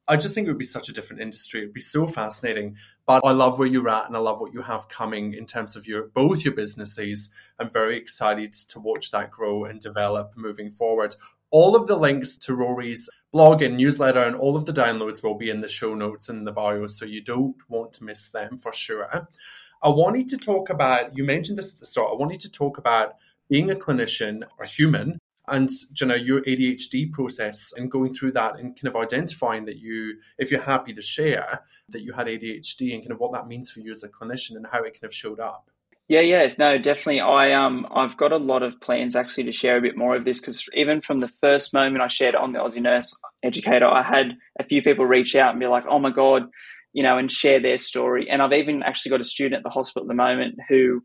I 0.08 0.16
just 0.16 0.34
think 0.34 0.46
it 0.46 0.50
would 0.50 0.58
be 0.58 0.64
such 0.64 0.88
a 0.88 0.92
different 0.92 1.22
industry. 1.22 1.60
It'd 1.60 1.72
be 1.72 1.80
so 1.80 2.06
fascinating. 2.06 2.76
But 3.06 3.24
I 3.24 3.30
love 3.32 3.58
where 3.58 3.68
you're 3.68 3.88
at 3.88 4.06
and 4.06 4.16
I 4.16 4.20
love 4.20 4.40
what 4.40 4.52
you 4.52 4.62
have 4.62 4.88
coming 4.88 5.34
in 5.34 5.46
terms 5.46 5.76
of 5.76 5.86
your 5.86 6.08
both 6.08 6.44
your 6.44 6.54
businesses. 6.54 7.30
I'm 7.58 7.70
very 7.70 7.96
excited 7.96 8.52
to 8.52 8.80
watch 8.80 9.10
that 9.10 9.30
grow 9.30 9.64
and 9.64 9.80
develop 9.80 10.32
moving 10.36 10.70
forward. 10.70 11.14
All 11.50 11.76
of 11.76 11.86
the 11.86 11.96
links 11.96 12.38
to 12.38 12.54
Rory's 12.54 13.10
blog 13.32 13.62
and 13.62 13.76
newsletter, 13.76 14.20
and 14.20 14.36
all 14.36 14.56
of 14.56 14.66
the 14.66 14.72
downloads 14.72 15.22
will 15.22 15.34
be 15.34 15.50
in 15.50 15.60
the 15.60 15.68
show 15.68 15.94
notes 15.94 16.28
in 16.28 16.44
the 16.44 16.52
bio, 16.52 16.86
so 16.86 17.04
you 17.04 17.22
don't 17.22 17.56
want 17.68 17.92
to 17.94 18.04
miss 18.04 18.28
them 18.30 18.58
for 18.58 18.72
sure. 18.72 19.28
I 19.82 19.88
wanted 19.88 20.28
to 20.28 20.36
talk 20.36 20.70
about, 20.70 21.16
you 21.16 21.24
mentioned 21.24 21.58
this 21.58 21.74
at 21.74 21.80
the 21.80 21.86
start, 21.86 22.10
I 22.12 22.16
wanted 22.16 22.40
to 22.40 22.50
talk 22.52 22.78
about 22.78 23.16
being 23.48 23.70
a 23.70 23.74
clinician, 23.74 24.44
a 24.60 24.66
human, 24.66 25.18
and 25.48 25.70
you 26.00 26.06
know 26.06 26.14
your 26.14 26.40
ADHD 26.42 27.12
process 27.12 27.72
and 27.76 27.90
going 27.90 28.14
through 28.14 28.32
that 28.32 28.58
and 28.58 28.76
kind 28.80 28.94
of 28.94 28.96
identifying 28.96 29.64
that 29.64 29.78
you, 29.78 30.18
if 30.38 30.50
you're 30.50 30.62
happy 30.62 30.92
to 30.92 31.02
share, 31.02 31.64
that 31.88 32.02
you 32.02 32.12
had 32.12 32.28
ADHD 32.28 32.94
and 32.94 33.02
kind 33.02 33.12
of 33.12 33.18
what 33.18 33.32
that 33.32 33.48
means 33.48 33.70
for 33.70 33.80
you 33.80 33.90
as 33.90 34.04
a 34.04 34.08
clinician 34.08 34.56
and 34.56 34.66
how 34.70 34.82
it 34.82 34.94
kind 34.94 35.04
of 35.04 35.14
showed 35.14 35.40
up. 35.40 35.68
Yeah, 36.08 36.20
yeah, 36.20 36.52
no, 36.58 36.78
definitely. 36.78 37.20
I 37.20 37.52
um, 37.52 37.86
I've 37.90 38.16
got 38.16 38.32
a 38.32 38.36
lot 38.36 38.62
of 38.62 38.80
plans 38.80 39.16
actually 39.16 39.44
to 39.44 39.52
share 39.52 39.78
a 39.78 39.80
bit 39.80 39.96
more 39.96 40.14
of 40.14 40.24
this 40.24 40.40
because 40.40 40.68
even 40.74 41.00
from 41.00 41.20
the 41.20 41.28
first 41.28 41.72
moment 41.72 42.02
I 42.02 42.08
shared 42.08 42.34
on 42.34 42.52
the 42.52 42.58
Aussie 42.58 42.82
Nurse 42.82 43.18
Educator, 43.42 43.86
I 43.86 44.02
had 44.02 44.36
a 44.58 44.64
few 44.64 44.82
people 44.82 45.06
reach 45.06 45.34
out 45.34 45.52
and 45.52 45.60
be 45.60 45.66
like, 45.66 45.84
"Oh 45.88 45.98
my 45.98 46.10
god," 46.10 46.42
you 46.92 47.02
know, 47.02 47.18
and 47.18 47.30
share 47.30 47.60
their 47.60 47.78
story. 47.78 48.28
And 48.28 48.42
I've 48.42 48.52
even 48.52 48.82
actually 48.82 49.10
got 49.10 49.20
a 49.20 49.24
student 49.24 49.54
at 49.54 49.62
the 49.62 49.70
hospital 49.70 50.02
at 50.02 50.08
the 50.08 50.14
moment 50.14 50.58
who 50.68 51.02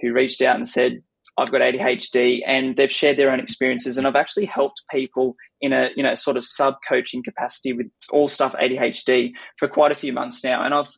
who 0.00 0.12
reached 0.12 0.42
out 0.42 0.56
and 0.56 0.66
said, 0.66 1.02
I've 1.38 1.52
got 1.52 1.60
ADHD 1.60 2.40
and 2.46 2.76
they've 2.76 2.90
shared 2.90 3.16
their 3.16 3.30
own 3.30 3.40
experiences 3.40 3.96
and 3.96 4.06
I've 4.06 4.16
actually 4.16 4.46
helped 4.46 4.82
people 4.90 5.36
in 5.60 5.72
a 5.72 5.88
you 5.96 6.02
know 6.02 6.14
sort 6.14 6.36
of 6.36 6.44
sub 6.44 6.74
coaching 6.86 7.22
capacity 7.22 7.72
with 7.72 7.86
all 8.10 8.28
stuff 8.28 8.54
ADHD 8.60 9.30
for 9.56 9.68
quite 9.68 9.92
a 9.92 9.96
few 9.96 10.12
months 10.12 10.42
now 10.42 10.64
and 10.64 10.74
I've 10.74 10.92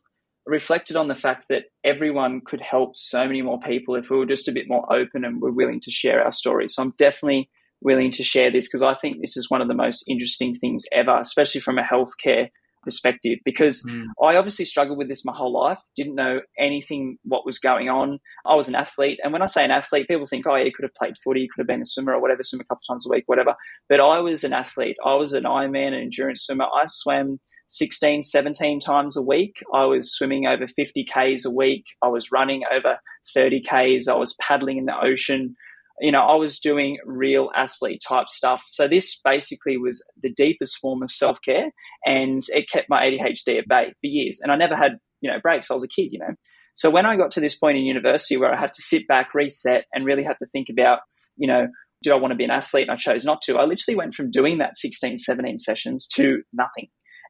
reflected 0.45 0.95
on 0.95 1.07
the 1.07 1.15
fact 1.15 1.45
that 1.49 1.65
everyone 1.83 2.41
could 2.43 2.61
help 2.61 2.95
so 2.95 3.25
many 3.25 3.41
more 3.41 3.59
people 3.59 3.95
if 3.95 4.09
we 4.09 4.17
were 4.17 4.25
just 4.25 4.47
a 4.47 4.51
bit 4.51 4.67
more 4.67 4.91
open 4.91 5.23
and 5.23 5.41
we're 5.41 5.51
willing 5.51 5.79
to 5.81 5.91
share 5.91 6.23
our 6.23 6.31
stories. 6.31 6.73
So 6.75 6.81
I'm 6.81 6.93
definitely 6.97 7.49
willing 7.81 8.11
to 8.11 8.23
share 8.23 8.51
this 8.51 8.67
because 8.67 8.83
I 8.83 8.95
think 8.95 9.21
this 9.21 9.37
is 9.37 9.49
one 9.49 9.61
of 9.61 9.67
the 9.67 9.73
most 9.75 10.03
interesting 10.07 10.55
things 10.55 10.85
ever, 10.91 11.17
especially 11.19 11.61
from 11.61 11.77
a 11.77 11.83
healthcare 11.83 12.49
perspective 12.83 13.39
because 13.45 13.83
mm. 13.83 14.05
I 14.21 14.35
obviously 14.35 14.65
struggled 14.65 14.97
with 14.97 15.07
this 15.09 15.25
my 15.25 15.33
whole 15.35 15.53
life, 15.53 15.79
didn't 15.95 16.15
know 16.15 16.41
anything 16.57 17.17
what 17.23 17.45
was 17.45 17.59
going 17.59 17.89
on. 17.89 18.19
I 18.45 18.55
was 18.55 18.67
an 18.67 18.75
athlete. 18.75 19.19
And 19.23 19.33
when 19.33 19.41
I 19.41 19.47
say 19.47 19.63
an 19.63 19.71
athlete, 19.71 20.07
people 20.07 20.25
think, 20.25 20.45
oh, 20.47 20.55
yeah, 20.55 20.65
he 20.65 20.71
could 20.71 20.83
have 20.83 20.95
played 20.95 21.15
footy, 21.23 21.41
you 21.41 21.47
could 21.53 21.61
have 21.61 21.67
been 21.67 21.81
a 21.81 21.85
swimmer 21.85 22.13
or 22.13 22.21
whatever, 22.21 22.43
swim 22.43 22.61
a 22.61 22.65
couple 22.65 22.81
times 22.87 23.05
a 23.05 23.09
week, 23.09 23.23
whatever. 23.27 23.55
But 23.89 23.99
I 23.99 24.19
was 24.19 24.43
an 24.43 24.53
athlete. 24.53 24.97
I 25.05 25.15
was 25.15 25.33
an 25.33 25.43
Ironman, 25.43 25.89
an 25.89 25.93
endurance 25.95 26.43
swimmer. 26.43 26.65
I 26.65 26.83
swam 26.85 27.39
16, 27.67 28.23
17 28.23 28.79
times 28.79 29.15
a 29.15 29.21
week. 29.21 29.63
I 29.73 29.85
was 29.85 30.13
swimming 30.13 30.45
over 30.45 30.67
50 30.67 31.05
Ks 31.05 31.45
a 31.45 31.51
week. 31.51 31.85
I 32.01 32.09
was 32.09 32.31
running 32.31 32.63
over 32.71 32.97
30 33.33 33.61
Ks. 33.61 34.07
I 34.07 34.15
was 34.15 34.35
paddling 34.41 34.77
in 34.77 34.85
the 34.85 34.99
ocean 34.99 35.55
you 35.99 36.11
know, 36.11 36.21
I 36.21 36.35
was 36.35 36.59
doing 36.59 36.97
real 37.05 37.49
athlete 37.55 38.01
type 38.07 38.27
stuff. 38.27 38.63
So 38.71 38.87
this 38.87 39.19
basically 39.23 39.77
was 39.77 40.03
the 40.21 40.31
deepest 40.31 40.77
form 40.77 41.03
of 41.03 41.11
self 41.11 41.39
care, 41.41 41.71
and 42.05 42.43
it 42.49 42.69
kept 42.69 42.89
my 42.89 43.01
ADHD 43.01 43.59
at 43.59 43.67
bay 43.67 43.87
for 43.89 44.07
years. 44.07 44.39
And 44.41 44.51
I 44.51 44.55
never 44.55 44.75
had 44.75 44.97
you 45.21 45.29
know 45.29 45.39
breaks. 45.41 45.69
I 45.69 45.73
was 45.73 45.83
a 45.83 45.87
kid, 45.87 46.09
you 46.11 46.19
know. 46.19 46.35
So 46.73 46.89
when 46.89 47.05
I 47.05 47.17
got 47.17 47.31
to 47.31 47.39
this 47.39 47.57
point 47.57 47.77
in 47.77 47.83
university 47.83 48.37
where 48.37 48.53
I 48.53 48.59
had 48.59 48.73
to 48.73 48.81
sit 48.81 49.07
back, 49.07 49.33
reset, 49.33 49.85
and 49.93 50.05
really 50.05 50.23
had 50.23 50.39
to 50.39 50.45
think 50.45 50.69
about, 50.69 50.99
you 51.35 51.47
know, 51.47 51.67
do 52.01 52.11
I 52.11 52.15
want 52.15 52.31
to 52.31 52.37
be 52.37 52.43
an 52.43 52.51
athlete? 52.51 52.87
And 52.87 52.91
I 52.91 52.95
chose 52.95 53.25
not 53.25 53.41
to. 53.43 53.57
I 53.57 53.65
literally 53.65 53.95
went 53.95 54.15
from 54.15 54.31
doing 54.31 54.57
that 54.57 54.77
16, 54.77 55.17
17 55.19 55.59
sessions 55.59 56.07
to 56.15 56.41
nothing. 56.53 56.87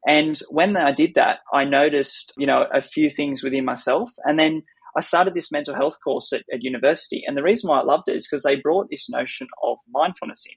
And 0.08 0.40
when 0.50 0.78
I 0.78 0.92
did 0.92 1.16
that, 1.16 1.40
I 1.54 1.64
noticed, 1.66 2.34
you 2.38 2.48
know, 2.48 2.66
a 2.74 2.82
few 2.82 3.10
things 3.10 3.44
within 3.44 3.66
myself. 3.66 4.12
And 4.24 4.40
then 4.40 4.64
I 4.96 5.02
started 5.02 5.34
this 5.34 5.52
mental 5.52 5.76
health 5.76 5.98
course 6.04 6.34
at, 6.34 6.44
at 6.54 6.64
university. 6.64 7.24
And 7.26 7.38
the 7.38 7.44
reason 7.44 7.70
why 7.70 7.80
I 7.80 7.84
loved 7.84 8.10
it 8.10 8.16
is 8.16 8.28
because 8.28 8.44
they 8.44 8.56
brought 8.56 8.90
this 8.90 9.10
notion 9.10 9.48
of 9.64 9.78
mindfulness 9.90 10.46
in. 10.48 10.56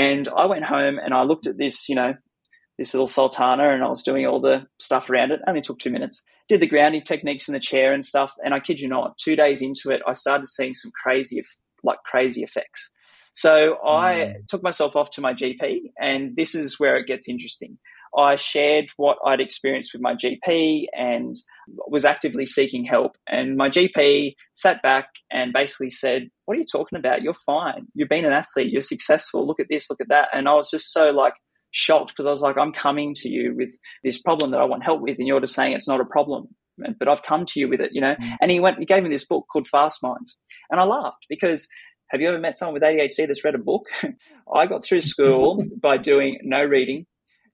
And 0.00 0.28
I 0.28 0.46
went 0.46 0.64
home 0.64 0.98
and 0.98 1.14
I 1.14 1.22
looked 1.22 1.46
at 1.46 1.58
this, 1.58 1.88
you 1.88 1.94
know, 1.94 2.14
this 2.78 2.94
little 2.94 3.08
sultana 3.08 3.70
and 3.70 3.82
I 3.82 3.88
was 3.88 4.02
doing 4.02 4.26
all 4.26 4.40
the 4.40 4.66
stuff 4.78 5.10
around 5.10 5.32
it. 5.32 5.40
it. 5.40 5.48
Only 5.48 5.62
took 5.62 5.78
two 5.78 5.90
minutes. 5.90 6.22
Did 6.48 6.60
the 6.60 6.66
grounding 6.66 7.02
techniques 7.02 7.48
in 7.48 7.54
the 7.54 7.60
chair 7.60 7.92
and 7.92 8.04
stuff. 8.04 8.34
And 8.44 8.54
I 8.54 8.60
kid 8.60 8.80
you 8.80 8.88
not, 8.88 9.18
two 9.18 9.36
days 9.36 9.62
into 9.62 9.90
it, 9.90 10.02
I 10.06 10.12
started 10.12 10.48
seeing 10.48 10.74
some 10.74 10.92
crazy, 10.92 11.42
like 11.82 11.98
crazy 12.04 12.42
effects. 12.42 12.92
So 13.32 13.76
I 13.84 14.14
mm. 14.14 14.46
took 14.48 14.62
myself 14.62 14.96
off 14.96 15.10
to 15.12 15.20
my 15.20 15.32
GP, 15.32 15.92
and 16.00 16.34
this 16.34 16.54
is 16.54 16.80
where 16.80 16.96
it 16.96 17.06
gets 17.06 17.28
interesting. 17.28 17.78
I 18.16 18.36
shared 18.36 18.86
what 18.96 19.18
I'd 19.24 19.40
experienced 19.40 19.92
with 19.92 20.02
my 20.02 20.14
GP 20.14 20.86
and 20.96 21.36
was 21.88 22.04
actively 22.04 22.46
seeking 22.46 22.84
help. 22.84 23.16
And 23.28 23.56
my 23.56 23.68
GP 23.68 24.34
sat 24.54 24.82
back 24.82 25.08
and 25.30 25.52
basically 25.52 25.90
said, 25.90 26.30
What 26.44 26.56
are 26.56 26.60
you 26.60 26.66
talking 26.66 26.98
about? 26.98 27.22
You're 27.22 27.34
fine. 27.34 27.86
You've 27.94 28.08
been 28.08 28.24
an 28.24 28.32
athlete. 28.32 28.72
You're 28.72 28.82
successful. 28.82 29.46
Look 29.46 29.60
at 29.60 29.66
this, 29.70 29.90
look 29.90 30.00
at 30.00 30.08
that. 30.08 30.28
And 30.32 30.48
I 30.48 30.54
was 30.54 30.70
just 30.70 30.92
so 30.92 31.10
like 31.10 31.34
shocked 31.70 32.08
because 32.08 32.26
I 32.26 32.30
was 32.30 32.42
like, 32.42 32.56
I'm 32.56 32.72
coming 32.72 33.14
to 33.16 33.28
you 33.28 33.54
with 33.54 33.76
this 34.02 34.20
problem 34.20 34.50
that 34.52 34.60
I 34.60 34.64
want 34.64 34.84
help 34.84 35.00
with. 35.00 35.18
And 35.18 35.26
you're 35.26 35.40
just 35.40 35.54
saying 35.54 35.72
it's 35.72 35.88
not 35.88 36.00
a 36.00 36.04
problem. 36.04 36.48
But 36.98 37.08
I've 37.08 37.24
come 37.24 37.44
to 37.44 37.60
you 37.60 37.68
with 37.68 37.80
it, 37.80 37.90
you 37.92 38.00
know. 38.00 38.14
Mm. 38.14 38.36
And 38.40 38.50
he 38.52 38.60
went, 38.60 38.78
he 38.78 38.84
gave 38.84 39.02
me 39.02 39.08
this 39.08 39.26
book 39.26 39.46
called 39.52 39.66
Fast 39.66 40.00
Minds. 40.00 40.38
And 40.70 40.80
I 40.80 40.84
laughed 40.84 41.26
because 41.28 41.68
have 42.10 42.20
you 42.20 42.28
ever 42.28 42.38
met 42.38 42.56
someone 42.56 42.74
with 42.74 42.82
ADHD 42.82 43.26
that's 43.26 43.44
read 43.44 43.54
a 43.54 43.58
book? 43.58 43.86
I 44.54 44.66
got 44.66 44.82
through 44.82 45.02
school 45.02 45.62
by 45.82 45.98
doing 45.98 46.38
no 46.42 46.62
reading, 46.62 47.06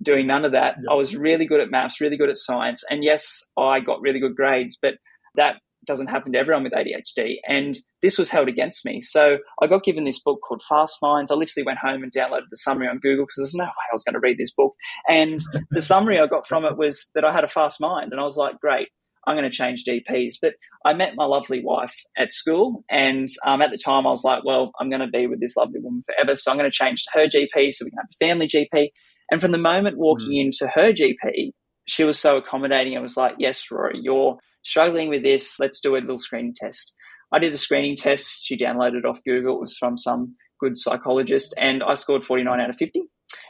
doing 0.03 0.26
none 0.26 0.45
of 0.45 0.53
that. 0.53 0.76
I 0.90 0.95
was 0.95 1.16
really 1.16 1.47
good 1.47 1.61
at 1.61 1.70
maths, 1.70 2.01
really 2.01 2.16
good 2.16 2.30
at 2.30 2.36
science. 2.36 2.82
And 2.90 3.05
yes, 3.05 3.42
I 3.59 3.80
got 3.80 4.01
really 4.01 4.20
good 4.20 4.36
grades, 4.36 4.78
but 4.80 4.95
that 5.36 5.57
doesn't 5.86 6.07
happen 6.07 6.32
to 6.32 6.38
everyone 6.38 6.62
with 6.64 6.72
ADHD. 6.72 7.36
And 7.47 7.78
this 8.03 8.18
was 8.18 8.30
held 8.30 8.49
against 8.49 8.84
me. 8.84 9.01
So 9.01 9.38
I 9.62 9.66
got 9.66 9.84
given 9.84 10.05
this 10.05 10.20
book 10.22 10.40
called 10.47 10.62
Fast 10.68 10.99
Minds. 11.03 11.30
I 11.30 11.34
literally 11.34 11.66
went 11.66 11.78
home 11.78 12.03
and 12.03 12.12
downloaded 12.12 12.49
the 12.51 12.57
summary 12.57 12.88
on 12.88 12.99
Google 12.99 13.24
because 13.24 13.36
there's 13.36 13.55
no 13.55 13.64
way 13.64 13.70
I 13.70 13.95
was 13.95 14.05
going 14.05 14.14
to 14.14 14.20
read 14.20 14.38
this 14.38 14.53
book. 14.53 14.74
And 15.09 15.40
the 15.70 15.82
summary 15.82 16.18
I 16.18 16.26
got 16.26 16.47
from 16.47 16.64
it 16.64 16.76
was 16.76 17.11
that 17.14 17.24
I 17.24 17.32
had 17.32 17.45
a 17.45 17.49
fast 17.49 17.80
mind. 17.80 18.12
And 18.12 18.20
I 18.20 18.24
was 18.24 18.36
like, 18.36 18.59
great. 18.61 18.88
I'm 19.26 19.36
going 19.36 19.51
to 19.51 19.57
change 19.57 19.84
GPs. 19.84 20.34
But 20.40 20.55
I 20.84 20.92
met 20.95 21.14
my 21.16 21.24
lovely 21.24 21.62
wife 21.64 21.95
at 22.16 22.32
school, 22.32 22.84
and 22.90 23.28
um, 23.47 23.62
at 23.62 23.70
the 23.70 23.78
time 23.78 24.07
I 24.07 24.11
was 24.11 24.24
like, 24.24 24.45
well, 24.45 24.72
I'm 24.78 24.90
going 24.90 25.01
to 25.01 25.07
be 25.07 25.26
with 25.26 25.40
this 25.40 25.57
lovely 25.57 25.80
woman 25.80 26.03
forever, 26.05 26.36
so 26.36 26.51
I'm 26.51 26.59
going 26.59 26.70
to 26.70 26.76
change 26.76 27.05
to 27.05 27.11
her 27.18 27.26
GP 27.26 27.72
so 27.72 27.84
we 27.84 27.90
can 27.90 27.99
have 27.99 28.11
a 28.12 28.24
family 28.24 28.49
GP. 28.49 28.90
And 29.31 29.41
from 29.41 29.53
the 29.53 29.59
moment 29.59 29.99
walking 29.99 30.33
mm. 30.33 30.47
into 30.47 30.66
her 30.68 30.93
GP, 30.93 31.51
she 31.87 32.05
was 32.05 32.18
so 32.18 32.37
accommodating 32.37 32.95
and 32.95 33.03
was 33.03 33.16
like, 33.16 33.35
Yes, 33.39 33.70
Rory, 33.70 34.01
you're 34.03 34.39
struggling 34.62 35.09
with 35.09 35.22
this. 35.22 35.59
Let's 35.59 35.81
do 35.81 35.97
a 35.97 35.99
little 35.99 36.18
screening 36.18 36.55
test. 36.55 36.95
I 37.33 37.39
did 37.39 37.53
a 37.53 37.59
screening 37.59 37.97
test. 37.97 38.45
She 38.45 38.57
downloaded 38.57 39.05
off 39.05 39.25
Google. 39.25 39.57
It 39.57 39.61
was 39.61 39.77
from 39.77 39.99
some 39.99 40.37
good 40.61 40.77
psychologist, 40.77 41.55
and 41.59 41.83
I 41.83 41.95
scored 41.95 42.25
49 42.25 42.61
out 42.61 42.70
of 42.70 42.77
50. 42.77 43.03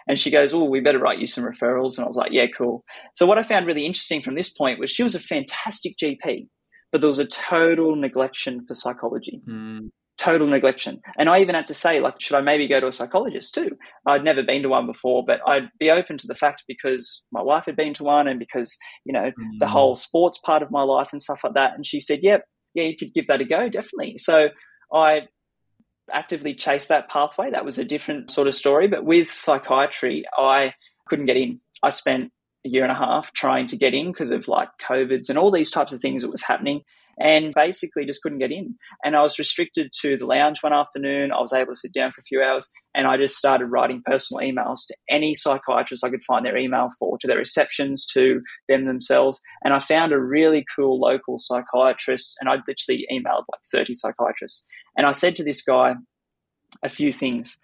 And 0.09 0.19
she 0.19 0.31
goes, 0.31 0.55
Oh, 0.55 0.65
we 0.65 0.81
better 0.81 0.99
write 0.99 1.19
you 1.19 1.27
some 1.27 1.45
referrals. 1.45 1.97
And 1.97 2.05
I 2.05 2.07
was 2.07 2.17
like, 2.17 2.33
Yeah, 2.33 2.47
cool. 2.57 2.85
So, 3.15 3.27
what 3.27 3.39
I 3.39 3.43
found 3.43 3.67
really 3.67 3.87
interesting 3.87 4.23
from 4.23 4.35
this 4.35 4.51
point 4.51 4.79
was 4.79 4.91
she 4.91 5.03
was 5.03 5.15
a 5.15 5.21
fantastic 5.21 5.97
GP, 6.03 6.49
but 6.93 7.01
there 7.01 7.09
was 7.09 7.19
a 7.19 7.27
total 7.27 7.97
neglection 7.97 8.67
for 8.67 8.75
psychology. 8.75 9.41
Mm 9.47 9.91
total 10.17 10.47
neglection. 10.47 11.01
And 11.19 11.29
I 11.29 11.41
even 11.41 11.55
had 11.55 11.67
to 11.69 11.75
say, 11.75 12.01
like, 12.01 12.21
should 12.21 12.37
I 12.37 12.41
maybe 12.41 12.69
go 12.69 12.81
to 12.81 12.87
a 12.87 12.93
psychologist 12.93 13.55
too? 13.55 13.77
I'd 14.07 14.25
never 14.25 14.43
been 14.43 14.63
to 14.63 14.69
one 14.69 14.87
before, 14.87 15.25
but 15.25 15.41
I'd 15.47 15.69
be 15.79 15.91
open 15.91 16.19
to 16.19 16.27
the 16.27 16.35
fact 16.35 16.65
because 16.69 17.23
my 17.33 17.43
wife 17.43 17.65
had 17.67 17.77
been 17.77 17.95
to 17.95 18.05
one 18.05 18.29
and 18.29 18.39
because, 18.39 18.77
you 19.05 19.13
know, 19.13 19.31
mm. 19.31 19.59
the 19.59 19.67
whole 19.67 19.97
sports 19.97 20.39
part 20.39 20.63
of 20.63 20.71
my 20.71 20.83
life 20.83 21.09
and 21.13 21.21
stuff 21.21 21.43
like 21.43 21.55
that. 21.55 21.75
And 21.75 21.85
she 21.85 22.01
said, 22.01 22.21
yep, 22.23 22.45
yeah, 22.75 22.85
you 22.85 22.97
could 22.97 23.15
give 23.15 23.27
that 23.27 23.41
a 23.41 23.45
go, 23.45 23.69
definitely. 23.69 24.19
So 24.19 24.49
I 24.93 25.23
actively 26.13 26.55
chased 26.55 26.89
that 26.89 27.09
pathway. 27.09 27.51
That 27.51 27.65
was 27.65 27.79
a 27.79 27.85
different 27.85 28.31
sort 28.31 28.49
of 28.49 28.55
story. 28.55 28.89
But 28.89 29.05
with 29.05 29.31
psychiatry, 29.31 30.25
I 30.37 30.75
couldn't 31.09 31.27
get 31.27 31.37
in. 31.37 31.61
I 31.83 31.91
spent 31.91 32.31
a 32.65 32.69
year 32.69 32.83
and 32.83 32.93
a 32.93 32.97
half 32.97 33.33
trying 33.33 33.67
to 33.69 33.77
get 33.77 33.95
in 33.95 34.13
because 34.13 34.31
of 34.31 34.49
like 34.49 34.69
COVIDs 34.87 35.29
and 35.29 35.39
all 35.39 35.51
these 35.51 35.71
types 35.71 35.93
of 35.93 36.01
things 36.01 36.23
that 36.23 36.31
was 36.31 36.43
happening 36.43 36.83
and 37.19 37.53
basically 37.55 38.05
just 38.05 38.23
couldn't 38.23 38.39
get 38.39 38.53
in. 38.53 38.77
And 39.05 39.17
I 39.17 39.23
was 39.23 39.39
restricted 39.39 39.93
to 40.01 40.17
the 40.17 40.27
lounge 40.27 40.63
one 40.63 40.73
afternoon. 40.73 41.33
I 41.33 41.41
was 41.41 41.53
able 41.53 41.73
to 41.73 41.79
sit 41.79 41.93
down 41.93 42.13
for 42.13 42.21
a 42.21 42.25
few 42.25 42.43
hours 42.43 42.71
and 42.95 43.07
I 43.07 43.17
just 43.17 43.37
started 43.37 43.67
writing 43.67 44.03
personal 44.05 44.43
emails 44.43 44.87
to 44.89 44.97
any 45.09 45.35
psychiatrist 45.35 46.05
I 46.05 46.11
could 46.11 46.23
find 46.23 46.45
their 46.45 46.57
email 46.57 46.89
for, 46.99 47.19
to 47.19 47.27
their 47.27 47.39
receptions, 47.39 48.07
to 48.15 48.41
them 48.69 48.87
themselves. 48.87 49.41
And 49.65 49.75
I 49.75 49.79
found 49.79 50.13
a 50.13 50.21
really 50.21 50.65
cool 50.75 51.01
local 51.01 51.39
psychiatrist 51.39 52.37
and 52.41 52.49
I 52.49 52.57
literally 52.67 53.07
emailed 53.13 53.45
like 53.53 53.63
30 53.71 53.95
psychiatrists. 53.95 54.67
And 54.97 55.07
I 55.07 55.13
said 55.13 55.37
to 55.37 55.45
this 55.45 55.63
guy 55.63 55.95
a 56.83 56.89
few 56.89 57.13
things. 57.13 57.59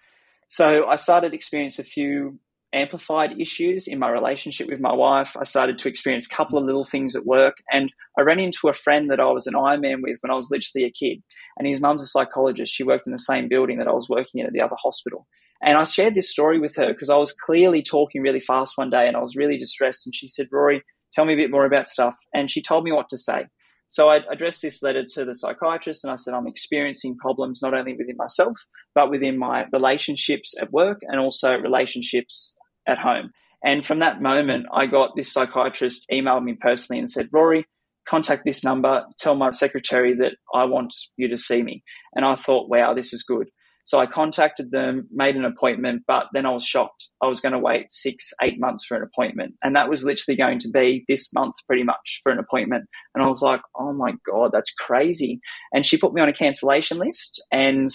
So 0.47 0.85
I 0.87 0.97
started 0.97 1.33
experiencing 1.33 1.83
a 1.83 1.87
few 1.87 2.39
amplified 2.73 3.39
issues 3.39 3.87
in 3.87 3.99
my 3.99 4.09
relationship 4.09 4.67
with 4.67 4.79
my 4.79 4.93
wife. 4.93 5.35
I 5.39 5.43
started 5.43 5.77
to 5.79 5.89
experience 5.89 6.25
a 6.25 6.35
couple 6.35 6.57
of 6.57 6.65
little 6.65 6.83
things 6.83 7.15
at 7.15 7.25
work. 7.25 7.57
And 7.71 7.91
I 8.17 8.21
ran 8.21 8.39
into 8.39 8.69
a 8.69 8.73
friend 8.73 9.09
that 9.11 9.19
I 9.19 9.25
was 9.25 9.47
an 9.47 9.53
Ironman 9.53 10.01
with 10.01 10.17
when 10.21 10.31
I 10.31 10.35
was 10.35 10.49
literally 10.49 10.87
a 10.87 10.91
kid. 10.91 11.21
And 11.57 11.67
his 11.67 11.81
mum's 11.81 12.03
a 12.03 12.07
psychologist. 12.07 12.73
She 12.73 12.83
worked 12.83 13.07
in 13.07 13.13
the 13.13 13.19
same 13.19 13.49
building 13.49 13.79
that 13.79 13.87
I 13.87 13.93
was 13.93 14.09
working 14.09 14.39
in 14.41 14.47
at 14.47 14.53
the 14.53 14.61
other 14.61 14.77
hospital. 14.81 15.27
And 15.63 15.77
I 15.77 15.83
shared 15.83 16.15
this 16.15 16.31
story 16.31 16.59
with 16.59 16.75
her 16.77 16.87
because 16.91 17.09
I 17.09 17.17
was 17.17 17.33
clearly 17.33 17.83
talking 17.83 18.21
really 18.21 18.39
fast 18.39 18.77
one 18.77 18.89
day 18.89 19.07
and 19.07 19.15
I 19.15 19.21
was 19.21 19.35
really 19.35 19.57
distressed. 19.57 20.07
And 20.07 20.15
she 20.15 20.27
said, 20.27 20.47
Rory, 20.51 20.81
tell 21.13 21.25
me 21.25 21.33
a 21.33 21.37
bit 21.37 21.51
more 21.51 21.65
about 21.65 21.87
stuff. 21.87 22.17
And 22.33 22.49
she 22.49 22.61
told 22.61 22.83
me 22.83 22.91
what 22.91 23.09
to 23.09 23.17
say. 23.17 23.45
So 23.87 24.09
I 24.09 24.19
addressed 24.31 24.61
this 24.61 24.81
letter 24.81 25.03
to 25.15 25.25
the 25.25 25.35
psychiatrist 25.35 26.05
and 26.05 26.13
I 26.13 26.15
said, 26.15 26.33
I'm 26.33 26.47
experiencing 26.47 27.17
problems 27.17 27.61
not 27.61 27.73
only 27.73 27.93
within 27.93 28.15
myself, 28.15 28.57
but 28.95 29.11
within 29.11 29.37
my 29.37 29.65
relationships 29.73 30.55
at 30.61 30.71
work 30.71 31.01
and 31.01 31.19
also 31.19 31.57
relationships 31.57 32.55
at 32.87 32.97
home. 32.97 33.31
And 33.63 33.85
from 33.85 33.99
that 33.99 34.21
moment, 34.21 34.65
I 34.73 34.87
got 34.87 35.15
this 35.15 35.31
psychiatrist 35.31 36.05
emailed 36.11 36.43
me 36.43 36.57
personally 36.59 36.99
and 36.99 37.09
said, 37.09 37.29
Rory, 37.31 37.65
contact 38.07 38.43
this 38.45 38.63
number, 38.63 39.03
tell 39.19 39.35
my 39.35 39.51
secretary 39.51 40.15
that 40.15 40.33
I 40.53 40.65
want 40.65 40.93
you 41.17 41.27
to 41.29 41.37
see 41.37 41.61
me. 41.61 41.83
And 42.15 42.25
I 42.25 42.35
thought, 42.35 42.69
wow, 42.69 42.93
this 42.93 43.13
is 43.13 43.23
good. 43.23 43.49
So 43.83 43.99
I 43.99 44.05
contacted 44.05 44.71
them, 44.71 45.07
made 45.11 45.35
an 45.35 45.45
appointment, 45.45 46.03
but 46.07 46.27
then 46.33 46.45
I 46.45 46.51
was 46.51 46.65
shocked. 46.65 47.09
I 47.21 47.27
was 47.27 47.41
going 47.41 47.53
to 47.53 47.59
wait 47.59 47.91
six, 47.91 48.29
eight 48.41 48.59
months 48.59 48.85
for 48.85 48.95
an 48.95 49.03
appointment. 49.03 49.55
And 49.63 49.75
that 49.75 49.89
was 49.89 50.03
literally 50.03 50.37
going 50.37 50.59
to 50.59 50.69
be 50.69 51.03
this 51.07 51.33
month, 51.33 51.55
pretty 51.67 51.83
much, 51.83 52.21
for 52.23 52.31
an 52.31 52.39
appointment. 52.39 52.85
And 53.15 53.23
I 53.23 53.27
was 53.27 53.41
like, 53.41 53.61
oh 53.75 53.91
my 53.93 54.13
God, 54.25 54.51
that's 54.53 54.73
crazy. 54.73 55.39
And 55.73 55.85
she 55.85 55.97
put 55.97 56.13
me 56.13 56.21
on 56.21 56.29
a 56.29 56.33
cancellation 56.33 56.99
list. 56.99 57.43
And 57.51 57.89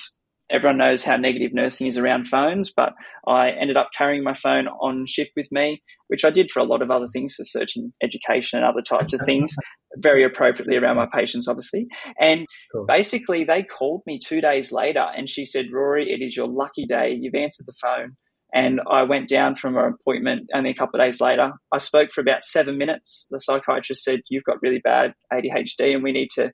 everyone 0.50 0.78
knows 0.78 1.04
how 1.04 1.16
negative 1.16 1.52
nursing 1.52 1.86
is 1.86 1.98
around 1.98 2.28
phones, 2.28 2.70
but 2.70 2.92
I 3.26 3.50
ended 3.50 3.76
up 3.76 3.90
carrying 3.96 4.22
my 4.22 4.34
phone 4.34 4.68
on 4.68 5.06
shift 5.06 5.32
with 5.36 5.50
me, 5.50 5.82
which 6.08 6.24
I 6.24 6.30
did 6.30 6.50
for 6.50 6.60
a 6.60 6.64
lot 6.64 6.82
of 6.82 6.90
other 6.90 7.08
things, 7.08 7.34
for 7.34 7.44
searching 7.44 7.92
education 8.02 8.58
and 8.58 8.66
other 8.66 8.82
types 8.82 9.12
of 9.12 9.20
things, 9.22 9.54
very 9.96 10.24
appropriately 10.24 10.76
around 10.76 10.96
my 10.96 11.08
patients, 11.12 11.48
obviously. 11.48 11.86
And 12.20 12.46
cool. 12.72 12.86
basically, 12.86 13.44
they 13.44 13.62
called 13.62 14.02
me 14.06 14.18
two 14.24 14.40
days 14.40 14.72
later 14.72 15.04
and 15.16 15.28
she 15.28 15.44
said, 15.44 15.66
Rory, 15.72 16.10
it 16.10 16.24
is 16.24 16.36
your 16.36 16.48
lucky 16.48 16.86
day. 16.86 17.16
You've 17.18 17.34
answered 17.34 17.66
the 17.66 17.74
phone. 17.80 18.16
And 18.54 18.80
I 18.88 19.02
went 19.02 19.28
down 19.28 19.56
from 19.56 19.76
an 19.76 19.96
appointment 20.00 20.48
only 20.54 20.70
a 20.70 20.74
couple 20.74 21.00
of 21.00 21.04
days 21.04 21.20
later. 21.20 21.52
I 21.72 21.78
spoke 21.78 22.10
for 22.10 22.20
about 22.20 22.44
seven 22.44 22.78
minutes. 22.78 23.26
The 23.30 23.40
psychiatrist 23.40 24.04
said, 24.04 24.20
You've 24.30 24.44
got 24.44 24.62
really 24.62 24.78
bad 24.78 25.14
ADHD 25.32 25.94
and 25.94 26.02
we 26.02 26.12
need 26.12 26.28
to 26.36 26.52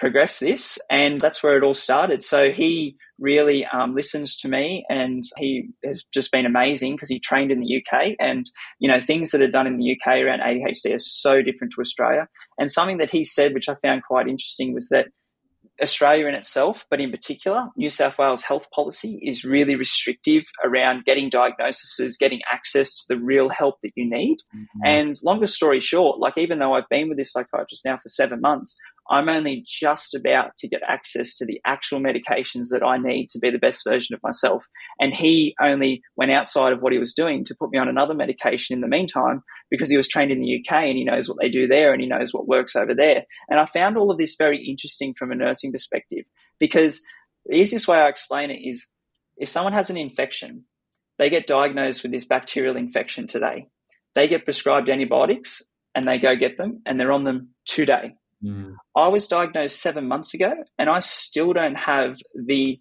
progress 0.00 0.38
this. 0.38 0.78
And 0.90 1.20
that's 1.20 1.42
where 1.42 1.56
it 1.56 1.62
all 1.62 1.74
started. 1.74 2.22
So 2.22 2.50
he 2.50 2.96
really 3.18 3.66
um, 3.66 3.94
listens 3.94 4.36
to 4.38 4.48
me 4.48 4.84
and 4.88 5.22
he 5.36 5.68
has 5.84 6.04
just 6.12 6.32
been 6.32 6.46
amazing 6.46 6.96
because 6.96 7.10
he 7.10 7.20
trained 7.20 7.52
in 7.52 7.60
the 7.60 7.76
UK. 7.76 8.14
And, 8.18 8.50
you 8.78 8.90
know, 8.90 8.98
things 8.98 9.30
that 9.30 9.42
are 9.42 9.50
done 9.50 9.66
in 9.66 9.76
the 9.76 9.92
UK 9.92 10.14
around 10.18 10.40
ADHD 10.40 10.94
are 10.94 10.98
so 10.98 11.42
different 11.42 11.74
to 11.74 11.82
Australia. 11.82 12.26
And 12.58 12.70
something 12.70 12.98
that 12.98 13.10
he 13.10 13.22
said, 13.22 13.52
which 13.52 13.68
I 13.68 13.74
found 13.74 14.02
quite 14.02 14.26
interesting, 14.26 14.72
was 14.72 14.88
that 14.88 15.08
Australia 15.82 16.26
in 16.26 16.34
itself, 16.34 16.84
but 16.90 17.00
in 17.00 17.10
particular, 17.10 17.68
New 17.76 17.90
South 17.90 18.18
Wales 18.18 18.42
health 18.42 18.70
policy 18.70 19.18
is 19.22 19.44
really 19.44 19.76
restrictive 19.76 20.42
around 20.64 21.04
getting 21.04 21.30
diagnoses, 21.30 22.16
getting 22.18 22.40
access 22.52 22.92
to 23.00 23.14
the 23.14 23.20
real 23.20 23.48
help 23.48 23.76
that 23.82 23.92
you 23.94 24.08
need. 24.08 24.38
Mm-hmm. 24.54 24.80
And 24.84 25.16
longer 25.24 25.46
story 25.46 25.80
short, 25.80 26.18
like 26.18 26.36
even 26.36 26.58
though 26.58 26.74
I've 26.74 26.88
been 26.90 27.08
with 27.08 27.18
this 27.18 27.32
psychiatrist 27.32 27.84
now 27.84 27.96
for 27.96 28.08
seven 28.08 28.40
months, 28.40 28.76
I'm 29.10 29.28
only 29.28 29.64
just 29.66 30.14
about 30.14 30.56
to 30.58 30.68
get 30.68 30.82
access 30.86 31.36
to 31.36 31.44
the 31.44 31.60
actual 31.66 31.98
medications 31.98 32.68
that 32.70 32.84
I 32.84 32.96
need 32.96 33.28
to 33.30 33.40
be 33.40 33.50
the 33.50 33.58
best 33.58 33.82
version 33.84 34.14
of 34.14 34.22
myself. 34.22 34.64
And 35.00 35.12
he 35.12 35.56
only 35.60 36.02
went 36.16 36.30
outside 36.30 36.72
of 36.72 36.80
what 36.80 36.92
he 36.92 36.98
was 36.98 37.12
doing 37.12 37.44
to 37.44 37.56
put 37.58 37.70
me 37.72 37.78
on 37.78 37.88
another 37.88 38.14
medication 38.14 38.72
in 38.74 38.80
the 38.80 38.88
meantime 38.88 39.42
because 39.68 39.90
he 39.90 39.96
was 39.96 40.06
trained 40.06 40.30
in 40.30 40.40
the 40.40 40.60
UK 40.60 40.84
and 40.84 40.96
he 40.96 41.04
knows 41.04 41.28
what 41.28 41.38
they 41.40 41.48
do 41.48 41.66
there 41.66 41.92
and 41.92 42.00
he 42.00 42.06
knows 42.06 42.32
what 42.32 42.46
works 42.46 42.76
over 42.76 42.94
there. 42.94 43.24
And 43.48 43.58
I 43.58 43.64
found 43.64 43.96
all 43.96 44.12
of 44.12 44.18
this 44.18 44.36
very 44.38 44.64
interesting 44.64 45.12
from 45.18 45.32
a 45.32 45.34
nursing 45.34 45.72
perspective 45.72 46.24
because 46.60 47.02
the 47.46 47.56
easiest 47.56 47.88
way 47.88 47.98
I 47.98 48.08
explain 48.08 48.50
it 48.50 48.60
is 48.62 48.86
if 49.36 49.48
someone 49.48 49.72
has 49.72 49.90
an 49.90 49.96
infection, 49.96 50.66
they 51.18 51.30
get 51.30 51.48
diagnosed 51.48 52.04
with 52.04 52.12
this 52.12 52.24
bacterial 52.24 52.76
infection 52.76 53.26
today. 53.26 53.66
They 54.14 54.28
get 54.28 54.44
prescribed 54.44 54.88
antibiotics 54.88 55.62
and 55.96 56.06
they 56.06 56.18
go 56.18 56.36
get 56.36 56.58
them 56.58 56.82
and 56.86 57.00
they're 57.00 57.12
on 57.12 57.24
them 57.24 57.54
today 57.66 58.12
Mm. 58.44 58.76
I 58.96 59.08
was 59.08 59.28
diagnosed 59.28 59.80
seven 59.80 60.08
months 60.08 60.34
ago, 60.34 60.52
and 60.78 60.88
I 60.88 61.00
still 61.00 61.52
don't 61.52 61.76
have 61.76 62.18
the 62.34 62.80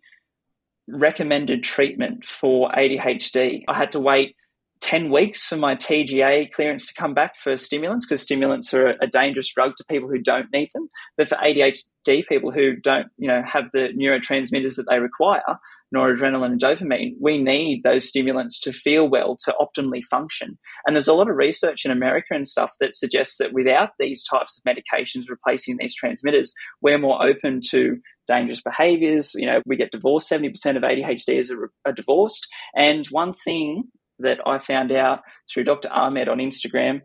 recommended 0.88 1.64
treatment 1.64 2.26
for 2.26 2.72
ADHD. 2.72 3.64
I 3.68 3.78
had 3.78 3.92
to 3.92 4.00
wait 4.00 4.36
10 4.82 5.12
weeks 5.12 5.46
for 5.46 5.58
my 5.58 5.76
TGA 5.76 6.52
clearance 6.52 6.88
to 6.88 6.94
come 6.94 7.14
back 7.14 7.36
for 7.36 7.58
stimulants 7.58 8.06
because 8.06 8.22
stimulants 8.22 8.74
are 8.74 8.96
a 9.02 9.08
dangerous 9.08 9.54
drug 9.54 9.76
to 9.76 9.84
people 9.86 10.10
who 10.10 10.20
don't 10.20 10.52
need 10.54 10.70
them. 10.74 10.90
But 11.18 11.28
for 11.28 11.36
ADHD 11.36 12.26
people 12.28 12.52
who 12.52 12.76
don't, 12.78 13.08
you 13.18 13.28
know, 13.28 13.44
have 13.46 13.72
the 13.72 13.90
neurotransmitters 13.90 14.78
that 14.78 14.88
they 14.90 15.00
require, 15.00 15.60
noradrenaline 15.96 16.52
and 16.52 16.62
dopamine, 16.62 17.14
we 17.20 17.42
need 17.42 17.82
those 17.84 18.08
stimulants 18.08 18.60
to 18.62 18.72
feel 18.72 19.08
well, 19.08 19.36
to 19.46 19.54
optimally 19.60 20.04
function. 20.04 20.58
And 20.86 20.96
there's 20.96 21.08
a 21.08 21.14
lot 21.14 21.30
of 21.30 21.36
research 21.36 21.86
in 21.86 21.92
America 21.92 22.28
and 22.32 22.48
stuff 22.48 22.74
that 22.80 22.94
suggests 22.94 23.38
that 23.38 23.54
without 23.54 23.92
these 24.00 24.24
types 24.24 24.60
of 24.60 24.72
medications 24.72 25.30
replacing 25.30 25.78
these 25.78 25.96
transmitters, 25.96 26.54
we're 26.82 27.00
more 27.00 27.26
open 27.26 27.62
to 27.72 27.98
dangerous 28.28 28.62
behaviors. 28.62 29.34
You 29.36 29.48
know, 29.48 29.62
we 29.66 29.76
get 29.76 29.92
divorced, 29.92 30.32
70% 30.32 30.50
of 30.78 30.84
ADHDers 30.84 31.52
are, 31.52 31.72
are 31.86 31.94
divorced. 31.94 32.48
And 32.76 33.06
one 33.08 33.34
thing 33.34 33.86
that 34.20 34.40
I 34.46 34.60
found 34.60 34.92
out 34.92 35.22
through 35.52 35.64
Dr. 35.64 35.92
Ahmed 35.92 36.28
on 36.28 36.38
Instagram 36.38 37.02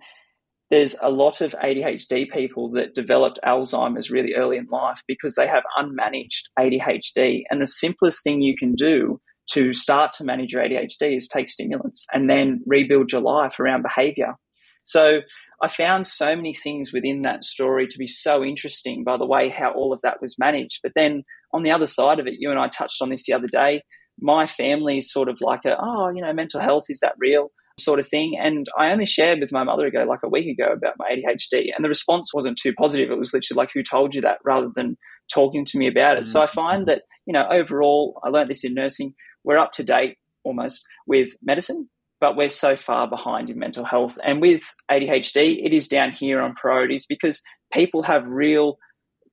there's 0.74 0.96
a 1.00 1.08
lot 1.08 1.40
of 1.40 1.54
ADHD 1.62 2.28
people 2.28 2.68
that 2.72 2.96
developed 2.96 3.38
Alzheimer's 3.46 4.10
really 4.10 4.34
early 4.34 4.56
in 4.56 4.66
life 4.72 5.02
because 5.06 5.36
they 5.36 5.46
have 5.46 5.62
unmanaged 5.78 6.48
ADHD. 6.58 7.42
And 7.48 7.62
the 7.62 7.68
simplest 7.68 8.24
thing 8.24 8.42
you 8.42 8.56
can 8.56 8.74
do 8.74 9.20
to 9.52 9.72
start 9.72 10.12
to 10.14 10.24
manage 10.24 10.52
your 10.52 10.64
ADHD 10.64 11.16
is 11.16 11.28
take 11.28 11.48
stimulants 11.48 12.06
and 12.12 12.28
then 12.28 12.60
rebuild 12.66 13.12
your 13.12 13.20
life 13.20 13.60
around 13.60 13.82
behavior. 13.84 14.34
So 14.82 15.20
I 15.62 15.68
found 15.68 16.08
so 16.08 16.34
many 16.34 16.54
things 16.54 16.92
within 16.92 17.22
that 17.22 17.44
story 17.44 17.86
to 17.86 17.96
be 17.96 18.08
so 18.08 18.42
interesting 18.42 19.04
by 19.04 19.16
the 19.16 19.26
way 19.26 19.50
how 19.50 19.70
all 19.72 19.92
of 19.92 20.00
that 20.02 20.20
was 20.20 20.34
managed. 20.40 20.80
But 20.82 20.92
then 20.96 21.22
on 21.52 21.62
the 21.62 21.70
other 21.70 21.86
side 21.86 22.18
of 22.18 22.26
it, 22.26 22.34
you 22.40 22.50
and 22.50 22.58
I 22.58 22.66
touched 22.66 23.00
on 23.00 23.10
this 23.10 23.26
the 23.26 23.34
other 23.34 23.46
day. 23.46 23.82
My 24.20 24.46
family 24.46 24.98
is 24.98 25.12
sort 25.12 25.28
of 25.28 25.38
like 25.40 25.64
a, 25.64 25.76
oh, 25.80 26.10
you 26.12 26.20
know, 26.20 26.32
mental 26.32 26.60
health, 26.60 26.86
is 26.88 26.98
that 27.00 27.14
real? 27.16 27.52
Sort 27.78 27.98
of 27.98 28.06
thing. 28.06 28.38
And 28.40 28.66
I 28.78 28.92
only 28.92 29.06
shared 29.06 29.40
with 29.40 29.52
my 29.52 29.64
mother 29.64 29.86
ago, 29.86 30.04
like 30.08 30.22
a 30.22 30.28
week 30.28 30.46
ago, 30.46 30.72
about 30.72 30.94
my 30.98 31.08
ADHD, 31.10 31.70
and 31.74 31.84
the 31.84 31.88
response 31.88 32.32
wasn't 32.32 32.58
too 32.58 32.72
positive. 32.72 33.10
It 33.10 33.18
was 33.18 33.34
literally 33.34 33.58
like, 33.58 33.70
"Who 33.74 33.82
told 33.82 34.14
you 34.14 34.20
that?" 34.22 34.38
rather 34.44 34.70
than 34.74 34.96
talking 35.32 35.64
to 35.64 35.78
me 35.78 35.88
about 35.88 36.16
it. 36.16 36.24
Mm-hmm. 36.24 36.30
So 36.30 36.42
I 36.42 36.46
find 36.46 36.82
mm-hmm. 36.82 36.90
that 36.90 37.02
you 37.26 37.32
know, 37.32 37.46
overall, 37.50 38.20
I 38.22 38.28
learned 38.28 38.50
this 38.50 38.64
in 38.64 38.74
nursing. 38.74 39.14
We're 39.44 39.58
up 39.58 39.72
to 39.72 39.82
date 39.82 40.16
almost 40.44 40.84
with 41.06 41.30
medicine, 41.42 41.88
but 42.20 42.36
we're 42.36 42.48
so 42.48 42.76
far 42.76 43.08
behind 43.08 43.50
in 43.50 43.58
mental 43.58 43.84
health. 43.84 44.18
And 44.24 44.40
with 44.40 44.62
ADHD, 44.90 45.64
it 45.64 45.72
is 45.72 45.88
down 45.88 46.12
here 46.12 46.40
on 46.40 46.54
priorities 46.54 47.06
because 47.08 47.42
people 47.72 48.02
have 48.02 48.26
real 48.26 48.78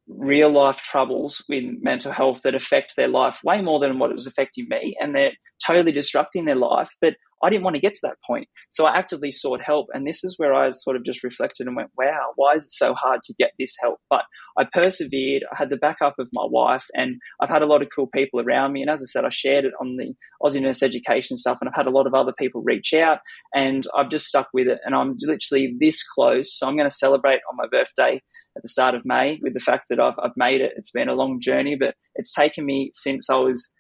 real 0.08 0.50
life 0.50 0.82
troubles 0.82 1.44
with 1.48 1.64
mental 1.82 2.12
health 2.12 2.42
that 2.44 2.56
affect 2.56 2.96
their 2.98 3.08
life 3.08 3.40
way 3.46 3.62
more 3.62 3.80
than 3.80 3.98
what 3.98 4.10
it 4.10 4.16
was 4.16 4.28
affecting 4.28 4.68
me 4.68 4.94
and 5.00 5.16
they're 5.16 5.32
totally 5.66 5.94
disrupting 5.94 6.44
their 6.44 6.56
life 6.56 6.90
but 7.00 7.14
I 7.44 7.50
didn't 7.50 7.64
want 7.64 7.76
to 7.76 7.82
get 7.82 7.96
to 7.96 8.02
that 8.04 8.18
point. 8.26 8.48
So 8.70 8.86
I 8.86 8.98
actively 8.98 9.32
sought 9.32 9.62
help. 9.62 9.88
And 9.94 10.06
this 10.06 10.24
is 10.24 10.36
where 10.38 10.54
I 10.54 10.72
sort 10.72 10.96
of 10.96 11.04
just 11.04 11.24
reflected 11.24 11.68
and 11.68 11.76
went, 11.76 11.90
wow, 11.98 12.32
why 12.36 12.54
is 12.54 12.66
it 12.66 12.72
so 12.72 12.94
hard 12.94 13.22
to 13.24 13.34
get 13.38 13.52
this 13.58 13.76
help? 13.82 14.00
But 14.10 14.24
I 14.58 14.66
persevered. 14.72 15.44
I 15.52 15.56
had 15.58 15.70
the 15.70 15.78
backup 15.78 16.16
of 16.20 16.28
my 16.34 16.46
wife, 16.46 16.86
and 16.94 17.16
I've 17.42 17.50
had 17.50 17.62
a 17.62 17.66
lot 17.66 17.82
of 17.82 17.90
cool 17.96 18.08
people 18.08 18.42
around 18.42 18.74
me. 18.74 18.82
And 18.82 18.90
as 18.90 19.02
I 19.02 19.06
said, 19.06 19.26
I 19.26 19.30
shared 19.30 19.66
it 19.66 19.74
on 19.80 19.98
the 19.98 20.14
Aussie 20.44 20.62
Nurse 20.62 20.84
Education 20.84 21.38
stuff, 21.38 21.60
and 21.62 21.70
I've 21.70 21.76
had 21.76 21.88
a 21.88 21.92
lot 21.92 22.08
of 22.08 22.14
other 22.14 22.34
people 22.38 22.62
reach 22.62 22.94
out, 22.94 23.20
and 23.56 23.86
I've 23.96 24.10
just 24.10 24.26
stuck 24.26 24.50
with 24.54 24.68
it. 24.68 24.80
And 24.86 24.94
I'm 24.94 25.16
literally 25.22 25.76
this 25.80 26.04
close. 26.04 26.58
So 26.58 26.68
I'm 26.68 26.76
going 26.76 26.90
to 26.90 26.96
celebrate 26.96 27.42
on 27.50 27.58
my 27.58 27.68
birthday 27.72 28.22
at 28.56 28.62
the 28.62 28.70
start 28.70 28.96
of 28.96 29.06
May 29.06 29.40
with 29.42 29.54
the 29.54 29.60
fact 29.60 29.86
that 29.90 30.00
I've, 30.00 30.20
I've 30.22 30.36
made 30.36 30.62
it. 30.62 30.74
It's 30.76 30.92
been 30.92 31.10
a 31.10 31.16
long 31.16 31.40
journey, 31.42 31.76
but 31.80 31.96
it's 32.16 32.34
taken 32.34 32.66
me 32.66 32.92
since 32.94 33.30
I 33.30 33.38
was 33.38 33.74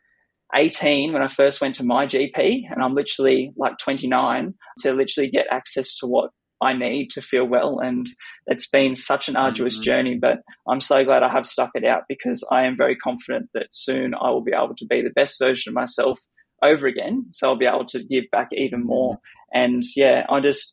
18 0.56 1.14
when 1.14 1.22
I 1.22 1.28
first 1.28 1.62
went 1.62 1.76
to 1.76 1.84
my 1.84 2.06
GP, 2.06 2.64
and 2.70 2.84
I'm 2.84 2.96
literally 2.96 3.52
like 3.58 3.78
29 3.78 4.54
to 4.80 4.94
literally 4.94 5.30
get 5.30 5.48
access 5.52 5.98
to 5.98 6.08
what 6.08 6.32
I 6.62 6.74
need 6.74 7.10
to 7.12 7.22
feel 7.22 7.46
well. 7.46 7.80
And 7.80 8.08
it's 8.46 8.70
been 8.70 8.96
such 8.96 9.28
an 9.28 9.36
arduous 9.36 9.76
mm-hmm. 9.76 9.84
journey, 9.84 10.18
but 10.22 10.40
I'm 10.70 10.82
so 10.82 11.04
glad 11.04 11.24
I 11.24 11.32
have 11.32 11.48
stuck 11.48 11.72
it 11.74 11.84
out 11.84 12.04
because 12.08 12.48
I 12.52 12.66
am 12.66 12.78
very 12.78 12.96
confident 12.96 13.50
that 13.54 13.68
soon 13.72 14.14
I 14.14 14.30
will 14.30 14.44
be 14.44 14.54
able 14.54 14.76
to 14.78 14.86
be 14.86 15.02
the 15.02 15.10
best 15.10 15.40
version 15.40 15.72
of 15.72 15.76
myself 15.76 16.20
over 16.64 16.86
again. 16.86 17.26
So 17.32 17.50
I'll 17.50 17.58
be 17.58 17.66
able 17.66 17.86
to 17.88 18.04
give 18.04 18.26
back 18.32 18.50
even 18.52 18.86
more. 18.86 19.18
And 19.52 19.84
yeah, 19.96 20.26
I 20.30 20.40
just, 20.40 20.72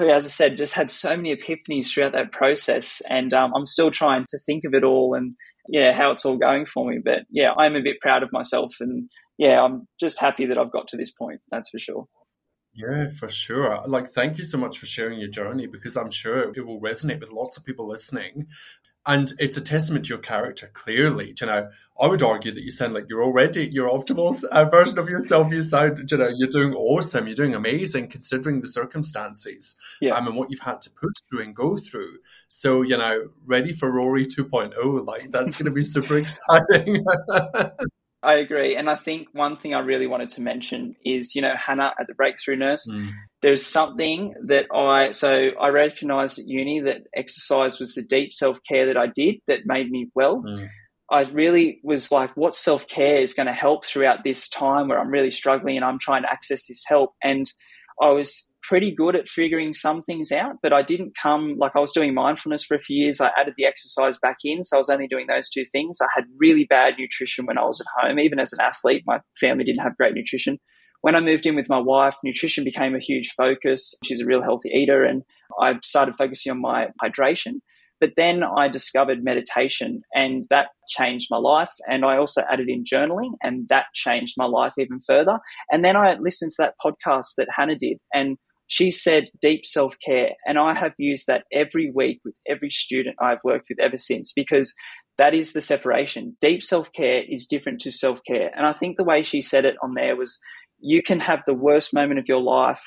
as 0.00 0.26
I 0.26 0.28
said, 0.28 0.56
just 0.56 0.74
had 0.74 0.90
so 0.90 1.16
many 1.16 1.34
epiphanies 1.34 1.88
throughout 1.88 2.12
that 2.12 2.32
process. 2.32 3.00
And 3.08 3.32
um, 3.32 3.52
I'm 3.54 3.66
still 3.66 3.92
trying 3.92 4.26
to 4.30 4.38
think 4.38 4.64
of 4.64 4.74
it 4.74 4.82
all 4.82 5.14
and 5.14 5.34
yeah, 5.68 5.92
how 5.92 6.10
it's 6.10 6.24
all 6.24 6.36
going 6.36 6.66
for 6.66 6.88
me. 6.88 6.98
But 7.02 7.20
yeah, 7.30 7.52
I'm 7.56 7.76
a 7.76 7.82
bit 7.82 8.00
proud 8.00 8.22
of 8.22 8.32
myself, 8.32 8.76
and 8.80 9.08
yeah, 9.38 9.62
I'm 9.62 9.86
just 10.00 10.20
happy 10.20 10.46
that 10.46 10.58
I've 10.58 10.72
got 10.72 10.88
to 10.88 10.96
this 10.96 11.10
point. 11.10 11.40
That's 11.50 11.70
for 11.70 11.78
sure. 11.78 12.06
Yeah, 12.74 13.08
for 13.08 13.28
sure. 13.28 13.82
Like, 13.86 14.08
thank 14.08 14.36
you 14.36 14.44
so 14.44 14.58
much 14.58 14.78
for 14.78 14.86
sharing 14.86 15.20
your 15.20 15.28
journey 15.30 15.66
because 15.68 15.96
I'm 15.96 16.10
sure 16.10 16.40
it 16.40 16.66
will 16.66 16.80
resonate 16.80 17.20
with 17.20 17.30
lots 17.30 17.56
of 17.56 17.64
people 17.64 17.88
listening. 17.88 18.48
And 19.06 19.32
it's 19.38 19.56
a 19.56 19.60
testament 19.60 20.06
to 20.06 20.10
your 20.10 20.18
character, 20.18 20.70
clearly. 20.72 21.34
You 21.38 21.46
know, 21.46 21.68
I 22.00 22.06
would 22.06 22.22
argue 22.22 22.52
that 22.52 22.64
you 22.64 22.70
sound 22.70 22.94
like 22.94 23.06
you're 23.08 23.22
already 23.22 23.66
your 23.66 23.88
optimal 23.90 24.42
uh, 24.44 24.64
version 24.64 24.98
of 24.98 25.10
yourself. 25.10 25.52
You 25.52 25.62
sound, 25.62 26.10
you 26.10 26.16
know, 26.16 26.30
you're 26.34 26.48
doing 26.48 26.74
awesome. 26.74 27.26
You're 27.26 27.36
doing 27.36 27.54
amazing 27.54 28.08
considering 28.08 28.62
the 28.62 28.68
circumstances 28.68 29.76
yeah. 30.00 30.16
um, 30.16 30.26
and 30.26 30.36
what 30.36 30.50
you've 30.50 30.60
had 30.60 30.80
to 30.82 30.90
push 30.90 31.12
through 31.28 31.42
and 31.42 31.54
go 31.54 31.76
through. 31.76 32.18
So, 32.48 32.82
you 32.82 32.96
know, 32.96 33.28
ready 33.44 33.72
for 33.72 33.92
Rory 33.92 34.26
2.0. 34.26 35.06
Like, 35.06 35.30
that's 35.30 35.54
going 35.54 35.66
to 35.66 35.70
be 35.70 35.84
super 35.84 36.16
exciting. 36.18 37.04
I 38.24 38.34
agree. 38.36 38.76
And 38.76 38.88
I 38.88 38.96
think 38.96 39.28
one 39.32 39.56
thing 39.56 39.74
I 39.74 39.80
really 39.80 40.06
wanted 40.06 40.30
to 40.30 40.40
mention 40.40 40.96
is, 41.04 41.34
you 41.34 41.42
know, 41.42 41.54
Hannah 41.56 41.92
at 41.98 42.06
the 42.06 42.14
Breakthrough 42.14 42.56
Nurse, 42.56 42.88
mm. 42.90 43.10
there's 43.42 43.64
something 43.64 44.34
that 44.44 44.66
I, 44.74 45.10
so 45.10 45.50
I 45.60 45.68
recognized 45.68 46.38
at 46.38 46.46
uni 46.46 46.80
that 46.80 47.02
exercise 47.14 47.78
was 47.78 47.94
the 47.94 48.02
deep 48.02 48.32
self 48.32 48.58
care 48.68 48.86
that 48.86 48.96
I 48.96 49.08
did 49.08 49.36
that 49.46 49.66
made 49.66 49.90
me 49.90 50.08
well. 50.14 50.42
Mm. 50.42 50.68
I 51.10 51.20
really 51.30 51.80
was 51.84 52.10
like, 52.10 52.36
what 52.36 52.54
self 52.54 52.88
care 52.88 53.20
is 53.20 53.34
going 53.34 53.46
to 53.46 53.52
help 53.52 53.84
throughout 53.84 54.24
this 54.24 54.48
time 54.48 54.88
where 54.88 54.98
I'm 54.98 55.10
really 55.10 55.30
struggling 55.30 55.76
and 55.76 55.84
I'm 55.84 55.98
trying 55.98 56.22
to 56.22 56.32
access 56.32 56.66
this 56.66 56.82
help. 56.88 57.12
And 57.22 57.46
I 58.02 58.10
was 58.10 58.52
pretty 58.62 58.94
good 58.94 59.14
at 59.14 59.28
figuring 59.28 59.74
some 59.74 60.02
things 60.02 60.32
out, 60.32 60.56
but 60.62 60.72
I 60.72 60.82
didn't 60.82 61.16
come 61.20 61.56
like 61.58 61.72
I 61.76 61.80
was 61.80 61.92
doing 61.92 62.14
mindfulness 62.14 62.64
for 62.64 62.74
a 62.74 62.80
few 62.80 63.04
years. 63.04 63.20
I 63.20 63.30
added 63.38 63.54
the 63.56 63.66
exercise 63.66 64.18
back 64.18 64.38
in. 64.44 64.64
So 64.64 64.76
I 64.76 64.78
was 64.78 64.90
only 64.90 65.06
doing 65.06 65.26
those 65.28 65.48
two 65.50 65.64
things. 65.70 65.98
I 66.02 66.08
had 66.14 66.24
really 66.40 66.64
bad 66.64 66.94
nutrition 66.98 67.46
when 67.46 67.58
I 67.58 67.64
was 67.64 67.80
at 67.80 67.86
home. 67.96 68.18
Even 68.18 68.40
as 68.40 68.52
an 68.52 68.60
athlete, 68.60 69.04
my 69.06 69.20
family 69.40 69.64
didn't 69.64 69.82
have 69.82 69.96
great 69.96 70.14
nutrition. 70.14 70.58
When 71.02 71.14
I 71.14 71.20
moved 71.20 71.44
in 71.44 71.54
with 71.54 71.68
my 71.68 71.78
wife, 71.78 72.16
nutrition 72.24 72.64
became 72.64 72.94
a 72.94 72.98
huge 72.98 73.32
focus. 73.36 73.94
She's 74.04 74.22
a 74.22 74.26
real 74.26 74.42
healthy 74.42 74.70
eater, 74.70 75.04
and 75.04 75.22
I 75.60 75.74
started 75.82 76.16
focusing 76.16 76.50
on 76.50 76.62
my 76.62 76.88
hydration. 77.02 77.60
But 78.04 78.16
then 78.18 78.42
I 78.44 78.68
discovered 78.68 79.24
meditation 79.24 80.02
and 80.14 80.44
that 80.50 80.68
changed 80.90 81.28
my 81.30 81.38
life. 81.38 81.70
And 81.90 82.04
I 82.04 82.18
also 82.18 82.42
added 82.52 82.68
in 82.68 82.84
journaling 82.84 83.30
and 83.42 83.66
that 83.70 83.86
changed 83.94 84.34
my 84.36 84.44
life 84.44 84.74
even 84.76 84.98
further. 85.00 85.38
And 85.72 85.82
then 85.82 85.96
I 85.96 86.14
listened 86.20 86.52
to 86.56 86.64
that 86.64 86.74
podcast 86.84 87.36
that 87.38 87.48
Hannah 87.56 87.78
did 87.78 87.96
and 88.12 88.36
she 88.66 88.90
said 88.90 89.30
deep 89.40 89.64
self 89.64 89.96
care. 90.04 90.32
And 90.46 90.58
I 90.58 90.74
have 90.74 90.92
used 90.98 91.28
that 91.28 91.44
every 91.50 91.90
week 91.90 92.20
with 92.26 92.34
every 92.46 92.68
student 92.68 93.16
I've 93.22 93.42
worked 93.42 93.68
with 93.70 93.80
ever 93.80 93.96
since 93.96 94.34
because 94.36 94.74
that 95.16 95.32
is 95.32 95.54
the 95.54 95.62
separation. 95.62 96.36
Deep 96.42 96.62
self 96.62 96.92
care 96.92 97.22
is 97.26 97.46
different 97.46 97.80
to 97.80 97.90
self 97.90 98.20
care. 98.28 98.50
And 98.54 98.66
I 98.66 98.74
think 98.74 98.98
the 98.98 99.04
way 99.04 99.22
she 99.22 99.40
said 99.40 99.64
it 99.64 99.76
on 99.82 99.94
there 99.94 100.14
was 100.14 100.38
you 100.78 101.02
can 101.02 101.20
have 101.20 101.42
the 101.46 101.54
worst 101.54 101.94
moment 101.94 102.20
of 102.20 102.28
your 102.28 102.42
life 102.42 102.82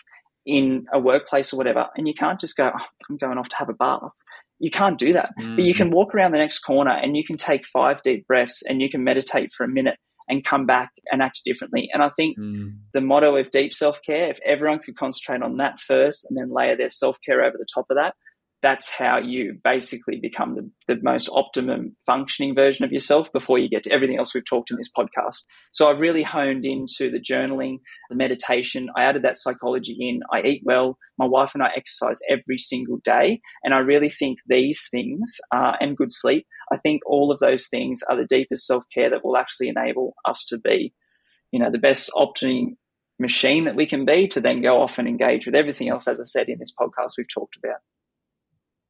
in 0.45 0.85
a 0.93 0.99
workplace 0.99 1.53
or 1.53 1.57
whatever, 1.57 1.87
and 1.95 2.07
you 2.07 2.13
can't 2.13 2.39
just 2.39 2.55
go, 2.55 2.69
oh, 2.73 2.85
I'm 3.09 3.17
going 3.17 3.39
off 3.39 3.49
to 3.49 3.55
have 3.57 3.69
a 3.69 3.73
bath. 3.73 4.13
You 4.59 4.71
can't 4.71 4.97
do 4.97 5.13
that. 5.13 5.33
Mm-hmm. 5.39 5.55
But 5.55 5.65
you 5.65 5.73
can 5.73 5.87
mm-hmm. 5.87 5.95
walk 5.95 6.15
around 6.15 6.31
the 6.31 6.39
next 6.39 6.59
corner 6.59 6.91
and 6.91 7.15
you 7.15 7.23
can 7.23 7.37
take 7.37 7.65
five 7.65 8.01
deep 8.03 8.25
breaths 8.27 8.63
and 8.67 8.81
you 8.81 8.89
can 8.89 9.03
meditate 9.03 9.51
for 9.53 9.63
a 9.63 9.67
minute 9.67 9.97
and 10.27 10.43
come 10.43 10.65
back 10.65 10.91
and 11.11 11.21
act 11.21 11.41
differently. 11.45 11.89
And 11.93 12.03
I 12.03 12.09
think 12.09 12.37
mm. 12.37 12.73
the 12.93 13.01
motto 13.01 13.35
of 13.37 13.49
deep 13.51 13.73
self 13.73 14.01
care, 14.05 14.29
if 14.29 14.39
everyone 14.45 14.79
could 14.79 14.97
concentrate 14.97 15.41
on 15.41 15.55
that 15.57 15.79
first 15.79 16.25
and 16.29 16.37
then 16.37 16.53
layer 16.53 16.75
their 16.75 16.89
self 16.89 17.17
care 17.25 17.43
over 17.43 17.57
the 17.57 17.67
top 17.73 17.85
of 17.89 17.95
that, 17.95 18.15
that's 18.67 18.89
how 18.89 19.17
you 19.17 19.57
basically 19.63 20.19
become 20.21 20.55
the, 20.55 20.93
the 20.93 21.01
most 21.01 21.29
optimum 21.31 21.95
functioning 22.05 22.53
version 22.53 22.83
of 22.83 22.91
yourself 22.91 23.31
before 23.31 23.57
you 23.57 23.69
get 23.69 23.81
to 23.81 23.91
everything 23.93 24.17
else 24.17 24.35
we've 24.35 24.43
talked 24.43 24.71
in 24.71 24.75
this 24.75 24.91
podcast. 24.91 25.45
So 25.71 25.89
I've 25.89 26.01
really 26.01 26.21
honed 26.21 26.65
into 26.65 27.09
the 27.09 27.21
journaling, 27.21 27.77
the 28.09 28.17
meditation. 28.17 28.89
I 28.93 29.03
added 29.03 29.21
that 29.21 29.37
psychology 29.37 29.95
in. 29.97 30.19
I 30.33 30.45
eat 30.45 30.63
well. 30.65 30.97
My 31.17 31.25
wife 31.25 31.51
and 31.53 31.63
I 31.63 31.69
exercise 31.77 32.19
every 32.29 32.57
single 32.57 32.97
day. 33.05 33.39
And 33.63 33.73
I 33.73 33.77
really 33.77 34.09
think 34.09 34.39
these 34.47 34.89
things 34.91 35.37
uh, 35.55 35.77
and 35.79 35.95
good 35.95 36.11
sleep, 36.11 36.45
I 36.69 36.75
think 36.75 37.03
all 37.05 37.31
of 37.31 37.39
those 37.39 37.69
things 37.69 38.01
are 38.09 38.17
the 38.17 38.25
deepest 38.25 38.67
self 38.67 38.83
care 38.93 39.09
that 39.09 39.23
will 39.23 39.37
actually 39.37 39.69
enable 39.69 40.13
us 40.25 40.43
to 40.49 40.59
be, 40.59 40.93
you 41.53 41.59
know, 41.59 41.71
the 41.71 41.77
best 41.77 42.11
optimum 42.17 42.75
machine 43.17 43.63
that 43.63 43.77
we 43.77 43.87
can 43.87 44.03
be 44.03 44.27
to 44.27 44.41
then 44.41 44.61
go 44.61 44.81
off 44.81 44.99
and 44.99 45.07
engage 45.07 45.45
with 45.45 45.55
everything 45.55 45.87
else, 45.87 46.05
as 46.05 46.19
I 46.19 46.23
said 46.25 46.49
in 46.49 46.59
this 46.59 46.73
podcast 46.77 47.11
we've 47.17 47.33
talked 47.33 47.55
about. 47.55 47.77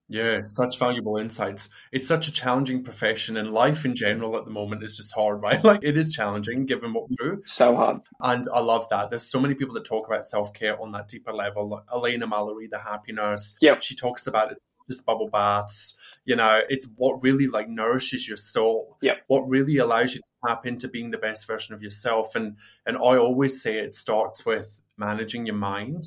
Yeah, 0.09 0.43
such 0.43 0.79
valuable 0.79 1.17
insights. 1.17 1.69
It's 1.91 2.07
such 2.07 2.27
a 2.27 2.31
challenging 2.31 2.83
profession, 2.83 3.35
and 3.35 3.51
life 3.51 3.83
in 3.83 3.95
general 3.95 4.37
at 4.37 4.45
the 4.45 4.51
moment 4.51 4.83
is 4.83 4.95
just 4.95 5.13
hard, 5.13 5.41
right? 5.43 5.63
Like 5.63 5.81
it 5.83 5.97
is 5.97 6.13
challenging 6.13 6.65
given 6.65 6.93
what 6.93 7.09
we 7.09 7.15
do. 7.17 7.41
So 7.45 7.75
hard. 7.75 8.01
And 8.19 8.45
I 8.53 8.59
love 8.61 8.87
that. 8.89 9.09
There's 9.09 9.23
so 9.23 9.39
many 9.39 9.53
people 9.53 9.73
that 9.75 9.85
talk 9.85 10.07
about 10.07 10.25
self 10.25 10.53
care 10.53 10.79
on 10.81 10.91
that 10.93 11.07
deeper 11.07 11.33
level. 11.33 11.67
Like 11.69 11.83
Elena 11.93 12.27
Mallory, 12.27 12.67
the 12.67 12.79
happy 12.79 13.11
nurse. 13.11 13.57
Yeah. 13.61 13.79
She 13.79 13.95
talks 13.95 14.27
about 14.27 14.51
it's 14.51 14.69
just 14.89 15.05
bubble 15.05 15.29
baths. 15.29 15.97
You 16.23 16.37
know, 16.37 16.61
it's 16.69 16.87
what 16.95 17.21
really 17.21 17.47
like 17.47 17.67
nourishes 17.67 18.27
your 18.27 18.37
soul. 18.37 18.97
Yeah. 19.01 19.15
What 19.27 19.47
really 19.49 19.77
allows 19.77 20.15
you 20.15 20.21
to 20.21 20.47
tap 20.47 20.65
into 20.65 20.87
being 20.87 21.11
the 21.11 21.17
best 21.17 21.47
version 21.47 21.75
of 21.75 21.83
yourself. 21.83 22.35
And 22.35 22.55
and 22.85 22.97
I 22.97 23.17
always 23.17 23.61
say 23.61 23.77
it 23.77 23.93
starts 23.93 24.45
with 24.45 24.81
managing 24.97 25.45
your 25.45 25.55
mind 25.55 26.03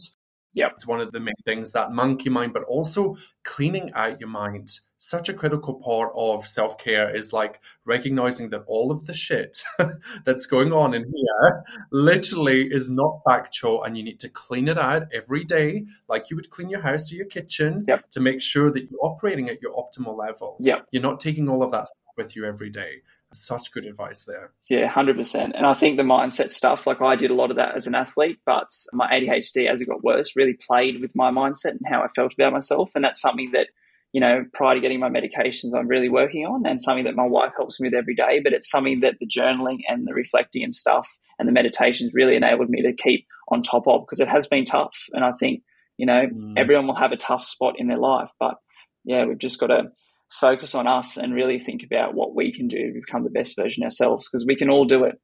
Yep. 0.55 0.73
It's 0.73 0.87
one 0.87 1.01
of 1.01 1.13
the 1.13 1.21
main 1.21 1.35
things 1.45 1.73
that 1.73 1.93
monkey 1.93 2.29
mind, 2.29 2.53
but 2.53 2.65
also 2.65 3.17
cleaning 3.45 3.93
out 3.95 4.21
your 4.21 4.29
mind. 4.29 4.71
Such 4.99 5.31
a 5.31 5.35
critical 5.35 5.75
part 5.75 6.13
of 6.15 6.47
self 6.47 6.77
care 6.77 7.15
is 7.15 7.33
like 7.33 7.61
recognizing 7.87 8.51
that 8.51 8.65
all 8.67 8.91
of 8.91 9.07
the 9.07 9.15
shit 9.15 9.63
that's 10.25 10.45
going 10.45 10.73
on 10.73 10.93
in 10.93 11.05
here 11.05 11.65
literally 11.91 12.69
is 12.71 12.91
not 12.91 13.21
factual 13.27 13.83
and 13.83 13.97
you 13.97 14.03
need 14.03 14.21
to 14.21 14.29
clean 14.29 14.69
it 14.69 14.77
out 14.77 15.05
every 15.13 15.45
day, 15.45 15.87
like 16.09 16.29
you 16.29 16.37
would 16.37 16.51
clean 16.51 16.69
your 16.69 16.83
house 16.83 17.11
or 17.11 17.15
your 17.15 17.27
kitchen 17.27 17.85
yep. 17.89 18.11
to 18.11 18.21
make 18.21 18.43
sure 18.43 18.71
that 18.71 18.91
you're 18.91 19.01
operating 19.03 19.49
at 19.49 19.63
your 19.63 19.73
optimal 19.73 20.17
level. 20.17 20.59
Yeah, 20.61 20.81
You're 20.91 21.03
not 21.03 21.21
taking 21.21 21.49
all 21.49 21.63
of 21.63 21.71
that 21.71 21.89
stuff 21.89 22.15
with 22.17 22.37
you 22.37 22.45
every 22.45 22.71
day 22.71 23.03
such 23.33 23.73
good 23.73 23.87
advice 23.87 24.25
there. 24.25 24.53
Yeah, 24.69 24.91
100%. 24.91 25.53
And 25.55 25.67
I 25.67 25.75
think 25.75 25.97
the 25.97 26.03
mindset 26.03 26.51
stuff, 26.51 26.87
like 26.87 27.01
I 27.01 27.17
did 27.17 27.31
a 27.31 27.35
lot 27.35 27.51
of 27.51 27.57
that 27.57 27.77
as 27.77 27.87
an 27.87 27.95
athlete, 27.95 28.39
but 28.45 28.69
my 28.93 29.11
ADHD, 29.11 29.71
as 29.71 29.81
it 29.81 29.89
got 29.89 30.03
worse, 30.03 30.37
really 30.37 30.55
played 30.55 31.01
with 31.01 31.15
my 31.15 31.31
mindset 31.31 31.73
and 31.73 31.81
how 31.89 32.03
I 32.03 32.09
felt 32.09 32.35
about 32.35 32.53
myself. 32.53 32.91
And 32.95 33.05
that's 33.05 33.21
something 33.21 33.51
that, 33.53 33.69
you 34.13 34.21
know, 34.21 34.45
prior 34.53 34.75
to 34.75 34.81
getting 34.81 34.99
my 34.99 35.09
medications, 35.09 35.79
I'm 35.79 35.87
really 35.87 36.09
working 36.09 36.45
on 36.45 36.67
and 36.67 36.81
something 36.81 37.05
that 37.05 37.15
my 37.15 37.27
wife 37.27 37.53
helps 37.57 37.79
me 37.79 37.89
with 37.89 37.95
every 37.95 38.15
day. 38.15 38.41
But 38.43 38.53
it's 38.53 38.71
something 38.71 39.01
that 39.01 39.17
the 39.21 39.29
journaling 39.29 39.79
and 39.89 40.07
the 40.07 40.15
reflecting 40.15 40.65
and 40.65 40.75
stuff 40.75 41.07
and 41.39 41.47
the 41.47 41.53
meditations 41.53 42.13
really 42.15 42.35
enabled 42.37 42.69
me 42.69 42.83
to 42.83 42.93
keep 42.93 43.27
on 43.49 43.63
top 43.63 43.87
of 43.87 44.03
because 44.03 44.21
it 44.21 44.29
has 44.29 44.47
been 44.47 44.65
tough. 44.65 44.97
And 45.13 45.25
I 45.25 45.33
think, 45.39 45.63
you 45.97 46.07
know, 46.07 46.27
mm. 46.27 46.55
everyone 46.57 46.87
will 46.87 46.97
have 46.97 47.13
a 47.13 47.17
tough 47.17 47.45
spot 47.45 47.75
in 47.79 47.87
their 47.87 47.99
life, 47.99 48.31
but 48.41 48.57
yeah, 49.05 49.25
we've 49.25 49.39
just 49.39 49.61
got 49.61 49.69
to 49.69 49.91
focus 50.31 50.75
on 50.75 50.87
us 50.87 51.17
and 51.17 51.35
really 51.35 51.59
think 51.59 51.83
about 51.83 52.15
what 52.15 52.35
we 52.35 52.53
can 52.53 52.69
do 52.69 52.93
to 52.93 53.01
become 53.01 53.25
the 53.25 53.31
best 53.31 53.57
version 53.57 53.83
ourselves 53.83 54.29
because 54.29 54.47
we 54.47 54.57
can 54.57 54.71
all 54.71 54.85
do 54.85 55.05
it. 55.05 55.21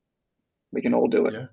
We 0.73 0.83
can 0.83 0.95
all 0.95 1.09
do 1.09 1.27
it. 1.27 1.35
Yeah. 1.35 1.47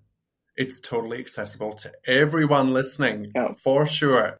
It's 0.56 0.80
totally 0.80 1.20
accessible 1.20 1.74
to 1.76 1.92
everyone 2.06 2.74
listening 2.74 3.32
yeah. 3.36 3.54
for 3.64 3.86
sure. 3.86 4.40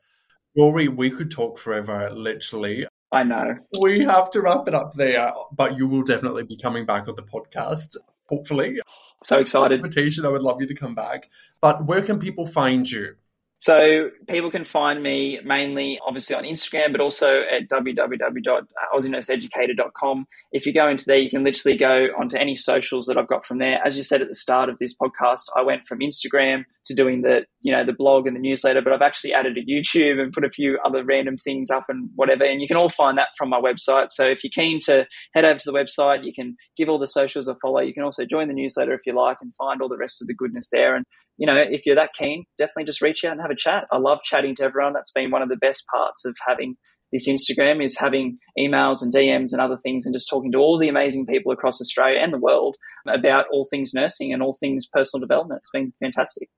Rory, 0.56 0.88
we 0.88 1.10
could 1.10 1.32
talk 1.32 1.58
forever, 1.58 2.10
literally. 2.12 2.86
I 3.12 3.24
know. 3.24 3.56
We 3.80 4.04
have 4.04 4.30
to 4.32 4.42
wrap 4.42 4.68
it 4.68 4.76
up 4.76 4.94
there, 4.94 5.32
but 5.52 5.78
you 5.78 5.88
will 5.88 6.04
definitely 6.04 6.44
be 6.44 6.58
coming 6.58 6.86
back 6.86 7.08
on 7.08 7.16
the 7.16 7.24
podcast, 7.24 7.96
hopefully. 8.28 8.80
So 9.24 9.40
excited. 9.40 9.80
Invitation, 9.80 10.26
I 10.26 10.30
would 10.30 10.42
love 10.42 10.62
you 10.62 10.68
to 10.68 10.76
come 10.76 10.96
back. 10.96 11.30
But 11.62 11.86
where 11.86 12.02
can 12.02 12.20
people 12.20 12.46
find 12.46 12.90
you? 12.90 13.16
So 13.64 14.10
people 14.28 14.52
can 14.52 14.66
find 14.66 15.02
me 15.02 15.40
mainly, 15.46 15.98
obviously, 16.06 16.36
on 16.36 16.44
Instagram, 16.44 16.92
but 16.92 17.00
also 17.00 17.44
at 17.50 17.70
www.aussienurseeducator.com. 17.70 20.26
If 20.52 20.66
you 20.66 20.74
go 20.74 20.90
into 20.90 21.06
there, 21.08 21.16
you 21.16 21.30
can 21.30 21.46
literally 21.46 21.78
go 21.78 22.08
onto 22.20 22.36
any 22.36 22.58
socials 22.58 23.06
that 23.06 23.18
I've 23.18 23.30
got 23.30 23.46
from 23.46 23.60
there. 23.60 23.80
As 23.86 23.96
you 23.96 24.04
said 24.04 24.22
at 24.22 24.28
the 24.28 24.36
start 24.36 24.68
of 24.68 24.80
this 24.80 24.94
podcast, 24.94 25.46
I 25.56 25.62
went 25.62 25.88
from 25.88 26.00
Instagram 26.00 26.66
to 26.88 26.94
doing 26.94 27.22
the, 27.22 27.46
you 27.62 27.72
know, 27.72 27.86
the 27.86 27.94
blog 27.94 28.28
and 28.28 28.36
the 28.36 28.42
newsletter, 28.42 28.82
but 28.82 28.92
I've 28.92 29.02
actually 29.02 29.34
added 29.34 29.58
a 29.58 29.64
YouTube 29.64 30.20
and 30.20 30.34
put 30.34 30.44
a 30.44 30.50
few 30.50 30.78
other 30.86 31.06
random 31.06 31.38
things 31.38 31.70
up 31.70 31.86
and 31.88 32.10
whatever. 32.16 32.44
And 32.44 32.62
you 32.62 32.68
can 32.68 32.76
all 32.76 32.90
find 32.90 33.18
that 33.18 33.30
from 33.38 33.48
my 33.48 33.62
website. 33.62 34.12
So 34.12 34.26
if 34.26 34.44
you're 34.44 34.52
keen 34.54 34.82
to 34.88 35.08
head 35.34 35.46
over 35.46 35.60
to 35.60 35.72
the 35.72 35.72
website, 35.72 36.26
you 36.26 36.34
can 36.34 36.58
give 36.76 36.90
all 36.90 37.00
the 37.00 37.08
socials 37.08 37.48
a 37.48 37.56
follow. 37.62 37.80
You 37.80 37.94
can 37.94 38.04
also 38.04 38.26
join 38.26 38.50
the 38.50 38.54
newsletter 38.54 38.94
if 38.94 39.06
you 39.06 39.16
like 39.16 39.38
and 39.40 39.56
find 39.56 39.82
all 39.82 39.88
the 39.88 39.96
rest 39.96 40.22
of 40.22 40.28
the 40.28 40.34
goodness 40.34 40.68
there. 40.70 40.98
And 40.98 41.06
you 41.38 41.48
know, 41.48 41.56
if 41.58 41.86
you're 41.86 41.96
that 41.96 42.14
keen, 42.14 42.46
definitely 42.58 42.86
just 42.86 43.02
reach 43.02 43.24
out 43.24 43.34
and 43.34 43.42
have 43.42 43.52
a 43.52 43.56
chat. 43.56 43.86
I 43.92 43.98
love 43.98 44.20
chatting 44.24 44.56
to 44.56 44.64
everyone. 44.64 44.94
That's 44.94 45.12
been 45.12 45.32
one 45.32 45.42
of 45.42 45.50
the 45.50 45.58
best 45.58 45.84
parts 45.94 46.26
of 46.26 46.36
having 46.48 46.76
this 47.12 47.30
Instagram 47.30 47.84
is 47.84 47.98
having 47.98 48.40
emails 48.60 49.02
and 49.02 49.14
DMs 49.14 49.52
and 49.52 49.62
other 49.62 49.78
things 49.78 50.06
and 50.06 50.16
just 50.16 50.28
talking 50.30 50.52
to 50.52 50.58
all 50.58 50.80
the 50.80 50.90
amazing 50.90 51.28
people 51.28 51.52
across 51.52 51.80
Australia 51.80 52.20
and 52.20 52.34
the 52.34 52.40
world 52.40 52.76
about 53.08 53.46
all 53.52 53.68
things 53.70 53.92
nursing 53.94 54.34
and 54.34 54.42
all 54.42 54.58
things 54.60 54.88
personal 54.92 55.22
development. 55.22 55.60
It's 55.60 55.70
been 55.72 55.94
fantastic. 56.02 56.50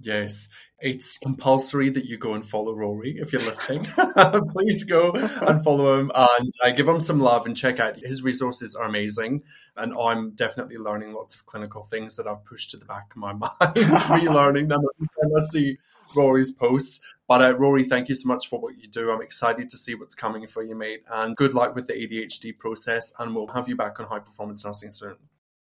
Yes, 0.00 0.48
it's 0.80 1.16
compulsory 1.18 1.88
that 1.88 2.04
you 2.04 2.18
go 2.18 2.34
and 2.34 2.44
follow 2.44 2.74
Rory 2.74 3.16
if 3.18 3.32
you're 3.32 3.42
listening. 3.42 3.84
Please 4.48 4.84
go 4.84 5.12
and 5.12 5.62
follow 5.62 5.98
him 5.98 6.10
and 6.14 6.50
uh, 6.62 6.70
give 6.72 6.88
him 6.88 7.00
some 7.00 7.20
love 7.20 7.46
and 7.46 7.56
check 7.56 7.80
out 7.80 7.96
his 7.96 8.22
resources 8.22 8.74
are 8.74 8.86
amazing. 8.86 9.44
And 9.76 9.94
I'm 9.94 10.32
definitely 10.32 10.76
learning 10.76 11.14
lots 11.14 11.34
of 11.36 11.46
clinical 11.46 11.84
things 11.84 12.16
that 12.16 12.26
I've 12.26 12.44
pushed 12.44 12.72
to 12.72 12.76
the 12.76 12.84
back 12.84 13.12
of 13.12 13.16
my 13.16 13.32
mind, 13.32 13.52
relearning 13.60 14.68
them 14.68 14.82
time 15.00 15.30
I 15.36 15.40
see 15.48 15.78
Rory's 16.14 16.52
posts. 16.52 17.00
But 17.26 17.42
uh, 17.42 17.56
Rory, 17.56 17.84
thank 17.84 18.08
you 18.08 18.14
so 18.14 18.28
much 18.28 18.48
for 18.48 18.60
what 18.60 18.76
you 18.78 18.88
do. 18.88 19.10
I'm 19.10 19.22
excited 19.22 19.68
to 19.70 19.76
see 19.76 19.94
what's 19.94 20.14
coming 20.14 20.46
for 20.46 20.62
you, 20.62 20.74
mate. 20.74 21.02
And 21.10 21.36
good 21.36 21.54
luck 21.54 21.74
with 21.74 21.86
the 21.86 21.94
ADHD 21.94 22.58
process. 22.58 23.12
And 23.18 23.34
we'll 23.34 23.48
have 23.48 23.68
you 23.68 23.76
back 23.76 24.00
on 24.00 24.06
High 24.06 24.18
Performance 24.18 24.64
Nursing 24.64 24.90
soon. 24.90 25.16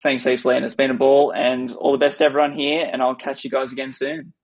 Thanks 0.04 0.22
heaps, 0.22 0.44
Len. 0.44 0.64
It's 0.64 0.74
been 0.74 0.90
a 0.90 0.94
ball 0.94 1.32
and 1.32 1.72
all 1.72 1.92
the 1.92 1.98
best 1.98 2.18
to 2.18 2.26
everyone 2.26 2.52
here. 2.52 2.88
And 2.92 3.02
I'll 3.02 3.14
catch 3.14 3.42
you 3.42 3.50
guys 3.50 3.72
again 3.72 3.90
soon. 3.90 4.34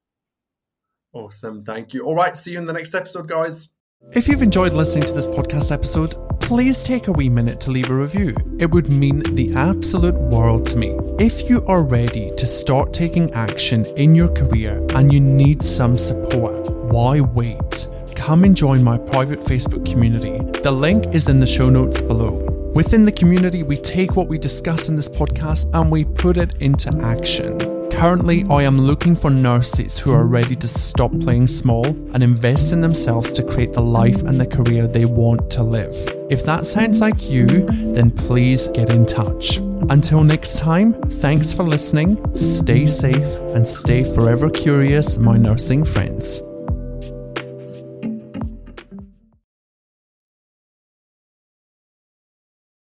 Awesome. 1.12 1.64
Thank 1.64 1.92
you. 1.92 2.02
All 2.02 2.14
right. 2.14 2.34
See 2.34 2.52
you 2.52 2.58
in 2.58 2.64
the 2.64 2.72
next 2.72 2.94
episode, 2.94 3.28
guys. 3.28 3.74
If 4.14 4.26
you've 4.26 4.42
enjoyed 4.42 4.72
listening 4.72 5.06
to 5.08 5.12
this 5.12 5.28
podcast 5.28 5.70
episode, 5.70 6.14
please 6.40 6.82
take 6.82 7.08
a 7.08 7.12
wee 7.12 7.28
minute 7.28 7.60
to 7.60 7.70
leave 7.70 7.90
a 7.90 7.94
review. 7.94 8.34
It 8.58 8.70
would 8.70 8.90
mean 8.90 9.18
the 9.34 9.52
absolute 9.54 10.14
world 10.14 10.64
to 10.68 10.78
me. 10.78 10.96
If 11.18 11.50
you 11.50 11.62
are 11.66 11.82
ready 11.82 12.32
to 12.38 12.46
start 12.46 12.94
taking 12.94 13.30
action 13.34 13.84
in 13.98 14.14
your 14.14 14.30
career 14.30 14.82
and 14.94 15.12
you 15.12 15.20
need 15.20 15.62
some 15.62 15.94
support, 15.94 16.72
why 16.90 17.20
wait? 17.20 17.86
Come 18.16 18.44
and 18.44 18.56
join 18.56 18.82
my 18.82 18.96
private 18.96 19.40
Facebook 19.40 19.84
community. 19.84 20.38
The 20.62 20.72
link 20.72 21.14
is 21.14 21.28
in 21.28 21.38
the 21.38 21.46
show 21.46 21.68
notes 21.68 22.00
below. 22.00 22.49
Within 22.74 23.04
the 23.04 23.10
community, 23.10 23.64
we 23.64 23.76
take 23.76 24.14
what 24.14 24.28
we 24.28 24.38
discuss 24.38 24.88
in 24.88 24.94
this 24.94 25.08
podcast 25.08 25.68
and 25.74 25.90
we 25.90 26.04
put 26.04 26.36
it 26.36 26.54
into 26.60 26.96
action. 27.02 27.58
Currently, 27.90 28.44
I 28.48 28.62
am 28.62 28.78
looking 28.78 29.16
for 29.16 29.28
nurses 29.28 29.98
who 29.98 30.12
are 30.12 30.24
ready 30.24 30.54
to 30.54 30.68
stop 30.68 31.10
playing 31.18 31.48
small 31.48 31.84
and 31.86 32.22
invest 32.22 32.72
in 32.72 32.80
themselves 32.80 33.32
to 33.32 33.42
create 33.42 33.72
the 33.72 33.80
life 33.80 34.22
and 34.22 34.40
the 34.40 34.46
career 34.46 34.86
they 34.86 35.04
want 35.04 35.50
to 35.50 35.64
live. 35.64 35.94
If 36.30 36.44
that 36.46 36.64
sounds 36.64 37.00
like 37.00 37.28
you, 37.28 37.46
then 37.92 38.12
please 38.12 38.68
get 38.68 38.88
in 38.88 39.04
touch. 39.04 39.58
Until 39.90 40.22
next 40.22 40.60
time, 40.60 40.92
thanks 40.92 41.52
for 41.52 41.64
listening, 41.64 42.22
stay 42.36 42.86
safe, 42.86 43.40
and 43.52 43.66
stay 43.66 44.04
forever 44.04 44.48
curious, 44.48 45.18
my 45.18 45.36
nursing 45.36 45.84
friends. 45.84 46.40